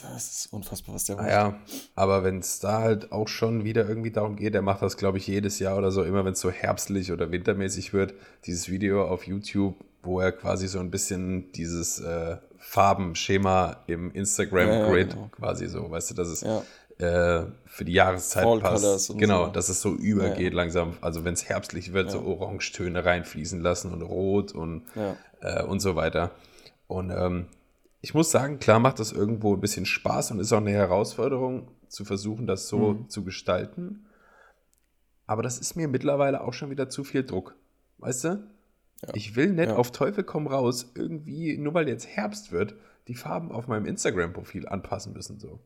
das 0.00 0.38
ist 0.38 0.52
unfassbar, 0.52 0.94
was 0.94 1.04
der 1.04 1.16
macht. 1.16 1.28
Ja, 1.28 1.60
aber 1.94 2.24
wenn 2.24 2.38
es 2.38 2.58
da 2.58 2.80
halt 2.80 3.12
auch 3.12 3.28
schon 3.28 3.64
wieder 3.64 3.88
irgendwie 3.88 4.10
darum 4.10 4.36
geht, 4.36 4.54
der 4.54 4.62
macht 4.62 4.82
das, 4.82 4.96
glaube 4.96 5.18
ich, 5.18 5.26
jedes 5.26 5.58
Jahr 5.60 5.76
oder 5.76 5.92
so, 5.92 6.02
immer 6.02 6.24
wenn 6.24 6.32
es 6.32 6.40
so 6.40 6.50
herbstlich 6.50 7.12
oder 7.12 7.30
wintermäßig 7.30 7.92
wird, 7.92 8.14
dieses 8.44 8.68
Video 8.68 9.06
auf 9.06 9.24
YouTube, 9.24 9.76
wo 10.02 10.20
er 10.20 10.32
quasi 10.32 10.66
so 10.66 10.80
ein 10.80 10.90
bisschen 10.90 11.52
dieses 11.52 12.00
äh, 12.00 12.38
Farbenschema 12.58 13.84
im 13.86 14.10
Instagram-Grid 14.10 15.12
ja, 15.12 15.14
ja, 15.14 15.14
genau. 15.14 15.30
quasi 15.30 15.68
so, 15.68 15.90
weißt 15.90 16.10
du, 16.10 16.14
dass 16.14 16.28
es 16.28 16.40
ja. 16.40 16.62
Äh, 17.04 17.46
für 17.66 17.84
die 17.84 17.92
Jahreszeit 17.92 18.44
Fall 18.44 18.60
passt. 18.60 19.16
Genau, 19.18 19.46
so. 19.46 19.52
dass 19.52 19.68
es 19.68 19.80
so 19.80 19.94
übergeht 19.94 20.54
langsam. 20.54 20.96
Also 21.00 21.24
wenn 21.24 21.34
es 21.34 21.48
herbstlich 21.48 21.92
wird, 21.92 22.10
so 22.10 22.22
Orangetöne 22.22 23.04
reinfließen 23.04 23.60
lassen 23.60 23.92
und 23.92 24.02
Rot 24.02 24.52
und, 24.52 24.82
äh, 25.40 25.62
und 25.62 25.80
so 25.80 25.96
weiter. 25.96 26.30
Und 26.86 27.10
ähm, 27.10 27.46
ich 28.00 28.14
muss 28.14 28.30
sagen, 28.30 28.58
klar 28.58 28.78
macht 28.78 28.98
das 28.98 29.12
irgendwo 29.12 29.54
ein 29.54 29.60
bisschen 29.60 29.86
Spaß 29.86 30.32
und 30.32 30.38
ist 30.38 30.52
auch 30.52 30.58
eine 30.58 30.72
Herausforderung, 30.72 31.68
zu 31.88 32.04
versuchen, 32.04 32.46
das 32.46 32.68
so 32.68 32.94
mhm. 32.94 33.08
zu 33.08 33.24
gestalten. 33.24 34.06
Aber 35.26 35.42
das 35.42 35.58
ist 35.58 35.76
mir 35.76 35.88
mittlerweile 35.88 36.42
auch 36.42 36.52
schon 36.52 36.70
wieder 36.70 36.88
zu 36.88 37.04
viel 37.04 37.24
Druck. 37.24 37.54
Weißt 37.98 38.24
du? 38.24 38.28
Ja. 39.02 39.08
Ich 39.14 39.36
will 39.36 39.52
nicht 39.52 39.68
ja. 39.68 39.76
auf 39.76 39.92
Teufel 39.92 40.24
komm 40.24 40.46
raus 40.46 40.92
irgendwie, 40.94 41.56
nur 41.56 41.74
weil 41.74 41.88
jetzt 41.88 42.06
Herbst 42.06 42.52
wird, 42.52 42.74
die 43.08 43.14
Farben 43.14 43.52
auf 43.52 43.68
meinem 43.68 43.86
Instagram-Profil 43.86 44.68
anpassen 44.68 45.12
müssen. 45.12 45.38
So. 45.38 45.60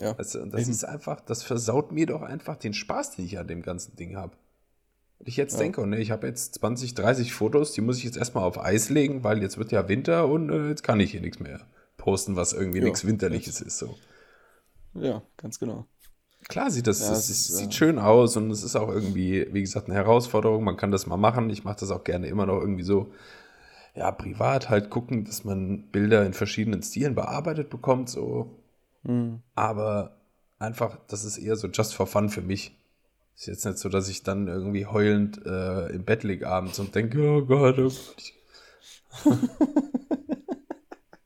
Ja. 0.00 0.10
Und 0.10 0.18
das 0.18 0.34
Eben. 0.34 0.52
ist 0.52 0.84
einfach, 0.84 1.20
das 1.20 1.42
versaut 1.42 1.92
mir 1.92 2.06
doch 2.06 2.22
einfach 2.22 2.56
den 2.56 2.74
Spaß, 2.74 3.16
den 3.16 3.24
ich 3.24 3.38
an 3.38 3.48
dem 3.48 3.62
ganzen 3.62 3.96
Ding 3.96 4.16
habe 4.16 4.36
ich 5.24 5.36
jetzt 5.36 5.54
ja. 5.54 5.60
denke, 5.60 5.80
und 5.80 5.90
ne, 5.90 5.98
ich 5.98 6.10
habe 6.10 6.26
jetzt 6.26 6.54
20, 6.54 6.94
30 6.94 7.32
Fotos, 7.32 7.72
die 7.72 7.80
muss 7.80 7.98
ich 7.98 8.04
jetzt 8.04 8.16
erstmal 8.16 8.44
auf 8.44 8.58
Eis 8.58 8.88
legen, 8.88 9.24
weil 9.24 9.42
jetzt 9.42 9.58
wird 9.58 9.72
ja 9.72 9.88
Winter 9.88 10.28
und 10.28 10.50
äh, 10.50 10.68
jetzt 10.68 10.82
kann 10.82 11.00
ich 11.00 11.10
hier 11.10 11.20
nichts 11.20 11.40
mehr 11.40 11.60
posten, 11.96 12.36
was 12.36 12.52
irgendwie 12.52 12.78
ja, 12.78 12.84
nichts 12.84 13.06
Winterliches 13.06 13.60
ist. 13.60 13.78
So. 13.78 13.96
Ja, 14.94 15.22
ganz 15.36 15.58
genau. 15.58 15.86
Klar 16.48 16.70
sieht 16.70 16.86
das, 16.86 17.00
ja, 17.00 17.10
das 17.10 17.28
ist, 17.28 17.48
sieht 17.48 17.74
schön 17.74 17.98
aus 17.98 18.36
und 18.36 18.50
es 18.50 18.62
ist 18.62 18.76
auch 18.76 18.88
irgendwie, 18.88 19.48
wie 19.52 19.60
gesagt, 19.60 19.86
eine 19.86 19.96
Herausforderung. 19.96 20.64
Man 20.64 20.76
kann 20.76 20.92
das 20.92 21.06
mal 21.06 21.16
machen. 21.16 21.50
Ich 21.50 21.64
mache 21.64 21.80
das 21.80 21.90
auch 21.90 22.04
gerne 22.04 22.28
immer 22.28 22.46
noch 22.46 22.60
irgendwie 22.60 22.84
so, 22.84 23.12
ja, 23.94 24.10
privat 24.12 24.70
halt 24.70 24.88
gucken, 24.88 25.24
dass 25.24 25.44
man 25.44 25.90
Bilder 25.90 26.24
in 26.24 26.32
verschiedenen 26.32 26.82
Stilen 26.82 27.14
bearbeitet 27.14 27.70
bekommt, 27.70 28.08
so. 28.08 28.54
Mhm. 29.02 29.42
Aber 29.54 30.16
einfach, 30.58 30.98
das 31.08 31.24
ist 31.24 31.38
eher 31.38 31.56
so 31.56 31.68
just 31.68 31.94
for 31.94 32.06
fun 32.06 32.28
für 32.28 32.42
mich. 32.42 32.76
Ist 33.36 33.46
jetzt 33.46 33.64
nicht 33.64 33.78
so, 33.78 33.88
dass 33.88 34.08
ich 34.08 34.24
dann 34.24 34.48
irgendwie 34.48 34.86
heulend 34.86 35.44
äh, 35.46 35.86
im 35.90 36.04
Bett 36.04 36.24
liege 36.24 36.48
abends 36.48 36.78
und 36.80 36.94
denke, 36.94 37.20
oh 37.20 37.44
Gott, 37.44 37.78
oh 37.78 37.90
Gott. 37.90 38.32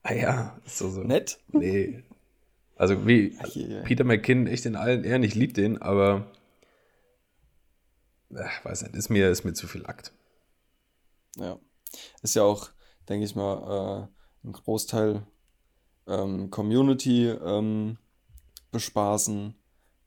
ah 0.02 0.12
ja, 0.12 0.60
ist 0.64 0.78
so, 0.78 0.90
so. 0.90 1.02
Nett? 1.02 1.38
Nee. 1.48 2.04
Also 2.76 3.06
wie 3.06 3.36
Ach, 3.40 3.56
yeah. 3.56 3.82
Peter 3.82 4.04
McKinnon 4.04 4.46
echt 4.46 4.66
in 4.66 4.76
allen 4.76 5.04
Ehren, 5.04 5.22
ich 5.22 5.34
liebe 5.34 5.52
den, 5.52 5.80
aber 5.80 6.26
ach, 8.34 8.64
weiß 8.64 8.82
nicht, 8.82 8.96
ist 8.96 9.08
mir, 9.08 9.30
ist 9.30 9.44
mir 9.44 9.52
zu 9.54 9.66
viel 9.66 9.86
Akt. 9.86 10.12
Ja. 11.36 11.58
Ist 12.22 12.34
ja 12.34 12.42
auch, 12.42 12.70
denke 13.08 13.24
ich 13.24 13.34
mal, 13.34 14.08
äh, 14.44 14.48
ein 14.48 14.52
Großteil 14.52 15.26
ähm, 16.06 16.50
Community 16.50 17.28
ähm, 17.28 17.98
bespaßen 18.70 19.54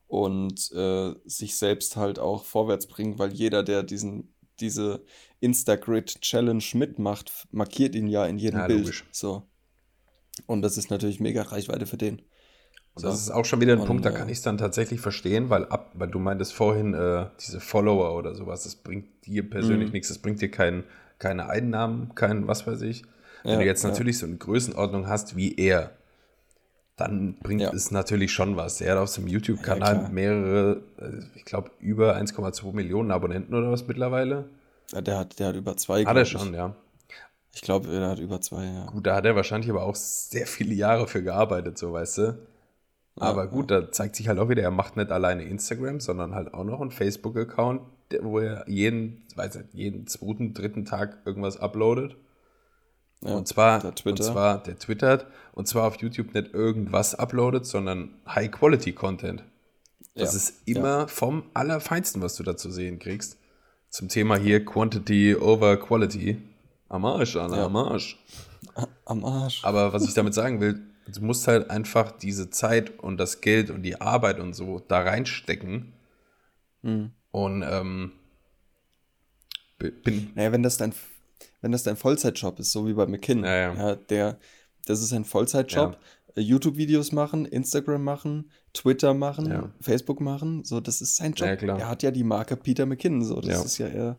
und 0.08 0.72
äh, 0.72 1.14
sich 1.26 1.56
selbst 1.56 1.96
halt 1.96 2.20
auch 2.20 2.44
vorwärts 2.46 2.88
bringen, 2.88 3.20
weil 3.20 3.34
jeder, 3.34 3.64
der 3.64 3.84
diesen, 3.84 4.34
diese 4.60 5.04
Instagrid-Challenge 5.40 6.64
mitmacht, 6.74 7.32
markiert 7.52 7.96
ihn 7.96 8.08
ja 8.08 8.26
in 8.26 8.38
jedem 8.38 8.60
ja, 8.60 8.68
Bild. 8.68 8.80
Logisch. 8.82 9.06
So. 9.12 9.44
Und 10.46 10.62
das 10.62 10.78
ist 10.78 10.90
natürlich 10.90 11.20
mega 11.20 11.42
Reichweite 11.44 11.86
für 11.86 11.98
den. 11.98 12.22
Und 12.94 13.02
so. 13.02 13.08
das 13.08 13.20
ist 13.22 13.30
auch 13.30 13.46
schon 13.46 13.62
wieder 13.62 13.74
ein 13.74 13.80
und, 13.80 13.88
Punkt, 13.88 14.06
da 14.06 14.12
kann 14.12 14.30
äh, 14.30 14.32
ich 14.32 14.38
es 14.38 14.44
dann 14.44 14.58
tatsächlich 14.58 15.02
verstehen, 15.02 15.50
weil 15.50 15.66
ab, 15.66 15.92
weil 15.96 16.10
du 16.10 16.20
meintest 16.20 16.54
vorhin, 16.54 16.94
äh, 16.94 17.28
diese 17.40 17.60
Follower 17.60 18.16
oder 18.16 18.36
sowas, 18.36 18.64
das 18.64 18.76
bringt 18.76 19.26
dir 19.26 19.50
persönlich 19.50 19.88
mhm. 19.88 19.94
nichts, 19.94 20.08
das 20.08 20.20
bringt 20.20 20.42
dir 20.42 20.50
kein, 20.50 20.86
keine 21.20 21.50
Einnahmen, 21.50 22.16
kein 22.16 22.48
was 22.48 22.66
weiß 22.66 22.82
ich. 22.82 23.04
Wenn 23.46 23.54
ja, 23.54 23.60
du 23.60 23.66
jetzt 23.66 23.84
natürlich 23.84 24.16
ja. 24.16 24.22
so 24.22 24.26
eine 24.26 24.38
Größenordnung 24.38 25.08
hast 25.08 25.36
wie 25.36 25.56
er, 25.56 25.92
dann 26.98 27.36
bringt 27.36 27.62
ja. 27.62 27.72
es 27.72 27.92
natürlich 27.92 28.34
schon 28.34 28.58
was. 28.58 28.82
Er 28.82 28.94
hat 28.94 29.00
auf 29.04 29.10
seinem 29.10 29.28
YouTube-Kanal 29.28 30.10
mehrere, 30.10 30.82
äh, 31.00 31.20
ich 31.36 31.46
glaube, 31.46 31.70
über 31.80 32.16
1,2 32.16 32.74
Millionen 32.74 33.12
Abonnenten 33.12 33.54
oder 33.54 33.72
was 33.72 33.88
mittlerweile. 33.88 34.46
Ja, 34.92 35.02
der 35.02 35.20
hat, 35.20 35.40
der 35.40 35.50
hat 35.50 35.56
über 35.56 35.78
zwei. 35.78 36.06
Hat 36.06 36.18
er 36.18 36.26
schon, 36.26 36.50
ich. 36.50 36.56
ja. 36.56 36.76
Ich 37.54 37.62
glaube, 37.62 37.94
er 37.94 38.10
hat 38.10 38.20
über 38.20 38.42
zwei, 38.42 38.66
ja. 38.66 38.86
Gut, 38.88 39.06
da 39.06 39.16
hat 39.16 39.26
er 39.26 39.36
wahrscheinlich 39.36 39.70
aber 39.70 39.84
auch 39.84 39.96
sehr 39.96 40.48
viele 40.48 40.74
Jahre 40.74 41.08
für 41.08 41.22
gearbeitet, 41.22 41.78
so 41.78 41.94
weißt 41.94 42.18
du. 42.18 42.40
Aber 43.18 43.48
gut, 43.48 43.72
da 43.72 43.92
zeigt 43.92 44.16
sich 44.16 44.28
halt 44.28 44.40
auch 44.40 44.50
wieder, 44.50 44.64
er 44.64 44.72
macht 44.72 44.98
nicht 44.98 45.12
alleine 45.12 45.44
Instagram, 45.44 46.00
sondern 46.00 46.34
halt 46.34 46.54
auch 46.54 46.66
noch 46.66 46.82
einen 46.82 46.92
Facebook-Account, 46.92 47.82
wo 48.22 48.40
er 48.40 48.68
jeden, 48.68 49.24
weiß 49.36 49.56
nicht, 49.56 49.74
jeden 49.74 50.08
zweiten, 50.08 50.54
dritten 50.54 50.84
Tag 50.84 51.20
irgendwas 51.26 51.58
uploadet. 51.58 52.18
Ja, 53.22 53.36
und, 53.36 53.48
zwar, 53.48 53.84
und 53.86 54.24
zwar, 54.24 54.62
der 54.62 54.78
twittert, 54.78 55.26
und 55.54 55.68
zwar 55.68 55.88
auf 55.88 55.96
YouTube 55.98 56.34
nicht 56.34 56.54
irgendwas 56.54 57.16
uploadet, 57.16 57.66
sondern 57.66 58.14
High-Quality-Content. 58.28 59.44
Das 60.14 60.32
ja, 60.32 60.38
ist 60.38 60.62
immer 60.66 61.00
ja. 61.00 61.08
vom 61.08 61.44
Allerfeinsten, 61.54 62.22
was 62.22 62.36
du 62.36 62.44
da 62.44 62.56
zu 62.56 62.72
sehen 62.72 63.00
kriegst. 63.00 63.38
Zum 63.90 64.10
Thema 64.10 64.38
hier 64.38 64.64
Quantity 64.64 65.36
over 65.36 65.78
Quality. 65.78 66.42
Am 66.90 67.06
Arsch, 67.06 67.36
Anna, 67.36 67.58
ja. 67.58 67.66
am 67.66 67.76
Arsch. 67.76 68.18
Am 69.06 69.26
Arsch. 69.26 69.64
Aber 69.64 69.94
was 69.94 70.08
ich 70.08 70.14
damit 70.14 70.34
sagen 70.34 70.60
will, 70.60 70.82
du 71.08 71.22
musst 71.22 71.48
halt 71.48 71.70
einfach 71.70 72.12
diese 72.12 72.50
Zeit 72.50 73.00
und 73.00 73.18
das 73.18 73.42
Geld 73.42 73.70
und 73.70 73.84
die 73.84 74.00
Arbeit 74.02 74.40
und 74.40 74.54
so 74.54 74.80
da 74.80 75.02
reinstecken. 75.02 75.94
Mhm. 76.82 77.12
Und 77.32 77.64
ähm, 77.64 78.12
bin. 79.78 80.32
Naja, 80.36 80.52
wenn 80.52 80.64
das 80.64 80.78
dein 80.78 80.94
wenn 81.66 81.72
das 81.72 81.82
dein 81.82 81.96
Vollzeitjob 81.96 82.60
ist, 82.60 82.72
so 82.72 82.86
wie 82.86 82.94
bei 82.94 83.08
McKinnon, 83.08 83.44
ja, 83.44 83.56
ja. 83.56 83.74
ja 83.74 83.96
der, 83.96 84.38
das 84.86 85.02
ist 85.02 85.12
ein 85.14 85.26
Vollzeitjob. 85.26 85.98
äh, 86.36 86.42
YouTube-Videos 86.42 87.12
machen, 87.12 87.48
Instagram 87.48 88.04
machen, 88.04 88.52
Twitter 88.72 89.16
machen, 89.16 89.50
ja. 89.50 89.72
Facebook 89.82 90.22
machen. 90.22 90.64
So, 90.64 90.80
das 90.80 91.02
ist 91.02 91.16
sein 91.16 91.34
Job. 91.34 91.60
Ja, 91.64 91.76
er 91.76 91.90
hat 91.90 92.04
ja 92.04 92.12
die 92.12 92.24
Marke 92.24 92.56
Peter 92.56 92.86
McKinnon. 92.86 93.24
So, 93.24 93.42
das 93.42 93.50
ja. 93.50 93.64
ist 93.64 93.78
ja 93.80 93.88
er. 93.88 94.18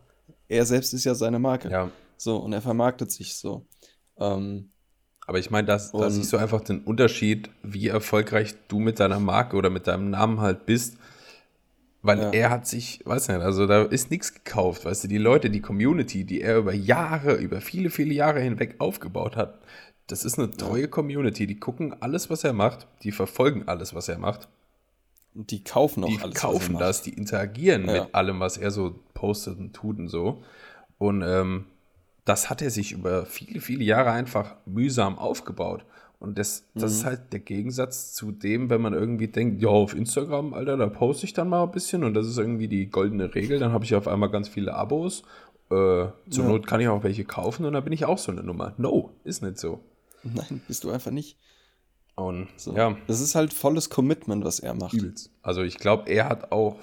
Er 0.49 0.67
selbst 0.67 0.93
ist 0.93 1.05
ja 1.05 1.15
seine 1.15 1.39
Marke. 1.39 1.71
Ja. 1.71 1.89
So, 2.17 2.37
und 2.39 2.53
er 2.53 2.63
vermarktet 2.63 3.13
sich 3.13 3.37
so. 3.37 3.65
Ähm, 4.19 4.71
aber 5.29 5.39
ich 5.39 5.53
meine, 5.53 5.69
da 5.69 5.79
siehst 5.79 6.33
du 6.33 6.39
einfach 6.39 6.63
den 6.63 6.81
Unterschied, 6.81 7.49
wie 7.63 7.87
erfolgreich 7.87 8.57
du 8.67 8.81
mit 8.81 8.99
deiner 8.99 9.21
Marke 9.21 9.57
oder 9.57 9.71
mit 9.71 9.87
deinem 9.87 10.11
Namen 10.11 10.41
halt 10.41 10.67
bist. 10.67 10.97
Weil 12.07 12.21
ja. 12.21 12.31
er 12.31 12.51
hat 12.51 12.69
sich, 12.69 13.03
weiß 13.05 13.27
nicht, 13.29 13.41
also 13.41 13.67
da 13.67 13.83
ist 13.83 14.13
nichts 14.13 14.33
gekauft, 14.33 14.85
weißt 14.85 15.05
du, 15.05 15.09
die 15.09 15.19
Leute, 15.19 15.51
die 15.51 15.61
Community, 15.61 16.25
die 16.25 16.41
er 16.41 16.59
über 16.59 16.73
Jahre, 16.73 17.35
über 17.35 17.61
viele, 17.61 17.91
viele 17.91 18.15
Jahre 18.15 18.39
hinweg 18.41 18.77
aufgebaut 18.79 19.35
hat, 19.35 19.59
das 20.07 20.25
ist 20.25 20.39
eine 20.39 20.53
treue. 20.53 20.87
Community, 20.87 21.49
die 21.49 21.59
gucken 21.59 22.01
alles, 22.01 22.31
was 22.31 22.45
er 22.45 22.53
macht, 22.53 22.87
die 23.03 23.11
verfolgen 23.11 23.67
alles, 23.67 23.93
was 23.93 24.09
er 24.09 24.19
macht. 24.19 24.47
Und 25.35 25.51
die 25.51 25.65
kaufen 25.65 26.05
auch 26.05 26.09
die 26.09 26.21
alles. 26.21 26.35
Die 26.35 26.41
kaufen 26.41 26.79
das, 26.79 27.03
die 27.03 27.13
interagieren 27.13 27.89
ja. 27.89 28.05
mit 28.05 28.15
allem, 28.15 28.39
was 28.39 28.57
er 28.57 28.71
so 28.71 29.01
postet 29.13 29.59
und 29.59 29.75
tut 29.75 29.99
und 29.99 30.09
so. 30.09 30.45
Und 30.99 31.23
ähm, 31.23 31.67
das 32.25 32.51
hat 32.51 32.63
er 32.63 32.71
sich 32.71 32.93
über 32.93 33.27
viele, 33.27 33.61
viele 33.61 33.83
Jahre 33.83 34.13
einfach 34.13 34.55
mühsam 34.65 35.19
aufgebaut. 35.19 35.85
Und 36.19 36.39
das, 36.39 36.65
das 36.75 36.93
mhm. 36.93 36.99
ist 36.99 37.05
halt 37.05 37.33
der 37.33 37.41
Gegensatz 37.41 38.15
zu 38.15 38.33
dem, 38.33 38.71
wenn 38.71 38.81
man 38.81 38.95
irgendwie 38.95 39.29
denkt, 39.29 39.61
ja, 39.61 39.69
auf 39.69 39.95
Instagram, 39.95 40.55
Alter, 40.55 40.77
da 40.77 40.87
poste 40.87 41.27
ich 41.27 41.35
dann 41.35 41.49
mal 41.49 41.63
ein 41.63 41.71
bisschen 41.71 42.05
und 42.05 42.15
das 42.15 42.27
ist 42.27 42.39
irgendwie 42.39 42.69
die 42.69 42.89
goldene 42.89 43.35
Regel, 43.35 43.59
dann 43.59 43.73
habe 43.73 43.85
ich 43.85 43.95
auf 43.95 44.09
einmal 44.09 44.31
ganz 44.31 44.49
viele 44.49 44.75
Abos. 44.75 45.23
Äh, 45.69 46.09
zur 46.31 46.45
ja. 46.45 46.49
Not 46.49 46.67
kann 46.67 46.81
ich 46.81 46.89
auch 46.89 47.03
welche 47.03 47.25
kaufen 47.25 47.67
und 47.67 47.73
dann 47.73 47.85
bin 47.85 47.93
ich 47.93 48.05
auch 48.05 48.19
so 48.19 48.33
eine 48.33 48.43
Nummer. 48.43 48.73
No, 48.79 49.11
ist 49.25 49.43
nicht 49.43 49.59
so. 49.59 49.81
Nein, 50.23 50.63
bist 50.67 50.85
du 50.85 50.91
einfach 50.91 51.11
nicht. 51.11 51.37
Und 52.15 52.49
so. 52.57 52.75
ja. 52.75 52.97
Das 53.07 53.21
ist 53.21 53.35
halt 53.35 53.53
volles 53.53 53.91
Commitment, 53.91 54.45
was 54.45 54.61
er 54.61 54.75
macht. 54.75 54.97
Also 55.43 55.63
ich 55.63 55.77
glaube, 55.77 56.11
er 56.11 56.29
hat 56.29 56.51
auch 56.51 56.77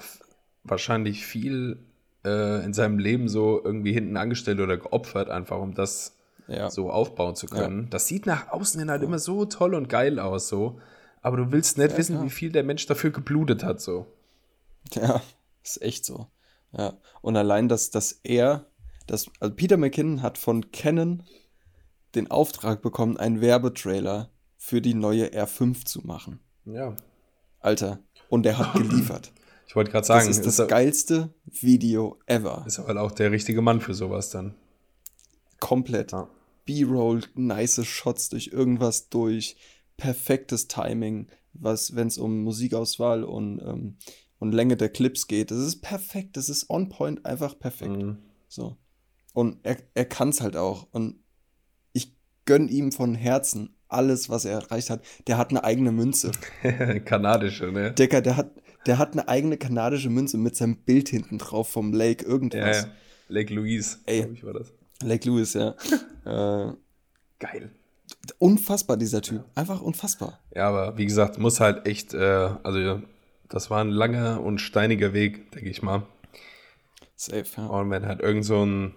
wahrscheinlich 0.62 1.26
viel 1.26 1.78
äh, 2.24 2.64
in 2.64 2.72
seinem 2.72 2.98
Leben 2.98 3.28
so 3.28 3.60
irgendwie 3.64 3.92
hinten 3.92 4.16
angestellt 4.16 4.60
oder 4.60 4.76
geopfert, 4.76 5.28
einfach 5.28 5.58
um 5.58 5.74
das 5.74 6.13
ja. 6.48 6.70
so 6.70 6.90
aufbauen 6.90 7.36
zu 7.36 7.46
können. 7.46 7.84
Ja. 7.84 7.88
Das 7.90 8.06
sieht 8.06 8.26
nach 8.26 8.48
außen 8.48 8.80
hin 8.80 8.90
halt 8.90 9.02
immer 9.02 9.18
so 9.18 9.44
toll 9.44 9.74
und 9.74 9.88
geil 9.88 10.18
aus, 10.18 10.48
so. 10.48 10.80
Aber 11.22 11.38
du 11.38 11.52
willst 11.52 11.78
nicht 11.78 11.96
wissen, 11.96 12.22
wie 12.22 12.30
viel 12.30 12.52
der 12.52 12.64
Mensch 12.64 12.86
dafür 12.86 13.10
geblutet 13.10 13.64
hat, 13.64 13.80
so. 13.80 14.06
Ja, 14.92 15.22
ist 15.62 15.80
echt 15.82 16.04
so. 16.04 16.26
Ja. 16.72 16.98
Und 17.22 17.36
allein, 17.36 17.68
dass, 17.68 17.90
dass 17.90 18.20
er, 18.24 18.66
dass, 19.06 19.30
also 19.40 19.54
Peter 19.54 19.76
McKinnon 19.76 20.22
hat 20.22 20.38
von 20.38 20.70
Canon 20.70 21.22
den 22.14 22.30
Auftrag 22.30 22.82
bekommen, 22.82 23.16
einen 23.16 23.40
Werbetrailer 23.40 24.30
für 24.56 24.80
die 24.80 24.94
neue 24.94 25.26
R5 25.28 25.84
zu 25.84 26.06
machen. 26.06 26.40
Ja. 26.64 26.96
Alter. 27.60 28.00
Und 28.28 28.46
er 28.46 28.58
hat 28.58 28.74
geliefert. 28.74 29.32
Ich 29.66 29.76
wollte 29.76 29.90
gerade 29.90 30.06
sagen, 30.06 30.28
das 30.28 30.36
ist 30.36 30.46
das 30.46 30.60
ist 30.60 30.68
geilste 30.68 31.34
Video 31.46 32.20
ever. 32.26 32.62
Ist 32.64 32.78
aber 32.78 33.00
auch 33.00 33.10
der 33.10 33.32
richtige 33.32 33.60
Mann 33.60 33.80
für 33.80 33.92
sowas 33.92 34.30
dann. 34.30 34.54
Komplett. 35.58 36.12
Ja. 36.12 36.28
B-Roll, 36.64 37.22
nice 37.34 37.84
Shots 37.84 38.28
durch 38.28 38.48
irgendwas 38.48 39.08
durch, 39.08 39.56
perfektes 39.96 40.68
Timing, 40.68 41.28
was, 41.52 41.94
wenn 41.94 42.08
es 42.08 42.18
um 42.18 42.42
Musikauswahl 42.42 43.24
und, 43.24 43.60
ähm, 43.60 43.96
und 44.38 44.52
Länge 44.52 44.76
der 44.76 44.88
Clips 44.88 45.26
geht. 45.26 45.50
Das 45.50 45.58
ist 45.58 45.80
perfekt, 45.80 46.36
das 46.36 46.48
ist 46.48 46.68
on 46.70 46.88
point, 46.88 47.24
einfach 47.24 47.58
perfekt. 47.58 48.02
Mhm. 48.02 48.18
So. 48.48 48.76
Und 49.32 49.58
er, 49.62 49.78
er 49.94 50.04
kann 50.04 50.28
es 50.30 50.40
halt 50.40 50.56
auch. 50.56 50.88
Und 50.92 51.20
ich 51.92 52.16
gönne 52.44 52.70
ihm 52.70 52.92
von 52.92 53.14
Herzen 53.14 53.76
alles, 53.88 54.28
was 54.28 54.44
er 54.44 54.52
erreicht 54.52 54.90
hat. 54.90 55.04
Der 55.26 55.38
hat 55.38 55.50
eine 55.50 55.64
eigene 55.64 55.92
Münze. 55.92 56.32
Kanadische, 57.04 57.70
ne? 57.70 57.92
Decker, 57.92 58.20
der 58.20 58.36
hat, 58.36 58.50
der 58.86 58.98
hat 58.98 59.12
eine 59.12 59.28
eigene 59.28 59.56
kanadische 59.56 60.10
Münze 60.10 60.36
mit 60.36 60.56
seinem 60.56 60.76
Bild 60.76 61.08
hinten 61.08 61.38
drauf 61.38 61.68
vom 61.68 61.92
Lake 61.92 62.24
irgendwas. 62.24 62.82
Ja, 62.82 62.86
ja. 62.88 62.94
Lake 63.28 63.54
Louise, 63.54 63.98
Ey, 64.06 64.26
ich, 64.32 64.44
war 64.44 64.52
das. 64.52 64.72
Lake 65.02 65.28
Louise, 65.28 65.58
ja. 66.24 66.68
äh, 66.68 66.72
Geil. 67.38 67.70
Unfassbar, 68.38 68.96
dieser 68.96 69.22
Typ. 69.22 69.44
Einfach 69.54 69.80
unfassbar. 69.80 70.40
Ja, 70.54 70.68
aber 70.68 70.96
wie 70.96 71.04
gesagt, 71.04 71.38
muss 71.38 71.60
halt 71.60 71.86
echt, 71.86 72.14
äh, 72.14 72.50
also 72.62 73.02
das 73.48 73.70
war 73.70 73.82
ein 73.82 73.90
langer 73.90 74.40
und 74.40 74.60
steiniger 74.60 75.12
Weg, 75.12 75.50
denke 75.52 75.68
ich 75.68 75.82
mal. 75.82 76.06
Safe, 77.16 77.44
ja. 77.56 77.66
Und 77.66 77.90
wenn 77.90 78.06
halt 78.06 78.20
irgend 78.20 78.44
so 78.44 78.64
ein, 78.64 78.94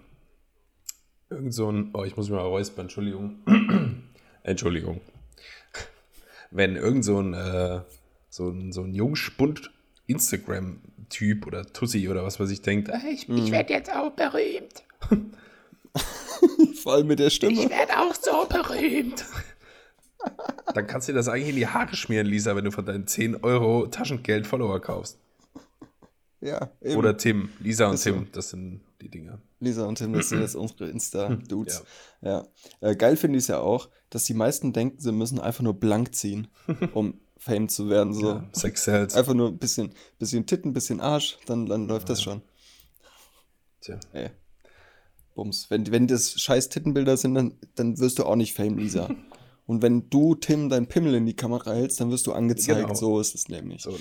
irgend 1.30 1.54
so 1.54 1.72
ein, 1.72 1.92
oh, 1.94 2.04
ich 2.04 2.16
muss 2.16 2.30
mich 2.30 2.38
mal 2.38 2.46
räuspern, 2.46 2.86
Entschuldigung. 2.86 3.40
Entschuldigung. 4.44 5.02
Wenn 6.52 6.78
irgend 6.78 7.04
so 7.04 7.20
ein, 7.22 7.34
äh, 7.34 7.82
so 8.30 8.50
ein, 8.50 8.72
so 8.72 8.84
ein 8.84 8.94
Jungspund 8.94 9.72
Instagram-Typ 10.08 11.46
oder 11.46 11.66
Tussi 11.66 12.08
oder 12.08 12.24
was 12.24 12.40
weiß 12.40 12.50
ich 12.50 12.62
denkt, 12.62 12.90
ah, 12.92 13.02
ich, 13.12 13.24
ich 13.24 13.28
mhm. 13.28 13.52
werde 13.52 13.74
jetzt 13.74 13.94
auch 13.94 14.12
berühmt. 14.12 14.84
Vor 16.78 16.94
allem 16.94 17.08
mit 17.08 17.20
der 17.20 17.30
Stimme. 17.30 17.54
Ich 17.54 17.70
werde 17.70 17.98
auch 18.00 18.16
so 18.16 18.46
berühmt. 18.48 19.26
Dann 20.74 20.88
kannst 20.88 21.08
du 21.08 21.12
dir 21.12 21.18
das 21.18 21.28
eigentlich 21.28 21.50
in 21.50 21.56
die 21.56 21.68
Haare 21.68 21.96
schmieren, 21.96 22.28
Lisa, 22.28 22.56
wenn 22.56 22.66
du 22.66 22.72
von 22.72 22.86
deinen 22.86 23.08
10 23.08 23.44
Euro 23.44 23.88
Taschengeld 23.88 24.48
Follower 24.48 24.80
kaufst. 24.80 25.20
Ja, 26.40 26.70
eben. 26.82 26.98
Oder 26.98 27.18
Tim. 27.18 27.50
Lisa 27.60 27.86
und 27.86 27.94
das 27.94 28.04
Tim, 28.04 28.28
das 28.32 28.50
sind 28.52 28.82
die 29.02 29.10
Dinger. 29.10 29.42
Lisa 29.60 29.86
und 29.86 29.98
Tim, 29.98 30.14
das 30.14 30.30
sind 30.30 30.42
jetzt 30.42 30.56
unsere 30.56 30.90
Insta-Dudes. 30.90 31.84
ja. 32.22 32.48
ja. 32.82 32.90
Äh, 32.90 32.96
geil 32.96 33.18
finde 33.18 33.38
ich 33.38 33.46
es 33.46 33.48
ja 33.48 33.60
auch, 33.60 33.90
dass 34.10 34.26
die 34.26 34.36
meisten 34.36 34.72
denken, 34.72 35.00
sie 35.00 35.12
müssen 35.12 35.40
einfach 35.40 35.64
nur 35.64 35.74
blank 35.74 36.14
ziehen, 36.14 36.48
um 36.94 37.20
Fame 37.38 37.70
zu 37.70 37.90
werden. 37.90 38.14
So. 38.14 38.34
Ja, 38.34 38.50
Sex 38.52 38.84
sells. 38.84 39.16
Einfach 39.16 39.34
nur 39.34 39.50
ein 39.50 39.58
bisschen, 39.58 39.94
bisschen 40.20 40.46
Titten, 40.46 40.74
bisschen 40.74 41.02
Arsch, 41.02 41.38
dann, 41.46 41.66
dann 41.66 41.88
läuft 41.88 42.10
ja. 42.10 42.14
das 42.14 42.22
schon. 42.22 42.42
Tja. 43.82 44.00
Ey. 44.14 44.30
Bums. 45.38 45.70
Wenn, 45.70 45.90
wenn 45.92 46.08
das 46.08 46.42
scheiß 46.42 46.68
Tittenbilder 46.68 47.16
sind, 47.16 47.36
dann, 47.36 47.54
dann 47.76 47.98
wirst 48.00 48.20
du 48.20 48.26
auch 48.26 48.36
nicht 48.36 48.54
Fame, 48.54 48.78
Lisa. 48.78 49.08
Und 49.68 49.82
wenn 49.82 50.10
du, 50.10 50.36
Tim, 50.36 50.70
dein 50.70 50.88
Pimmel 50.88 51.14
in 51.16 51.26
die 51.26 51.36
Kamera 51.36 51.74
hältst, 51.74 52.00
dann 52.00 52.10
wirst 52.10 52.26
du 52.26 52.34
angezeigt. 52.34 52.82
Genau. 52.82 52.94
So 52.94 53.20
ist 53.20 53.36
es 53.36 53.50
nämlich. 53.50 53.84
So. 53.84 53.98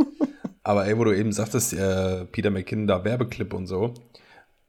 Aber 0.62 0.86
ey, 0.86 0.96
wo 0.96 1.04
du 1.04 1.16
eben 1.16 1.32
sagtest, 1.32 1.72
äh, 1.72 2.24
Peter 2.26 2.50
McKinnon 2.50 2.86
da 2.86 3.04
Werbeclip 3.04 3.52
und 3.52 3.66
so. 3.66 3.94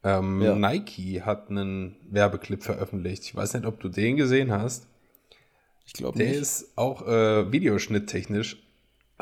Ähm, 0.03 0.41
ja. 0.41 0.55
Nike 0.55 1.21
hat 1.21 1.49
einen 1.49 1.95
Werbeclip 2.09 2.63
veröffentlicht. 2.63 3.23
Ich 3.23 3.35
weiß 3.35 3.53
nicht, 3.53 3.65
ob 3.65 3.79
du 3.79 3.89
den 3.89 4.17
gesehen 4.17 4.51
hast. 4.51 4.87
Ich 5.85 5.93
glaube 5.93 6.17
nicht. 6.17 6.31
Der 6.31 6.39
ist 6.39 6.77
auch 6.77 7.07
äh, 7.07 7.51
videoschnitttechnisch 7.51 8.62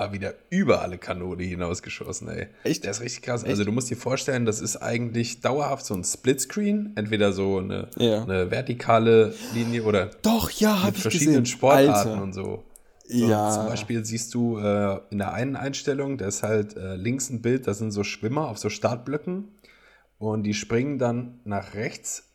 aber 0.02 0.14
wieder 0.14 0.34
über 0.50 0.82
alle 0.82 0.98
Kanone 0.98 1.44
hinausgeschossen, 1.44 2.28
ey. 2.30 2.48
Echt? 2.64 2.84
Der 2.84 2.92
ist 2.92 3.02
richtig 3.02 3.24
krass. 3.24 3.44
Echt? 3.44 3.52
Also 3.52 3.64
du 3.64 3.72
musst 3.72 3.90
dir 3.90 3.98
vorstellen, 3.98 4.46
das 4.46 4.62
ist 4.62 4.78
eigentlich 4.78 5.42
dauerhaft 5.42 5.86
so 5.86 5.94
ein 5.94 6.04
Splitscreen, 6.04 6.94
entweder 6.96 7.34
so 7.34 7.60
eine, 7.60 7.88
ja. 7.98 8.24
eine 8.24 8.52
vertikale 8.52 9.34
Linie 9.54 9.84
oder 9.84 10.12
Doch, 10.22 10.50
ja, 10.52 10.84
mit 10.86 10.98
verschiedenen 10.98 11.44
gesehen. 11.44 11.58
Sportarten 11.58 12.10
Alter. 12.10 12.22
und 12.24 12.34
so. 12.34 12.64
So, 13.08 13.28
ja. 13.28 13.52
Zum 13.52 13.66
Beispiel 13.66 14.06
siehst 14.06 14.34
du 14.34 14.58
äh, 14.58 15.00
in 15.10 15.18
der 15.18 15.34
einen 15.34 15.56
Einstellung, 15.56 16.18
da 16.18 16.28
ist 16.28 16.44
halt 16.44 16.78
äh, 16.78 16.96
links 16.96 17.30
ein 17.30 17.42
Bild, 17.42 17.68
da 17.68 17.74
sind 17.74 17.92
so 17.92 18.04
Schwimmer 18.04 18.48
auf 18.48 18.58
so 18.58 18.70
Startblöcken 18.70 19.50
und 20.18 20.44
die 20.44 20.54
springen 20.54 20.98
dann 20.98 21.40
nach 21.44 21.74
rechts 21.74 22.31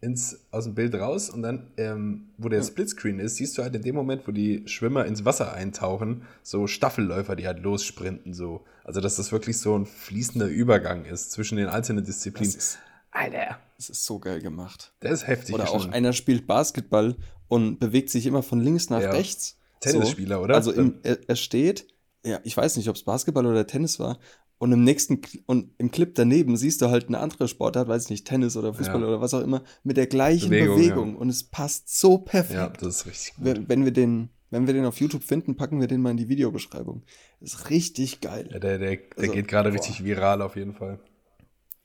ins, 0.00 0.46
aus 0.50 0.64
dem 0.64 0.74
Bild 0.74 0.94
raus 0.94 1.28
und 1.28 1.42
dann, 1.42 1.72
ähm, 1.76 2.28
wo 2.38 2.48
der 2.48 2.62
Splitscreen 2.62 3.18
ist, 3.18 3.36
siehst 3.36 3.58
du 3.58 3.62
halt 3.62 3.74
in 3.74 3.82
dem 3.82 3.96
Moment, 3.96 4.28
wo 4.28 4.32
die 4.32 4.62
Schwimmer 4.66 5.06
ins 5.06 5.24
Wasser 5.24 5.52
eintauchen, 5.52 6.22
so 6.42 6.66
Staffelläufer, 6.66 7.34
die 7.34 7.46
halt 7.46 7.60
lossprinten, 7.60 8.32
so. 8.32 8.64
Also, 8.84 9.00
dass 9.00 9.16
das 9.16 9.32
wirklich 9.32 9.58
so 9.58 9.76
ein 9.76 9.86
fließender 9.86 10.46
Übergang 10.46 11.04
ist 11.04 11.32
zwischen 11.32 11.56
den 11.56 11.68
einzelnen 11.68 12.04
Disziplinen. 12.04 12.54
Das 12.54 12.64
ist, 12.64 12.78
Alter. 13.10 13.58
Das 13.76 13.90
ist 13.90 14.06
so 14.06 14.18
geil 14.18 14.40
gemacht. 14.40 14.92
Der 15.02 15.10
ist 15.10 15.26
heftig. 15.26 15.54
Oder 15.54 15.70
auch 15.70 15.88
einer 15.90 16.12
spielt 16.12 16.46
Basketball 16.46 17.16
und 17.48 17.80
bewegt 17.80 18.10
sich 18.10 18.26
immer 18.26 18.42
von 18.42 18.60
links 18.60 18.90
nach 18.90 19.02
ja. 19.02 19.10
rechts. 19.10 19.56
Tennisspieler, 19.80 20.36
so. 20.36 20.42
oder? 20.42 20.54
Also 20.54 20.72
im, 20.72 20.98
er, 21.02 21.18
er, 21.28 21.36
steht, 21.36 21.86
ja, 22.24 22.40
ich 22.44 22.56
weiß 22.56 22.76
nicht, 22.76 22.88
ob 22.88 22.96
es 22.96 23.04
Basketball 23.04 23.46
oder 23.46 23.66
Tennis 23.66 23.98
war. 24.00 24.18
Und 24.58 24.72
im 24.72 24.82
nächsten 24.82 25.20
und 25.46 25.70
im 25.78 25.92
Clip 25.92 26.12
daneben 26.14 26.56
siehst 26.56 26.82
du 26.82 26.90
halt 26.90 27.08
eine 27.08 27.20
andere 27.20 27.46
Sportart, 27.46 27.86
weiß 27.86 28.04
ich 28.04 28.10
nicht, 28.10 28.26
Tennis 28.26 28.56
oder 28.56 28.74
Fußball 28.74 29.00
ja. 29.00 29.06
oder 29.06 29.20
was 29.20 29.32
auch 29.32 29.42
immer, 29.42 29.62
mit 29.84 29.96
der 29.96 30.08
gleichen 30.08 30.50
Bewegung. 30.50 30.76
Bewegung. 30.76 31.12
Ja. 31.14 31.18
Und 31.20 31.28
es 31.28 31.44
passt 31.44 31.96
so 31.96 32.18
perfekt. 32.18 32.54
Ja, 32.54 32.68
das 32.68 32.96
ist 32.96 33.06
richtig 33.06 33.36
gut. 33.36 33.44
Wenn, 33.44 33.68
wenn, 33.68 33.84
wir 33.84 33.92
den, 33.92 34.30
wenn 34.50 34.66
wir 34.66 34.74
den 34.74 34.84
auf 34.84 34.98
YouTube 34.98 35.22
finden, 35.22 35.56
packen 35.56 35.80
wir 35.80 35.86
den 35.86 36.00
mal 36.00 36.10
in 36.10 36.16
die 36.16 36.28
Videobeschreibung. 36.28 37.04
Das 37.40 37.54
ist 37.54 37.70
richtig 37.70 38.20
geil. 38.20 38.48
Ja, 38.52 38.58
der, 38.58 38.78
der, 38.78 38.96
der 38.96 39.00
also, 39.16 39.32
geht 39.32 39.46
gerade 39.46 39.72
richtig 39.72 40.02
viral 40.02 40.42
auf 40.42 40.56
jeden 40.56 40.74
Fall. 40.74 40.98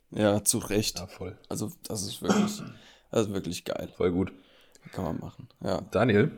Ja, 0.09 0.43
zu 0.43 0.57
Recht. 0.57 0.97
Ja, 0.97 1.07
voll. 1.07 1.37
Also, 1.49 1.71
das 1.87 2.01
ist 2.03 2.21
wirklich, 2.23 2.63
das 3.11 3.27
ist 3.27 3.33
wirklich 3.33 3.65
geil. 3.65 3.91
Voll 3.95 4.11
gut. 4.11 4.31
Kann 4.91 5.05
man 5.05 5.19
machen. 5.19 5.47
Ja. 5.63 5.81
Daniel, 5.91 6.31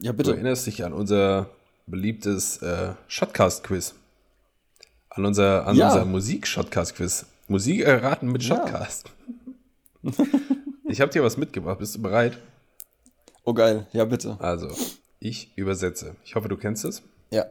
ja, 0.00 0.12
bitte. 0.12 0.30
Du 0.30 0.36
erinnerst 0.36 0.66
dich 0.66 0.84
an 0.84 0.92
unser 0.92 1.50
beliebtes 1.86 2.58
äh, 2.58 2.94
Shotcast-Quiz. 3.06 3.94
An 5.18 5.26
unser, 5.26 5.66
an 5.66 5.74
ja. 5.74 5.88
unser 5.88 6.04
Musik-Shotcast-Quiz. 6.04 7.26
Musik 7.48 7.80
erraten 7.80 8.30
mit 8.30 8.44
Shotcast. 8.44 9.10
Ja. 10.02 10.12
ich 10.88 11.00
habe 11.00 11.10
dir 11.10 11.24
was 11.24 11.36
mitgebracht. 11.36 11.80
Bist 11.80 11.96
du 11.96 12.02
bereit? 12.02 12.38
Oh 13.42 13.52
geil, 13.52 13.88
ja 13.92 14.04
bitte. 14.04 14.36
Also, 14.38 14.68
Ich 15.18 15.50
übersetze. 15.56 16.14
Ich 16.22 16.36
hoffe, 16.36 16.48
du 16.48 16.56
kennst 16.56 16.84
es. 16.84 17.02
Ja. 17.32 17.46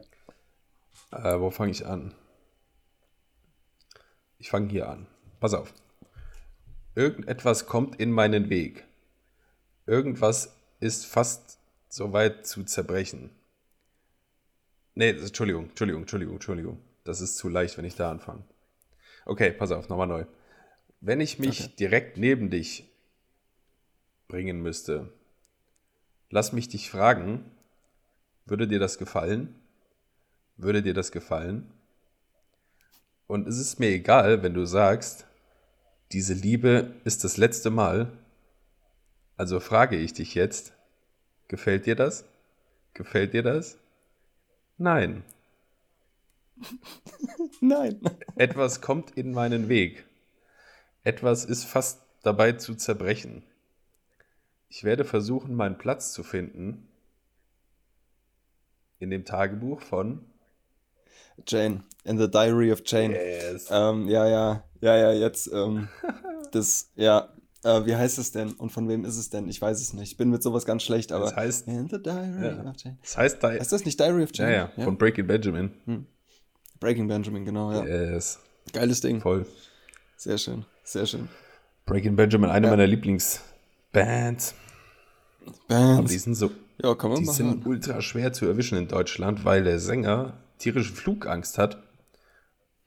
Äh, 1.12 1.38
wo 1.40 1.50
fange 1.50 1.72
ich 1.72 1.84
an? 1.84 2.14
Ich 4.38 4.48
fange 4.48 4.70
hier 4.70 4.88
an. 4.88 5.06
Pass 5.38 5.52
auf. 5.52 5.74
Irgendetwas 6.94 7.66
kommt 7.66 8.00
in 8.00 8.12
meinen 8.12 8.48
Weg. 8.48 8.84
Irgendwas 9.84 10.56
ist 10.80 11.04
fast 11.04 11.58
so 11.90 12.14
weit 12.14 12.46
zu 12.46 12.64
zerbrechen. 12.64 13.28
Nee, 14.94 15.10
Entschuldigung, 15.10 15.68
Entschuldigung, 15.68 16.00
Entschuldigung, 16.00 16.34
Entschuldigung. 16.36 16.87
Das 17.08 17.22
ist 17.22 17.38
zu 17.38 17.48
leicht, 17.48 17.78
wenn 17.78 17.86
ich 17.86 17.94
da 17.94 18.10
anfange. 18.10 18.44
Okay, 19.24 19.50
pass 19.50 19.72
auf, 19.72 19.88
nochmal 19.88 20.06
neu. 20.06 20.26
Wenn 21.00 21.22
ich 21.22 21.38
mich 21.38 21.60
Okay. 21.62 21.76
direkt 21.76 22.18
neben 22.18 22.50
dich 22.50 22.86
bringen 24.28 24.60
müsste, 24.60 25.10
lass 26.28 26.52
mich 26.52 26.68
dich 26.68 26.90
fragen, 26.90 27.50
würde 28.44 28.68
dir 28.68 28.78
das 28.78 28.98
gefallen? 28.98 29.54
Würde 30.58 30.82
dir 30.82 30.92
das 30.92 31.10
gefallen? 31.10 31.72
Und 33.26 33.48
es 33.48 33.56
ist 33.56 33.80
mir 33.80 33.88
egal, 33.88 34.42
wenn 34.42 34.52
du 34.52 34.66
sagst, 34.66 35.26
diese 36.12 36.34
Liebe 36.34 36.92
ist 37.04 37.24
das 37.24 37.38
letzte 37.38 37.70
Mal. 37.70 38.12
Also 39.38 39.60
frage 39.60 39.96
ich 39.96 40.12
dich 40.12 40.34
jetzt, 40.34 40.74
gefällt 41.48 41.86
dir 41.86 41.96
das? 41.96 42.26
Gefällt 42.92 43.32
dir 43.32 43.42
das? 43.42 43.78
Nein. 44.76 45.24
Nein. 47.60 48.00
Etwas 48.36 48.80
kommt 48.80 49.12
in 49.12 49.32
meinen 49.32 49.68
Weg. 49.68 50.04
Etwas 51.04 51.44
ist 51.44 51.64
fast 51.64 52.02
dabei 52.22 52.52
zu 52.52 52.74
zerbrechen. 52.74 53.44
Ich 54.68 54.84
werde 54.84 55.04
versuchen, 55.04 55.54
meinen 55.54 55.78
Platz 55.78 56.12
zu 56.12 56.22
finden 56.22 56.88
in 58.98 59.10
dem 59.10 59.24
Tagebuch 59.24 59.80
von 59.80 60.24
Jane. 61.46 61.84
In 62.04 62.18
the 62.18 62.30
Diary 62.30 62.72
of 62.72 62.82
Jane. 62.84 63.14
Yes. 63.14 63.68
Ähm, 63.70 64.08
ja, 64.08 64.26
ja, 64.28 64.64
ja, 64.80 64.96
ja, 64.96 65.12
jetzt, 65.12 65.50
ähm, 65.52 65.88
das, 66.52 66.90
ja, 66.96 67.32
äh, 67.64 67.86
wie 67.86 67.94
heißt 67.96 68.18
es 68.18 68.32
denn 68.32 68.52
und 68.54 68.70
von 68.70 68.88
wem 68.88 69.04
ist 69.04 69.16
es 69.16 69.30
denn? 69.30 69.48
Ich 69.48 69.60
weiß 69.62 69.80
es 69.80 69.92
nicht. 69.94 70.12
Ich 70.12 70.16
bin 70.16 70.30
mit 70.30 70.42
sowas 70.42 70.66
ganz 70.66 70.82
schlecht, 70.82 71.12
aber. 71.12 71.26
Das 71.26 71.36
heißt- 71.36 71.66
In 71.68 71.88
the 71.88 72.02
Diary 72.02 72.44
Ja. 72.46 72.70
of 72.70 72.76
Jane. 72.76 72.98
Das 73.02 73.16
heißt 73.16 73.42
da. 73.42 73.50
Heißt 73.50 73.72
das 73.72 73.84
nicht 73.84 73.98
Diary 74.00 74.24
of 74.24 74.30
Ja, 74.34 74.48
Jane? 74.50 74.72
ja, 74.76 74.84
von 74.84 74.98
Breaking 74.98 75.26
Benjamin. 75.26 76.06
Breaking 76.80 77.08
Benjamin, 77.08 77.44
genau, 77.44 77.72
ja. 77.72 77.84
Yes. 77.84 78.38
Geiles 78.72 79.00
Ding. 79.00 79.20
Voll. 79.20 79.46
Sehr 80.16 80.38
schön, 80.38 80.64
sehr 80.84 81.06
schön. 81.06 81.28
Breaking 81.86 82.16
Benjamin, 82.16 82.50
eine 82.50 82.66
Ja. 82.66 82.70
meiner 82.72 82.86
Lieblingsbands. 82.86 84.54
Aber 85.46 85.54
Bands. 85.68 86.12
die 86.12 86.18
sind 86.18 86.34
so, 86.34 86.50
Ja, 86.82 86.94
kann 86.94 87.10
man 87.10 87.20
die 87.20 87.26
mal 87.26 87.32
sind 87.32 87.66
ultra 87.66 88.00
schwer 88.02 88.32
zu 88.32 88.46
erwischen 88.46 88.76
in 88.78 88.86
Deutschland, 88.88 89.44
weil 89.44 89.64
der 89.64 89.78
Sänger 89.80 90.34
tierische 90.58 90.92
Flugangst 90.92 91.56
hat 91.58 91.82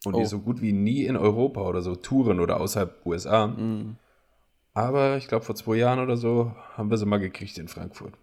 und 0.05 0.15
die 0.15 0.21
Oh. 0.21 0.25
so 0.25 0.39
gut 0.39 0.61
wie 0.61 0.71
nie 0.71 1.05
in 1.05 1.17
Europa 1.17 1.61
oder 1.61 1.81
so 1.81 1.95
touren 1.95 2.39
oder 2.39 2.59
außerhalb 2.61 3.05
USA. 3.05 3.47
Mhm. 3.47 3.95
Aber 4.73 5.17
ich 5.17 5.27
glaube, 5.27 5.43
vor 5.43 5.55
zwei 5.55 5.75
Jahren 5.75 5.99
oder 5.99 6.15
so 6.15 6.53
haben 6.75 6.89
wir 6.89 6.97
sie 6.97 7.05
mal 7.05 7.19
gekriegt 7.19 7.57
in 7.57 7.67
Frankfurt. 7.67 8.13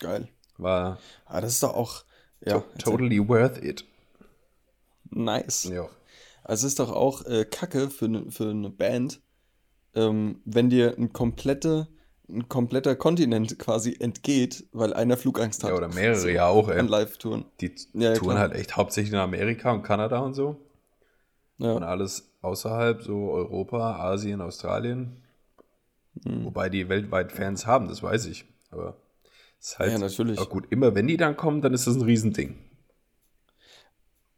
Geil. 0.00 0.28
War 0.56 0.98
Ah, 1.26 1.40
das 1.40 1.52
ist 1.54 1.62
doch 1.62 1.74
auch, 1.74 2.04
ja, 2.40 2.60
to 2.60 2.64
totally 2.78 3.26
worth 3.28 3.62
it. 3.62 3.84
Nice. 5.14 5.64
Ja. 5.64 5.88
Also 6.42 6.66
es 6.66 6.72
ist 6.72 6.78
doch 6.78 6.92
auch 6.92 7.24
äh, 7.24 7.44
Kacke 7.44 7.88
für 7.90 8.04
eine 8.06 8.30
für 8.30 8.50
eine 8.50 8.70
Band, 8.70 9.20
ähm, 9.94 10.40
wenn 10.44 10.68
dir 10.68 10.94
ein, 10.98 11.12
komplette, 11.12 11.88
ein 12.28 12.48
kompletter 12.48 12.96
Kontinent 12.96 13.58
quasi 13.58 13.96
entgeht, 13.98 14.64
weil 14.72 14.92
einer 14.92 15.16
Flugangst 15.16 15.62
hat. 15.64 15.70
ja, 15.70 15.76
oder 15.76 15.88
mehrere 15.88 16.30
ja 16.30 16.46
auch, 16.48 16.68
An 16.68 16.78
ey. 16.78 16.86
Live-Touren. 16.86 17.44
Die 17.60 17.74
Ja, 17.94 18.00
ja, 18.00 18.14
touren 18.14 18.32
klar. 18.36 18.38
halt 18.40 18.54
echt 18.54 18.76
hauptsächlich 18.76 19.12
in 19.12 19.18
Amerika 19.18 19.72
und 19.72 19.82
Kanada 19.82 20.18
und 20.18 20.34
so. 20.34 20.56
Und 21.58 21.66
Ja, 21.66 21.76
alles 21.76 22.28
außerhalb, 22.42 23.02
so 23.02 23.30
Europa, 23.30 23.96
Asien, 23.96 24.40
Australien. 24.40 25.22
Hm. 26.24 26.44
Wobei 26.44 26.68
die 26.68 26.88
weltweit 26.88 27.32
Fans 27.32 27.66
haben, 27.66 27.88
das 27.88 28.02
weiß 28.02 28.26
ich. 28.26 28.44
Aber 28.70 28.96
es 29.60 29.68
ist 29.68 29.78
halt. 29.78 29.92
Ja, 29.92 29.98
natürlich. 29.98 30.38
Aber 30.38 30.48
gut, 30.48 30.66
immer 30.70 30.94
wenn 30.94 31.06
die 31.06 31.16
dann 31.16 31.36
kommen, 31.36 31.62
dann 31.62 31.72
ist 31.72 31.86
das 31.86 31.94
ein 31.96 32.02
Riesending. 32.02 32.56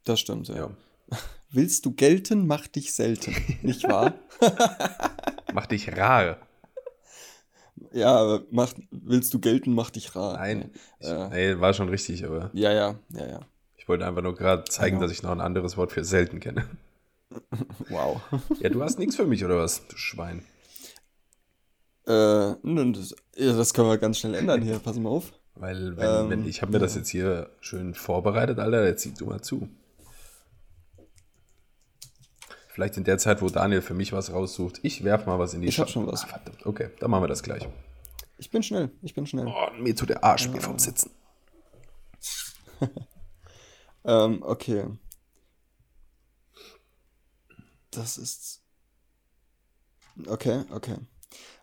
Das 0.06 0.20
stimmt, 0.20 0.48
ja. 0.48 0.56
Ja. 0.56 0.70
Willst 1.50 1.84
du 1.86 1.92
gelten, 1.92 2.46
mach 2.46 2.66
dich 2.66 2.92
selten, 2.94 3.34
nicht 3.62 3.84
wahr? 3.84 4.14
Macht 5.52 5.70
dich 5.70 5.96
rar. 5.96 6.38
ja, 7.92 8.14
aber 8.14 8.42
mach, 8.50 8.74
willst 8.90 9.32
du 9.32 9.38
gelten, 9.38 9.72
mach 9.72 9.90
dich 9.90 10.14
rar. 10.16 10.34
Nein. 10.38 10.70
Ich, 10.98 11.06
Ja. 11.08 11.28
nee, 11.28 11.58
war 11.60 11.72
schon 11.72 11.88
richtig, 11.88 12.24
aber 12.26 12.50
Ja, 12.52 12.72
ja, 12.72 12.98
ja, 13.10 13.26
ja. 13.26 13.40
ich 13.76 13.88
wollte 13.88 14.04
einfach 14.06 14.22
nur 14.22 14.34
gerade 14.34 14.64
zeigen, 14.64 14.96
Ja. 14.96 15.02
dass 15.02 15.12
ich 15.12 15.22
noch 15.22 15.30
ein 15.30 15.40
anderes 15.40 15.76
Wort 15.76 15.92
für 15.92 16.04
selten 16.04 16.40
kenne. 16.40 16.66
Wow. 17.90 18.20
Ja, 18.60 18.68
du 18.70 18.82
hast 18.82 18.98
nichts 18.98 19.16
für 19.16 19.26
mich, 19.26 19.44
oder 19.44 19.58
was, 19.58 19.86
du 19.88 19.96
Schwein? 19.96 20.42
äh, 22.06 22.54
das, 22.92 23.14
ja, 23.36 23.52
das 23.56 23.72
können 23.74 23.88
wir 23.88 23.98
ganz 23.98 24.18
schnell 24.18 24.34
ändern 24.34 24.62
hier, 24.62 24.78
pass 24.78 24.96
mal 24.98 25.10
auf. 25.10 25.32
Weil, 25.54 25.96
wenn, 25.96 26.06
Ähm, 26.24 26.30
wenn 26.30 26.48
ich 26.48 26.62
habe 26.62 26.72
mir 26.72 26.78
das 26.78 26.94
jetzt 26.96 27.08
hier 27.08 27.50
schön 27.60 27.94
vorbereitet, 27.94 28.58
Alter, 28.58 28.84
jetzt 28.86 29.02
sieh 29.02 29.12
du 29.14 29.26
mal 29.26 29.40
zu. 29.40 29.68
Vielleicht 32.76 32.98
in 32.98 33.04
der 33.04 33.16
Zeit, 33.16 33.40
wo 33.40 33.48
Daniel 33.48 33.80
für 33.80 33.94
mich 33.94 34.12
was 34.12 34.30
raussucht, 34.34 34.80
ich 34.82 35.02
werf 35.02 35.24
mal 35.24 35.38
was 35.38 35.54
in 35.54 35.62
die 35.62 35.68
Ich 35.68 35.80
hab 35.80 35.88
Scha- 35.88 35.92
schon 35.92 36.06
was. 36.08 36.24
Ah, 36.24 36.26
verdammt, 36.26 36.66
okay, 36.66 36.90
dann 37.00 37.10
machen 37.10 37.22
wir 37.22 37.28
das 37.28 37.42
gleich. 37.42 37.66
Ich 38.36 38.50
bin 38.50 38.62
schnell, 38.62 38.90
ich 39.00 39.14
bin 39.14 39.26
schnell. 39.26 39.46
Oh, 39.46 39.70
mir 39.78 39.96
tut 39.96 40.10
der 40.10 40.22
Arsch 40.22 40.52
weh 40.52 40.60
vom 40.60 40.78
Sitzen. 40.78 41.10
Ähm, 44.04 44.40
okay. 44.42 44.84
Das 47.90 48.18
ist. 48.18 48.62
Okay, 50.28 50.62
okay. 50.70 50.96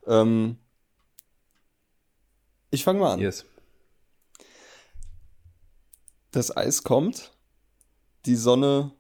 Ähm, 0.08 0.58
ich 2.72 2.84
fange 2.84 3.00
mal 3.00 3.14
an. 3.14 3.20
Yes. 3.22 3.46
Das 6.32 6.58
Eis 6.58 6.84
kommt, 6.84 7.32
die 8.26 8.36
Sonne 8.36 8.92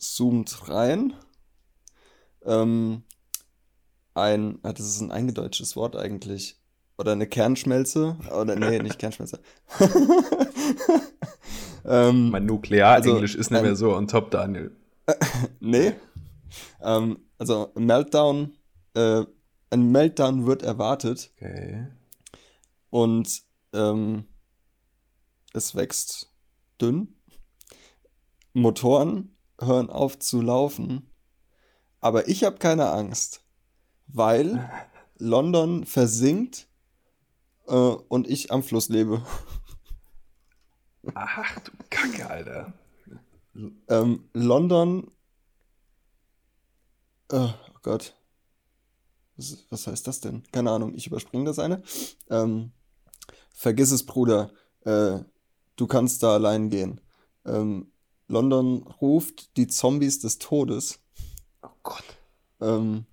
zoomt 0.00 0.68
rein. 0.68 1.14
Ähm, 2.44 3.02
ein, 4.14 4.58
ah, 4.62 4.72
das 4.72 4.86
ist 4.86 5.00
ein 5.00 5.10
eingedeutschtes 5.12 5.76
Wort 5.76 5.94
eigentlich. 5.96 6.56
Oder 6.98 7.12
eine 7.12 7.26
Kernschmelze. 7.26 8.16
Oder 8.34 8.56
nee, 8.56 8.78
nicht 8.80 8.98
Kernschmelze. 8.98 9.40
ähm, 11.84 12.30
Mein 12.30 12.46
Nuklearenglisch 12.46 13.32
Also, 13.32 13.38
ist 13.40 13.50
nicht 13.50 13.58
ein- 13.58 13.64
mehr 13.64 13.76
so 13.76 13.94
on 13.96 14.08
top, 14.08 14.30
Daniel. 14.30 14.76
Nee. 15.60 15.94
Ähm, 16.82 17.18
also 17.38 17.70
Meltdown, 17.74 18.56
äh, 18.94 19.24
ein 19.70 19.90
Meltdown 19.92 20.46
wird 20.46 20.62
erwartet 20.62 21.30
Okay. 21.36 21.86
und 22.90 23.42
ähm, 23.72 24.24
es 25.52 25.74
wächst 25.74 26.30
dünn. 26.80 27.14
Motoren 28.52 29.36
hören 29.60 29.90
auf 29.90 30.18
zu 30.18 30.40
laufen. 30.40 31.10
Aber 32.00 32.28
ich 32.28 32.44
habe 32.44 32.58
keine 32.58 32.90
Angst, 32.90 33.44
weil 34.06 34.70
London 35.18 35.84
versinkt 35.84 36.68
äh, 37.66 37.74
und 37.74 38.28
ich 38.28 38.50
am 38.52 38.62
Fluss 38.62 38.88
lebe. 38.88 39.22
Ach 41.14 41.58
du 41.60 41.72
Kacke, 41.88 42.28
Alter. 42.28 42.72
Ähm, 43.88 44.28
London. 44.32 45.10
Oh 47.30 47.50
Gott. 47.82 48.14
Was, 49.36 49.56
was 49.70 49.86
heißt 49.86 50.06
das 50.06 50.20
denn? 50.20 50.42
Keine 50.52 50.70
Ahnung, 50.70 50.94
ich 50.94 51.06
überspringe 51.06 51.44
das 51.44 51.58
eine. 51.58 51.82
Ähm, 52.28 52.72
vergiss 53.54 53.90
es, 53.90 54.04
Bruder. 54.04 54.52
Äh, 54.84 55.20
du 55.76 55.86
kannst 55.86 56.22
da 56.22 56.34
allein 56.34 56.70
gehen. 56.70 57.00
Ähm, 57.46 57.90
London 58.30 58.84
ruft 59.00 59.56
die 59.56 59.66
Zombies 59.66 60.20
des 60.20 60.38
Todes. 60.38 61.00
Oh 61.62 61.68
Gott. 61.82 62.04
Ähm, 62.60 63.04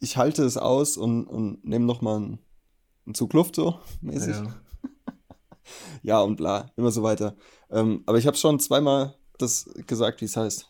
ich 0.00 0.16
halte 0.16 0.44
es 0.44 0.56
aus 0.56 0.96
und, 0.96 1.26
und 1.26 1.64
nehme 1.64 1.84
nochmal 1.84 2.16
einen, 2.16 2.38
einen 3.06 3.14
Zug 3.14 3.32
Luft 3.32 3.54
so 3.56 3.80
mäßig. 4.00 4.36
Ja. 4.36 4.60
Ja, 6.02 6.20
und 6.20 6.34
bla, 6.34 6.72
immer 6.76 6.90
so 6.90 7.04
weiter. 7.04 7.36
Ähm, 7.70 8.02
aber 8.06 8.18
ich 8.18 8.26
habe 8.26 8.36
schon 8.36 8.58
zweimal 8.58 9.14
das 9.38 9.70
gesagt, 9.86 10.20
wie 10.20 10.24
es 10.24 10.36
heißt. 10.36 10.68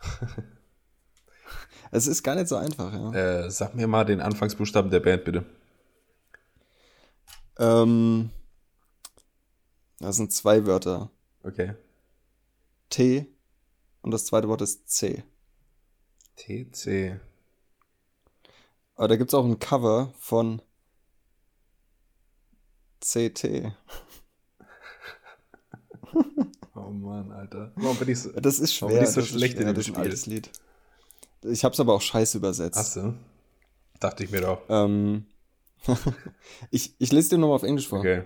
es 1.90 2.06
ist 2.06 2.22
gar 2.22 2.34
nicht 2.34 2.48
so 2.48 2.56
einfach, 2.56 2.90
ja. 2.90 3.12
Äh, 3.12 3.50
sag 3.50 3.74
mir 3.74 3.88
mal 3.88 4.04
den 4.04 4.22
Anfangsbuchstaben 4.22 4.90
der 4.90 5.00
Band, 5.00 5.24
bitte. 5.24 5.44
Ähm, 7.58 8.30
das 10.00 10.16
sind 10.16 10.32
zwei 10.32 10.66
Wörter. 10.66 11.10
Okay. 11.42 11.74
T 12.90 13.26
und 14.02 14.10
das 14.10 14.26
zweite 14.26 14.48
Wort 14.48 14.62
ist 14.62 14.88
C. 14.88 15.24
TC. 16.36 17.20
Aber 18.94 19.08
da 19.08 19.16
gibt 19.16 19.30
es 19.30 19.34
auch 19.34 19.44
ein 19.44 19.58
Cover 19.58 20.12
von 20.18 20.62
CT. 23.00 23.72
oh 26.74 26.90
Mann, 26.90 27.30
Alter. 27.32 27.72
Warum 27.76 27.96
bin 27.96 28.08
ich 28.08 28.20
so, 28.20 28.32
das 28.32 28.58
ist 28.58 28.74
schwer. 28.74 28.88
Warum 28.88 28.98
bin 29.00 29.08
ich 29.08 29.14
so 29.14 29.20
das 29.20 29.28
schlecht 29.30 29.54
ist 29.54 29.60
schwer, 29.60 29.68
in 29.68 29.74
dem 29.74 29.82
Spiel? 29.82 29.94
ein 29.94 30.00
altes 30.02 30.26
Lied. 30.26 30.50
Ich 31.42 31.64
hab's 31.64 31.78
aber 31.78 31.94
auch 31.94 32.00
scheiße 32.00 32.38
übersetzt. 32.38 32.78
Achso. 32.78 33.14
Dachte 34.00 34.24
ich 34.24 34.30
mir 34.30 34.40
doch. 34.40 34.62
Ähm, 34.68 35.26
ich, 36.70 36.94
ich 36.98 37.12
lese 37.12 37.30
dir 37.30 37.38
nochmal 37.38 37.56
auf 37.56 37.62
Englisch 37.62 37.88
vor. 37.88 38.00
Okay. 38.00 38.24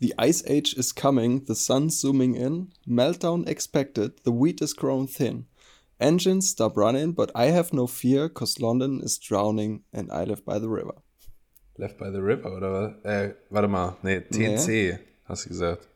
The 0.00 0.14
ice 0.18 0.42
age 0.46 0.74
is 0.74 0.92
coming, 0.92 1.44
the 1.44 1.54
sun's 1.54 1.98
zooming 1.98 2.36
in, 2.36 2.72
meltdown 2.86 3.48
expected, 3.48 4.22
the 4.22 4.30
wheat 4.30 4.62
is 4.62 4.72
grown 4.72 5.08
thin. 5.08 5.46
Engines 5.98 6.48
stop 6.50 6.76
running, 6.76 7.12
but 7.12 7.32
I 7.34 7.46
have 7.46 7.72
no 7.72 7.88
fear, 7.88 8.28
cause 8.28 8.60
London 8.60 9.00
is 9.02 9.18
drowning 9.18 9.82
and 9.92 10.12
I 10.12 10.24
live 10.24 10.44
by 10.44 10.60
the 10.60 10.68
river. 10.68 10.94
Left 11.78 11.96
by 11.96 12.10
the 12.10 12.20
River, 12.20 12.56
oder 12.56 12.72
was? 12.72 13.04
Äh, 13.04 13.34
warte 13.50 13.68
mal. 13.68 13.96
Nee, 14.02 14.20
TNC, 14.20 14.98
hast 15.24 15.44
du 15.44 15.48
gesagt. 15.48 15.86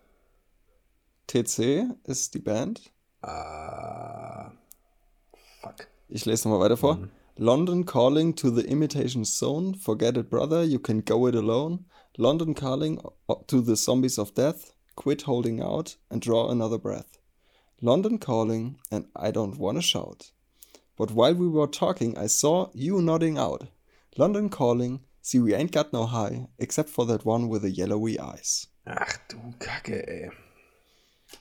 TC 1.26 1.86
ist 2.04 2.34
die 2.34 2.38
Band. 2.38 2.92
Ah. 3.20 4.52
Fuck. 5.60 5.88
Ich 6.08 6.24
lese 6.24 6.48
nochmal 6.48 6.64
weiter 6.64 6.76
vor. 6.76 7.08
London 7.36 7.84
calling 7.84 8.34
to 8.36 8.50
the 8.50 8.62
imitation 8.62 9.24
zone. 9.24 9.74
Forget 9.74 10.16
it, 10.16 10.30
brother, 10.30 10.62
you 10.62 10.78
can 10.78 11.00
go 11.00 11.26
it 11.26 11.34
alone. 11.34 11.84
London 12.18 12.54
calling 12.54 13.00
to 13.46 13.60
the 13.62 13.76
zombies 13.76 14.18
of 14.18 14.34
death. 14.34 14.72
Quit 14.94 15.22
holding 15.22 15.60
out 15.62 15.96
and 16.10 16.20
draw 16.20 16.50
another 16.50 16.78
breath. 16.78 17.18
London 17.80 18.18
calling, 18.18 18.76
and 18.90 19.06
I 19.16 19.30
don't 19.32 19.58
want 19.58 19.78
to 19.78 19.82
shout. 19.82 20.32
But 20.96 21.10
while 21.12 21.34
we 21.34 21.48
were 21.48 21.66
talking, 21.66 22.16
I 22.18 22.26
saw 22.28 22.68
you 22.74 23.00
nodding 23.00 23.38
out. 23.38 23.68
London 24.18 24.50
calling, 24.50 25.00
see, 25.22 25.40
we 25.40 25.54
ain't 25.54 25.72
got 25.72 25.92
no 25.92 26.04
high, 26.06 26.46
except 26.58 26.90
for 26.90 27.06
that 27.06 27.24
one 27.24 27.48
with 27.48 27.62
the 27.62 27.70
yellowy 27.70 28.20
eyes. 28.20 28.68
Ach 28.86 29.16
du 29.28 29.38
Kacke, 29.58 30.06
ey. 30.06 30.30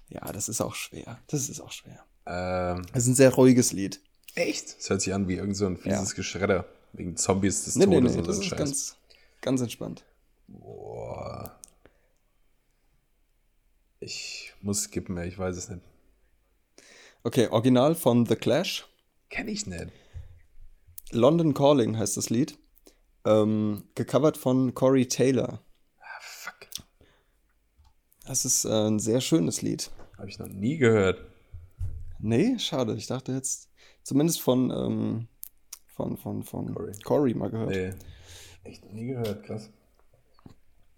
Ja, 0.09 0.31
das 0.31 0.47
ist 0.47 0.61
auch 0.61 0.73
schwer. 0.75 1.19
Das 1.27 1.49
ist 1.49 1.59
auch 1.59 1.71
schwer. 1.71 1.99
Ähm, 2.25 2.85
Es 2.93 3.03
ist 3.03 3.09
ein 3.09 3.15
sehr 3.15 3.33
ruhiges 3.33 3.73
Lied. 3.73 3.99
echt? 4.35 4.77
Das 4.79 4.89
hört 4.89 5.01
sich 5.01 5.13
an 5.13 5.27
wie 5.27 5.35
irgend 5.35 5.57
so 5.57 5.65
ein 5.65 5.75
fieses 5.75 6.11
Ja. 6.11 6.15
Geschredder. 6.15 6.65
Wegen 6.93 7.17
Zombies 7.17 7.65
des 7.65 7.75
Nee, 7.75 7.85
nee, 7.87 7.95
Todes 7.97 8.13
nee, 8.13 8.19
und 8.19 8.23
so 8.25 8.31
das 8.31 8.37
ein 8.37 8.41
ist 8.43 8.47
Scheiß. 8.49 8.57
ganz, 8.59 8.95
ganz 9.41 9.61
entspannt. 9.61 10.05
Boah. 10.59 11.59
Ich 13.99 14.53
muss 14.61 14.83
skippen, 14.83 15.17
ich 15.17 15.37
weiß 15.37 15.57
es 15.57 15.69
nicht. 15.69 15.81
Okay, 17.23 17.47
Original 17.47 17.93
von 17.93 18.25
The 18.25 18.35
Clash. 18.35 18.87
Kenn 19.29 19.47
ich 19.47 19.67
nicht. 19.67 19.91
London 21.11 21.53
Calling 21.53 21.97
heißt 21.97 22.17
das 22.17 22.29
Lied. 22.29 22.57
Ähm, 23.25 23.83
gecovert 23.93 24.37
von 24.37 24.73
Corey 24.73 25.07
Taylor. 25.07 25.61
Ah, 25.99 26.19
fuck. 26.21 26.67
Das 28.25 28.45
ist 28.45 28.65
äh, 28.65 28.87
ein 28.87 28.97
sehr 28.99 29.21
schönes 29.21 29.61
Lied. 29.61 29.91
Habe 30.17 30.29
ich 30.29 30.39
noch 30.39 30.47
nie 30.47 30.77
gehört. 30.77 31.23
Nee, 32.19 32.57
schade. 32.57 32.95
Ich 32.95 33.07
dachte 33.07 33.33
jetzt 33.33 33.69
zumindest 34.03 34.41
von, 34.41 34.71
ähm, 34.71 35.27
von, 35.87 36.17
von, 36.17 36.43
von 36.43 36.73
Corey. 36.73 36.93
Corey. 37.03 37.33
mal 37.35 37.51
gehört. 37.51 37.69
Nee. 37.69 37.93
Echt 38.63 38.83
noch 38.85 38.91
nie 38.93 39.07
gehört, 39.07 39.43
krass. 39.43 39.69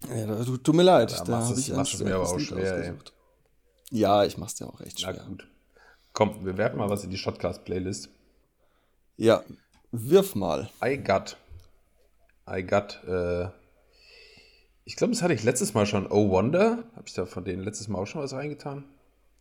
Ja, 0.08 0.26
da, 0.26 0.44
tut, 0.44 0.64
tut 0.64 0.74
mir 0.74 0.82
leid. 0.82 1.12
Da 1.12 1.24
da 1.24 1.38
habe 1.46 1.58
ich 1.58 1.72
machst 1.72 2.02
mir 2.02 2.14
aber 2.14 2.28
auch 2.28 2.38
schwer, 2.38 2.76
ey. 2.84 2.92
Ja, 3.90 4.24
ich 4.24 4.36
mach's 4.38 4.54
dir 4.56 4.66
auch 4.66 4.80
echt 4.80 5.00
Na 5.02 5.12
schwer. 5.12 5.24
gut. 5.24 5.48
Komm, 6.12 6.44
wir 6.44 6.56
werfen 6.56 6.78
mal 6.78 6.90
was 6.90 7.04
in 7.04 7.10
die 7.10 7.16
Shotcast-Playlist. 7.16 8.08
Ja, 9.16 9.42
wirf 9.92 10.34
mal. 10.34 10.70
I 10.84 10.96
got. 10.96 11.36
I 12.48 12.62
got. 12.62 13.02
Äh, 13.04 13.48
ich 14.84 14.96
glaube, 14.96 15.12
das 15.12 15.22
hatte 15.22 15.34
ich 15.34 15.44
letztes 15.44 15.74
Mal 15.74 15.86
schon. 15.86 16.06
Oh 16.10 16.30
Wonder. 16.30 16.84
Habe 16.94 17.04
ich 17.06 17.14
da 17.14 17.26
von 17.26 17.44
denen 17.44 17.62
letztes 17.62 17.88
Mal 17.88 17.98
auch 17.98 18.06
schon 18.06 18.22
was 18.22 18.32
reingetan? 18.32 18.84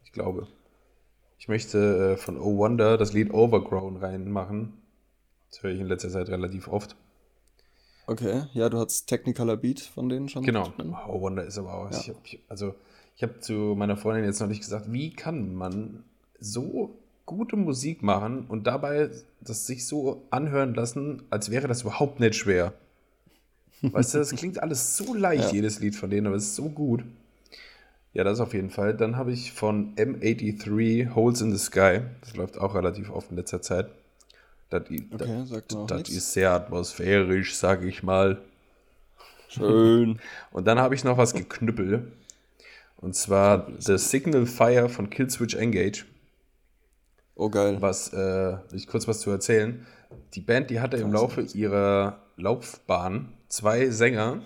Ich 0.03 0.11
glaube. 0.11 0.47
Ich 1.37 1.47
möchte 1.47 2.13
äh, 2.13 2.17
von 2.17 2.39
Oh 2.39 2.57
Wonder 2.57 2.97
das 2.97 3.13
Lied 3.13 3.33
Overgrown 3.33 3.97
reinmachen. 3.97 4.81
Das 5.49 5.61
höre 5.61 5.71
ich 5.71 5.79
in 5.79 5.87
letzter 5.87 6.09
Zeit 6.09 6.29
relativ 6.29 6.67
oft. 6.67 6.95
Okay, 8.05 8.43
ja, 8.53 8.67
du 8.69 8.79
hast 8.79 9.05
Technicolor 9.07 9.57
Beat 9.57 9.79
von 9.79 10.09
denen 10.09 10.27
schon. 10.29 10.43
Genau. 10.43 10.73
Oh 11.07 11.21
Wonder 11.21 11.45
ist 11.45 11.57
aber 11.57 11.73
auch. 11.73 11.91
Ich 11.91 12.09
hab, 12.09 12.17
also, 12.49 12.75
ich 13.15 13.23
habe 13.23 13.39
zu 13.39 13.75
meiner 13.77 13.95
Freundin 13.95 14.25
jetzt 14.25 14.41
noch 14.41 14.47
nicht 14.47 14.61
gesagt, 14.61 14.91
wie 14.91 15.11
kann 15.13 15.53
man 15.55 16.03
so 16.39 16.95
gute 17.25 17.55
Musik 17.55 18.03
machen 18.03 18.45
und 18.49 18.67
dabei 18.67 19.09
das 19.39 19.65
sich 19.65 19.85
so 19.87 20.23
anhören 20.29 20.73
lassen, 20.73 21.23
als 21.29 21.49
wäre 21.49 21.67
das 21.69 21.83
überhaupt 21.83 22.19
nicht 22.19 22.35
schwer. 22.35 22.73
Weißt 23.81 24.13
du, 24.13 24.17
das 24.17 24.31
klingt 24.35 24.61
alles 24.61 24.97
so 24.97 25.13
leicht, 25.13 25.45
Ja. 25.45 25.51
jedes 25.51 25.79
Lied 25.79 25.95
von 25.95 26.09
denen, 26.09 26.27
aber 26.27 26.35
es 26.35 26.43
ist 26.43 26.55
so 26.55 26.69
gut. 26.69 27.03
Ja, 28.13 28.23
das 28.23 28.39
auf 28.41 28.53
jeden 28.53 28.69
Fall. 28.69 28.95
Dann 28.95 29.15
habe 29.15 29.31
ich 29.31 29.53
von 29.53 29.95
M83 29.95 31.15
Holes 31.15 31.41
in 31.41 31.51
the 31.51 31.57
Sky. 31.57 32.01
Das 32.21 32.35
läuft 32.35 32.57
auch 32.59 32.75
relativ 32.75 33.09
oft 33.09 33.31
in 33.31 33.37
letzter 33.37 33.61
Zeit. 33.61 33.87
Das, 34.79 35.51
Okay, 35.51 35.85
das 35.87 35.97
nichts. 35.97 36.09
ist 36.09 36.33
sehr 36.33 36.51
atmosphärisch, 36.51 37.55
sage 37.55 37.87
ich 37.87 38.03
mal. 38.03 38.41
Schön. 39.49 40.19
Und 40.51 40.65
dann 40.65 40.79
habe 40.79 40.95
ich 40.95 41.03
noch 41.03 41.17
was 41.17 41.33
geknüppelt. 41.33 42.11
Und 42.97 43.15
zwar 43.15 43.67
The 43.79 43.97
Signal 43.97 44.45
Fire 44.45 44.89
von 44.89 45.09
Killswitch 45.09 45.55
Engage. 45.55 46.05
Oh, 47.35 47.49
geil. 47.49 47.77
Was, 47.79 48.13
äh, 48.13 48.57
ich 48.73 48.87
kurz 48.87 49.07
was 49.07 49.19
zu 49.19 49.29
erzählen. 49.31 49.85
Die 50.35 50.41
Band, 50.41 50.69
die 50.69 50.79
hatte 50.79 50.97
im 50.97 51.11
Laufe 51.11 51.41
ihrer 51.53 52.19
Laufbahn 52.37 53.33
zwei 53.49 53.89
Sänger, 53.89 54.41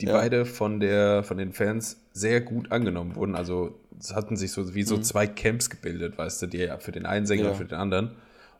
die 0.00 0.06
Ja. 0.06 0.12
beide 0.14 0.46
von, 0.46 0.78
der, 0.80 1.22
von 1.24 1.36
den 1.36 1.52
Fans 1.52 1.98
sehr 2.12 2.40
gut 2.40 2.70
angenommen 2.72 3.16
wurden. 3.16 3.34
Also 3.34 3.78
es 3.98 4.14
hatten 4.14 4.36
sich 4.36 4.52
so 4.52 4.74
wie 4.74 4.82
so 4.84 4.98
zwei 4.98 5.26
Camps 5.26 5.68
gebildet, 5.70 6.16
weißt 6.18 6.42
du, 6.42 6.46
die 6.46 6.70
für 6.78 6.92
den 6.92 7.06
einen 7.06 7.26
Sänger 7.26 7.42
Mhm. 7.42 7.46
Ja. 7.46 7.52
und 7.52 7.58
für 7.58 7.64
den 7.64 7.78
anderen. 7.78 8.10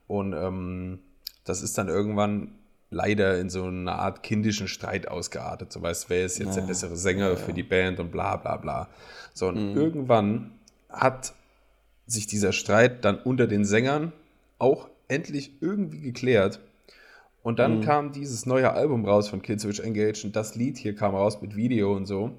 Und 0.07 0.33
ähm, 0.33 0.99
das 1.45 1.63
ist 1.63 1.79
dann 1.79 1.89
irgendwann 1.89 2.53
leider 2.91 3.39
in 3.41 3.51
so 3.51 3.65
eine 3.65 3.93
Art 3.93 4.23
kindischen 4.23 4.69
Streit 4.69 5.09
ausgeartet. 5.09 5.73
So 5.73 5.83
weißt 5.83 6.09
wer 6.09 6.25
ist 6.25 6.39
jetzt 6.39 6.57
der 6.57 6.63
bessere 6.63 6.97
Sänger 6.97 7.37
für 7.37 7.53
die 7.53 7.65
Band 7.65 7.99
und 8.01 8.13
bla 8.13 8.37
bla 8.37 8.57
bla. 8.57 8.89
So, 9.35 9.49
und 9.49 9.73
Mhm. 9.73 9.77
irgendwann 9.77 10.51
hat 10.89 11.35
sich 12.07 12.27
dieser 12.29 12.53
Streit 12.53 13.05
dann 13.05 13.19
unter 13.19 13.47
den 13.49 13.65
Sängern 13.65 14.13
auch 14.59 14.89
endlich 15.09 15.61
irgendwie 15.61 16.01
geklärt. 16.01 16.61
Und 17.43 17.55
Mhm. 17.55 17.57
dann 17.57 17.81
kam 17.81 18.13
dieses 18.13 18.47
neue 18.47 18.73
Album 18.73 19.05
raus 19.05 19.29
von 19.29 19.43
Killswitch 19.43 19.81
Engage 19.81 20.25
und 20.25 20.37
das 20.37 20.55
Lied 20.55 20.79
hier 20.79 20.95
kam 20.95 21.15
raus 21.15 21.43
mit 21.43 21.57
Video 21.57 21.95
und 21.95 22.07
so. 22.07 22.33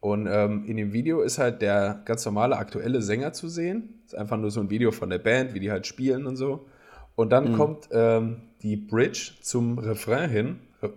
Und 0.00 0.26
ähm, 0.28 0.64
in 0.66 0.76
dem 0.76 0.92
Video 0.92 1.20
ist 1.22 1.38
halt 1.38 1.62
der 1.62 2.02
ganz 2.04 2.24
normale 2.24 2.56
aktuelle 2.56 3.02
Sänger 3.02 3.32
zu 3.32 3.48
sehen. 3.48 4.00
Ist 4.04 4.16
einfach 4.16 4.36
nur 4.36 4.50
so 4.50 4.60
ein 4.60 4.70
Video 4.70 4.90
von 4.90 5.10
der 5.10 5.18
Band, 5.18 5.54
wie 5.54 5.60
die 5.60 5.70
halt 5.70 5.86
spielen 5.86 6.26
und 6.26 6.36
so. 6.36 6.66
Und 7.14 7.30
dann 7.30 7.56
kommt 7.56 7.88
ähm, 7.92 8.42
die 8.62 8.76
Bridge 8.76 9.32
zum 9.42 9.78
Refrain 9.78 10.30
hin. 10.30 10.60
Ja, 10.82 10.88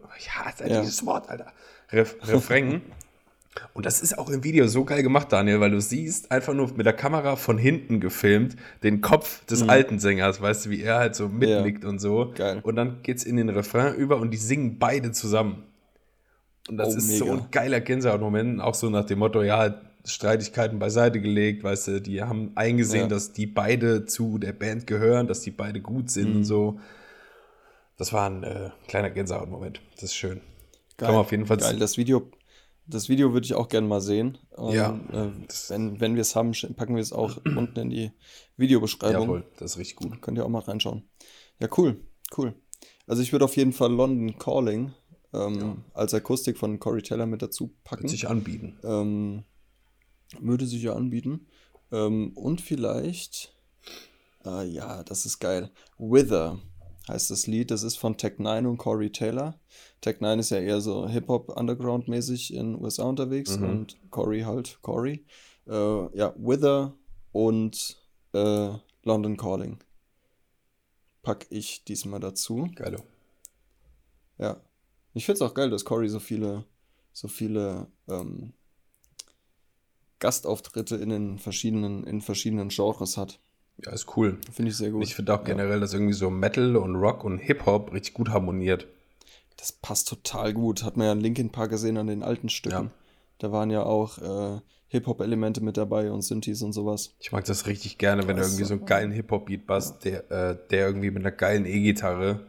ist 0.49 0.59
ja 0.61 0.67
Ja. 0.67 0.81
dieses 0.81 1.05
Wort, 1.05 1.29
Alter. 1.29 1.47
Ref 1.91 2.15
Refrain. 2.23 2.81
Und 3.73 3.85
das 3.85 4.01
ist 4.01 4.17
auch 4.17 4.29
im 4.29 4.43
Video 4.43 4.67
so 4.67 4.83
geil 4.83 5.01
gemacht, 5.01 5.31
Daniel, 5.31 5.61
weil 5.61 5.71
du 5.71 5.79
siehst, 5.79 6.29
einfach 6.29 6.53
nur 6.53 6.73
mit 6.75 6.85
der 6.85 6.91
Kamera 6.93 7.37
von 7.37 7.57
hinten 7.57 8.01
gefilmt, 8.01 8.57
den 8.83 8.99
Kopf 8.99 9.45
des 9.45 9.69
alten 9.69 9.97
Sängers, 9.97 10.41
weißt 10.41 10.65
du, 10.65 10.71
wie 10.71 10.81
er 10.81 10.97
halt 10.97 11.15
so 11.15 11.29
mitnickt 11.29 11.85
und 11.85 11.99
so. 11.99 12.33
Geil. 12.35 12.59
Und 12.63 12.75
dann 12.75 13.01
geht's 13.01 13.23
in 13.23 13.37
den 13.37 13.47
Refrain 13.47 13.95
über 13.95 14.17
und 14.17 14.31
die 14.31 14.37
singen 14.37 14.77
beide 14.77 15.13
zusammen. 15.13 15.63
Und 16.67 16.75
das 16.77 16.95
Oh, 16.95 16.97
ist 16.97 17.17
so 17.17 17.25
mega. 17.25 17.37
ein 17.37 17.47
geiler 17.51 17.79
Gänsehautmoment, 17.79 18.59
auch 18.59 18.73
so 18.75 18.89
nach 18.89 19.05
dem 19.05 19.19
Motto, 19.19 19.41
ja, 19.41 19.73
Streitigkeiten 20.05 20.79
beiseite 20.79 21.19
gelegt, 21.21 21.63
weißt 21.63 21.87
du, 21.87 22.01
die 22.01 22.21
haben 22.21 22.51
eingesehen, 22.55 23.03
Ja. 23.03 23.07
dass 23.07 23.33
die 23.33 23.47
beide 23.47 24.05
zu 24.05 24.37
der 24.37 24.53
Band 24.53 24.87
gehören, 24.87 25.27
dass 25.27 25.41
die 25.41 25.51
beide 25.51 25.81
gut 25.81 26.09
sind 26.09 26.29
Mhm. 26.31 26.35
und 26.37 26.43
so. 26.45 26.79
Das 27.97 28.11
war 28.13 28.29
ein 28.29 28.43
äh, 28.43 28.69
kleiner 28.87 29.09
Gänsehautmoment. 29.09 29.81
Das 29.95 30.03
ist 30.03 30.15
schön. 30.15 30.41
Geil. 30.97 31.07
Kann 31.07 31.11
man 31.13 31.21
auf 31.21 31.31
jeden 31.31 31.45
Fall 31.45 31.57
Geil, 31.57 31.77
das 31.79 31.97
Video, 31.97 32.29
das 32.87 33.09
Video 33.09 33.33
würde 33.33 33.45
ich 33.45 33.53
auch 33.53 33.67
gerne 33.69 33.87
mal 33.87 34.01
sehen. 34.01 34.37
Und, 34.51 34.73
Ja. 34.75 34.99
Äh, 35.11 35.29
wenn 35.69 35.99
wenn 35.99 36.15
wir 36.15 36.21
es 36.21 36.35
haben, 36.35 36.51
packen 36.75 36.95
wir 36.95 37.01
es 37.01 37.13
auch 37.13 37.37
unten 37.45 37.79
in 37.79 37.89
die 37.89 38.11
Videobeschreibung. 38.57 39.21
Jawohl, 39.23 39.45
das 39.57 39.71
ist 39.71 39.77
richtig 39.79 39.95
gut. 39.97 40.21
Könnt 40.21 40.37
ihr 40.37 40.45
auch 40.45 40.49
mal 40.49 40.59
reinschauen. 40.59 41.03
Ja, 41.59 41.67
cool, 41.77 41.97
cool. 42.37 42.53
Also 43.07 43.21
ich 43.21 43.31
würde 43.31 43.45
auf 43.45 43.55
jeden 43.55 43.71
Fall 43.73 43.91
London 43.91 44.37
Calling 44.37 44.91
ähm, 45.33 45.83
als 45.93 46.13
Akustik 46.13 46.57
von 46.57 46.79
Corey 46.79 47.01
Taylor 47.01 47.25
mit 47.25 47.41
dazu 47.41 47.73
packen. 47.83 48.03
Wird 48.03 48.11
sich 48.11 48.27
anbieten. 48.27 48.77
Ähm, 48.83 49.43
würde 50.39 50.65
sich 50.65 50.83
ja 50.83 50.93
anbieten. 50.93 51.47
Ähm, 51.91 52.31
und 52.35 52.61
vielleicht, 52.61 53.53
ah 54.43 54.63
ja, 54.63 55.03
das 55.03 55.25
ist 55.25 55.39
geil. 55.39 55.71
Wither 55.97 56.59
heißt 57.07 57.29
das 57.31 57.47
Lied. 57.47 57.71
Das 57.71 57.83
ist 57.83 57.97
von 57.97 58.17
Tech 58.17 58.39
9 58.39 58.65
und 58.65 58.77
Corey 58.77 59.11
Taylor. 59.11 59.59
Tech 60.01 60.19
9 60.21 60.39
ist 60.39 60.49
ja 60.49 60.57
eher 60.59 60.81
so 60.81 61.07
Hip-Hop-Underground-mäßig 61.07 62.53
in 62.53 62.73
den 62.73 62.83
USA 62.83 63.03
unterwegs 63.03 63.57
Mhm. 63.57 63.69
und 63.69 63.97
Corey 64.11 64.41
halt 64.41 64.79
Corey. 64.81 65.25
Äh, 65.67 66.17
ja, 66.17 66.33
Wither 66.37 66.93
und 67.31 67.97
äh, 68.33 68.69
London 69.03 69.37
Calling 69.37 69.79
pack 71.21 71.47
ich 71.49 71.83
diesmal 71.85 72.19
dazu. 72.19 72.69
Geilo. 72.75 72.99
Ja. 74.37 74.61
Ich 75.13 75.25
finde 75.25 75.37
es 75.37 75.41
auch 75.41 75.53
geil, 75.55 75.69
dass 75.69 75.85
Corey 75.85 76.07
so 76.07 76.19
viele, 76.19 76.65
so 77.13 77.27
viele 77.27 77.87
ähm, 78.07 78.53
Gastauftritte 80.19 80.95
in 80.95 81.09
den 81.09 81.37
verschiedenen, 81.39 82.05
in 82.05 82.21
verschiedenen 82.21 82.69
Genres 82.69 83.17
hat. 83.17 83.39
Ja, 83.83 83.91
ist 83.91 84.15
cool. 84.15 84.37
Finde 84.53 84.71
ich 84.71 84.77
sehr 84.77 84.91
gut. 84.91 85.03
Ich 85.03 85.15
finde 85.15 85.33
auch 85.33 85.43
generell, 85.43 85.79
dass 85.81 85.93
irgendwie 85.93 86.13
so 86.13 86.29
Metal 86.29 86.77
und 86.77 86.95
Rock 86.95 87.23
und 87.25 87.39
Hip-Hop 87.39 87.91
richtig 87.93 88.13
gut 88.13 88.29
harmoniert. 88.29 88.87
Das 89.57 89.71
passt 89.73 90.07
total 90.07 90.53
gut. 90.53 90.83
Hat 90.83 90.95
man 90.97 91.07
ja 91.07 91.11
in 91.13 91.19
Linkin 91.19 91.51
Park 91.51 91.71
gesehen 91.71 91.97
an 91.97 92.07
den 92.07 92.23
alten 92.23 92.49
Stücken. 92.49 92.85
Ja. 92.85 92.91
Da 93.39 93.51
waren 93.51 93.69
ja 93.69 93.83
auch 93.83 94.17
äh, 94.19 94.61
Hip-Hop-Elemente 94.87 95.59
mit 95.61 95.75
dabei 95.75 96.09
und 96.11 96.21
Synthes 96.21 96.61
und 96.61 96.71
sowas. 96.71 97.15
Ich 97.19 97.33
mag 97.33 97.43
das 97.43 97.65
richtig 97.67 97.97
gerne, 97.97 98.27
wenn 98.27 98.37
du 98.37 98.41
Das- 98.43 98.51
irgendwie 98.51 98.65
so 98.65 98.75
einen 98.75 98.85
geilen 98.85 99.11
Hip-Hop-Beat 99.11 99.65
basst, 99.67 100.05
der, 100.05 100.31
äh, 100.31 100.57
der 100.69 100.87
irgendwie 100.87 101.11
mit 101.11 101.21
einer 101.23 101.31
geilen 101.35 101.65
E-Gitarre. 101.65 102.45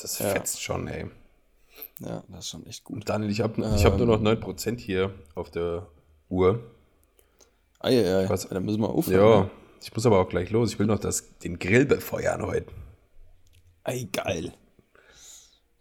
Das 0.00 0.18
Ja. 0.18 0.30
fetzt 0.30 0.60
schon, 0.60 0.88
ey. 0.88 1.06
Ja, 2.00 2.24
das 2.28 2.40
ist 2.46 2.48
schon 2.50 2.66
echt 2.66 2.82
gut. 2.82 2.96
Und 2.96 3.08
Daniel, 3.08 3.30
ich 3.30 3.40
habe 3.40 3.60
ich 3.76 3.84
hab 3.84 3.96
nur 3.98 4.06
noch 4.06 4.16
Ähm. 4.18 4.24
9% 4.24 4.80
hier 4.80 5.14
auf 5.36 5.50
der 5.50 5.86
Uhr. 6.28 6.62
Eieiei, 7.80 8.28
Was- 8.28 8.48
da 8.48 8.60
müssen 8.60 8.80
wir 8.80 8.88
aufhören. 8.88 9.20
Ja, 9.20 9.40
ne? 9.44 9.50
ich 9.82 9.94
muss 9.94 10.06
aber 10.06 10.18
auch 10.20 10.28
gleich 10.28 10.50
los. 10.50 10.72
Ich 10.72 10.78
will 10.78 10.86
noch 10.86 10.98
das, 10.98 11.38
den 11.38 11.58
Grill 11.58 11.84
befeuern 11.86 12.42
heute. 12.46 12.72
Ey, 13.84 14.06
geil. 14.12 14.52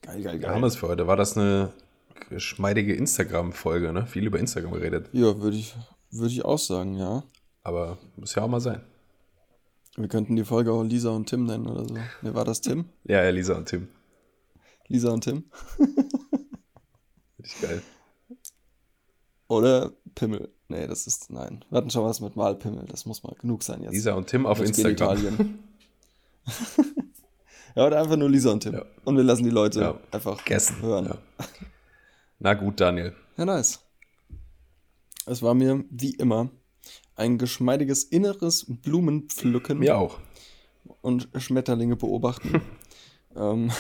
Geil, 0.02 0.22
geil, 0.22 0.40
Da 0.40 0.48
haben 0.50 0.54
geil. 0.56 0.62
wir 0.62 0.68
es 0.68 0.76
für 0.76 0.90
heute. 0.90 1.08
War 1.08 1.16
das 1.16 1.38
eine 1.38 1.72
geschmeidige 2.30 2.94
Instagram-Folge, 2.96 3.94
ne? 3.94 4.06
Viel 4.06 4.26
über 4.28 4.40
Instagram 4.40 4.74
geredet. 4.74 5.10
Ja, 5.14 5.40
würde 5.40 5.56
ich, 5.58 5.74
würd 6.12 6.32
ich 6.32 6.44
auch 6.44 6.60
sagen, 6.60 6.96
ja. 6.98 7.24
Aber 7.64 7.98
muss 8.18 8.36
ja 8.36 8.44
auch 8.44 8.50
mal 8.50 8.60
sein. 8.60 8.84
Wir 9.96 10.08
könnten 10.10 10.36
die 10.36 10.44
Folge 10.44 10.72
auch 10.74 10.84
Lisa 10.84 11.12
und 11.12 11.30
Tim 11.30 11.46
nennen 11.46 11.68
oder 11.68 11.86
so. 11.88 11.94
Ne, 11.94 12.34
war 12.34 12.44
das 12.44 12.60
Tim? 12.60 12.86
Ja, 13.06 13.20
Elisa 13.20 13.56
und 13.56 13.70
Tim. 13.70 13.88
Lisa 14.90 15.12
und 15.12 15.24
Tim? 15.24 15.46
Richtig 17.40 17.62
geil. 17.62 17.82
Oder 19.48 19.92
Pimmel? 20.16 20.50
Nee, 20.68 20.88
das 20.88 21.08
ist, 21.08 21.30
nein. 21.32 21.64
Wir 21.70 21.78
hatten 21.78 21.90
schon 21.90 22.04
was 22.06 22.20
mit 22.22 22.36
Malpimmel, 22.36 22.86
das 22.88 23.06
muss 23.06 23.24
mal 23.24 23.36
genug 23.40 23.64
sein 23.64 23.82
jetzt. 23.84 23.94
Lisa 23.94 24.14
und 24.14 24.28
Tim 24.28 24.46
auf 24.46 24.60
Mit 24.60 24.70
Instagram. 24.70 25.60
Ja, 27.76 27.88
oder 27.88 28.00
einfach 28.00 28.18
nur 28.18 28.30
Lisa 28.30 28.52
und 28.52 28.60
Tim. 28.62 28.74
Ja. 28.74 28.86
Und 29.04 29.18
wir 29.18 29.24
lassen 29.24 29.44
die 29.44 29.50
Leute 29.50 29.80
Ja. 29.82 30.00
einfach 30.12 30.36
Vergessen. 30.38 30.82
hören. 30.82 31.06
Ja. 31.06 31.18
Na 32.40 32.54
gut, 32.54 32.80
Daniel. 32.80 33.16
Ja, 33.38 33.46
nice. 33.46 33.80
Es 35.26 35.42
war 35.42 35.54
mir, 35.56 35.84
wie 35.90 36.14
immer, 36.14 36.50
ein 37.16 37.38
geschmeidiges 37.38 38.04
inneres 38.04 38.66
Blumenpflücken 38.68 39.80
Mir 39.80 39.98
auch. 39.98 40.20
und 41.02 41.30
Schmetterlinge 41.38 41.96
beobachten. 41.96 42.62
ähm, 43.36 43.72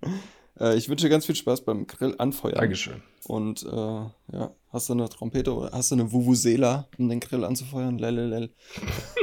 äh, 0.60 0.76
ich 0.76 0.88
wünsche 0.88 1.06
dir 1.06 1.10
ganz 1.10 1.26
viel 1.26 1.34
Spaß 1.34 1.64
beim 1.64 1.86
Grill 1.88 2.14
anfeuern. 2.18 2.56
Dankeschön. 2.56 3.02
Und 3.26 3.64
äh, 3.64 3.66
ja, 3.66 4.54
hast 4.74 4.88
du 4.88 4.92
eine 4.92 5.08
Trompete 5.08 5.54
oder 5.54 5.70
hast 5.72 5.90
du 5.90 5.94
eine 5.94 6.12
Vuvuzela, 6.12 6.86
um 6.98 7.08
den 7.08 7.20
Grill 7.20 7.44
anzufeuern? 7.44 7.98
Lelelel. 7.98 8.50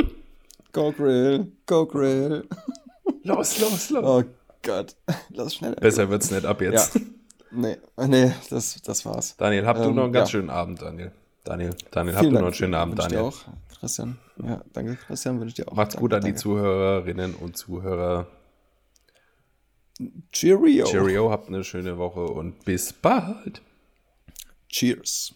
go 0.73 0.91
Grill, 0.91 1.51
go 1.65 1.85
Grill. 1.85 2.47
Los, 3.23 3.59
los, 3.59 3.89
los. 3.91 4.03
Oh 4.03 4.23
Gott, 4.63 4.95
lass 5.29 5.55
schneller. 5.55 5.75
Besser 5.75 6.09
wird's 6.09 6.31
nicht 6.31 6.45
ab 6.45 6.61
Ja. 6.61 6.71
jetzt. 6.71 6.99
Nee, 7.51 7.77
nee, 8.07 8.31
das, 8.49 8.81
das 8.81 9.05
war's. 9.05 9.35
Daniel, 9.35 9.65
habt 9.65 9.79
du 9.79 9.89
Ähm, 9.89 9.95
noch 9.95 10.05
einen 10.05 10.13
ganz 10.13 10.29
ja. 10.29 10.31
schönen 10.39 10.49
Abend, 10.49 10.81
Daniel. 10.81 11.11
Daniel, 11.43 11.75
Daniel, 11.91 12.15
habt 12.15 12.25
du 12.25 12.31
noch 12.31 12.41
einen 12.43 12.53
schönen 12.53 12.75
Abend, 12.75 12.97
Wünsch 12.97 13.09
Daniel. 13.09 13.19
Dir 13.19 13.27
auch, 13.27 13.79
Christian. 13.79 14.17
Ja, 14.43 14.63
danke, 14.73 14.95
Christian, 14.95 15.39
wünsche 15.39 15.49
ich 15.49 15.55
dir 15.55 15.67
auch. 15.71 15.75
Macht's 15.75 15.95
danke, 15.95 16.01
gut 16.01 16.13
an 16.13 16.21
die 16.21 16.27
danke. 16.27 16.39
Zuhörerinnen 16.41 17.35
und 17.35 17.57
Zuhörer. 17.57 18.27
Cheerio. 20.31 20.85
Cheerio, 20.85 21.29
habt 21.29 21.49
eine 21.49 21.63
schöne 21.63 21.97
Woche 21.97 22.25
und 22.25 22.63
bis 22.63 22.93
bald. 22.93 23.61
Cheers. 24.69 25.33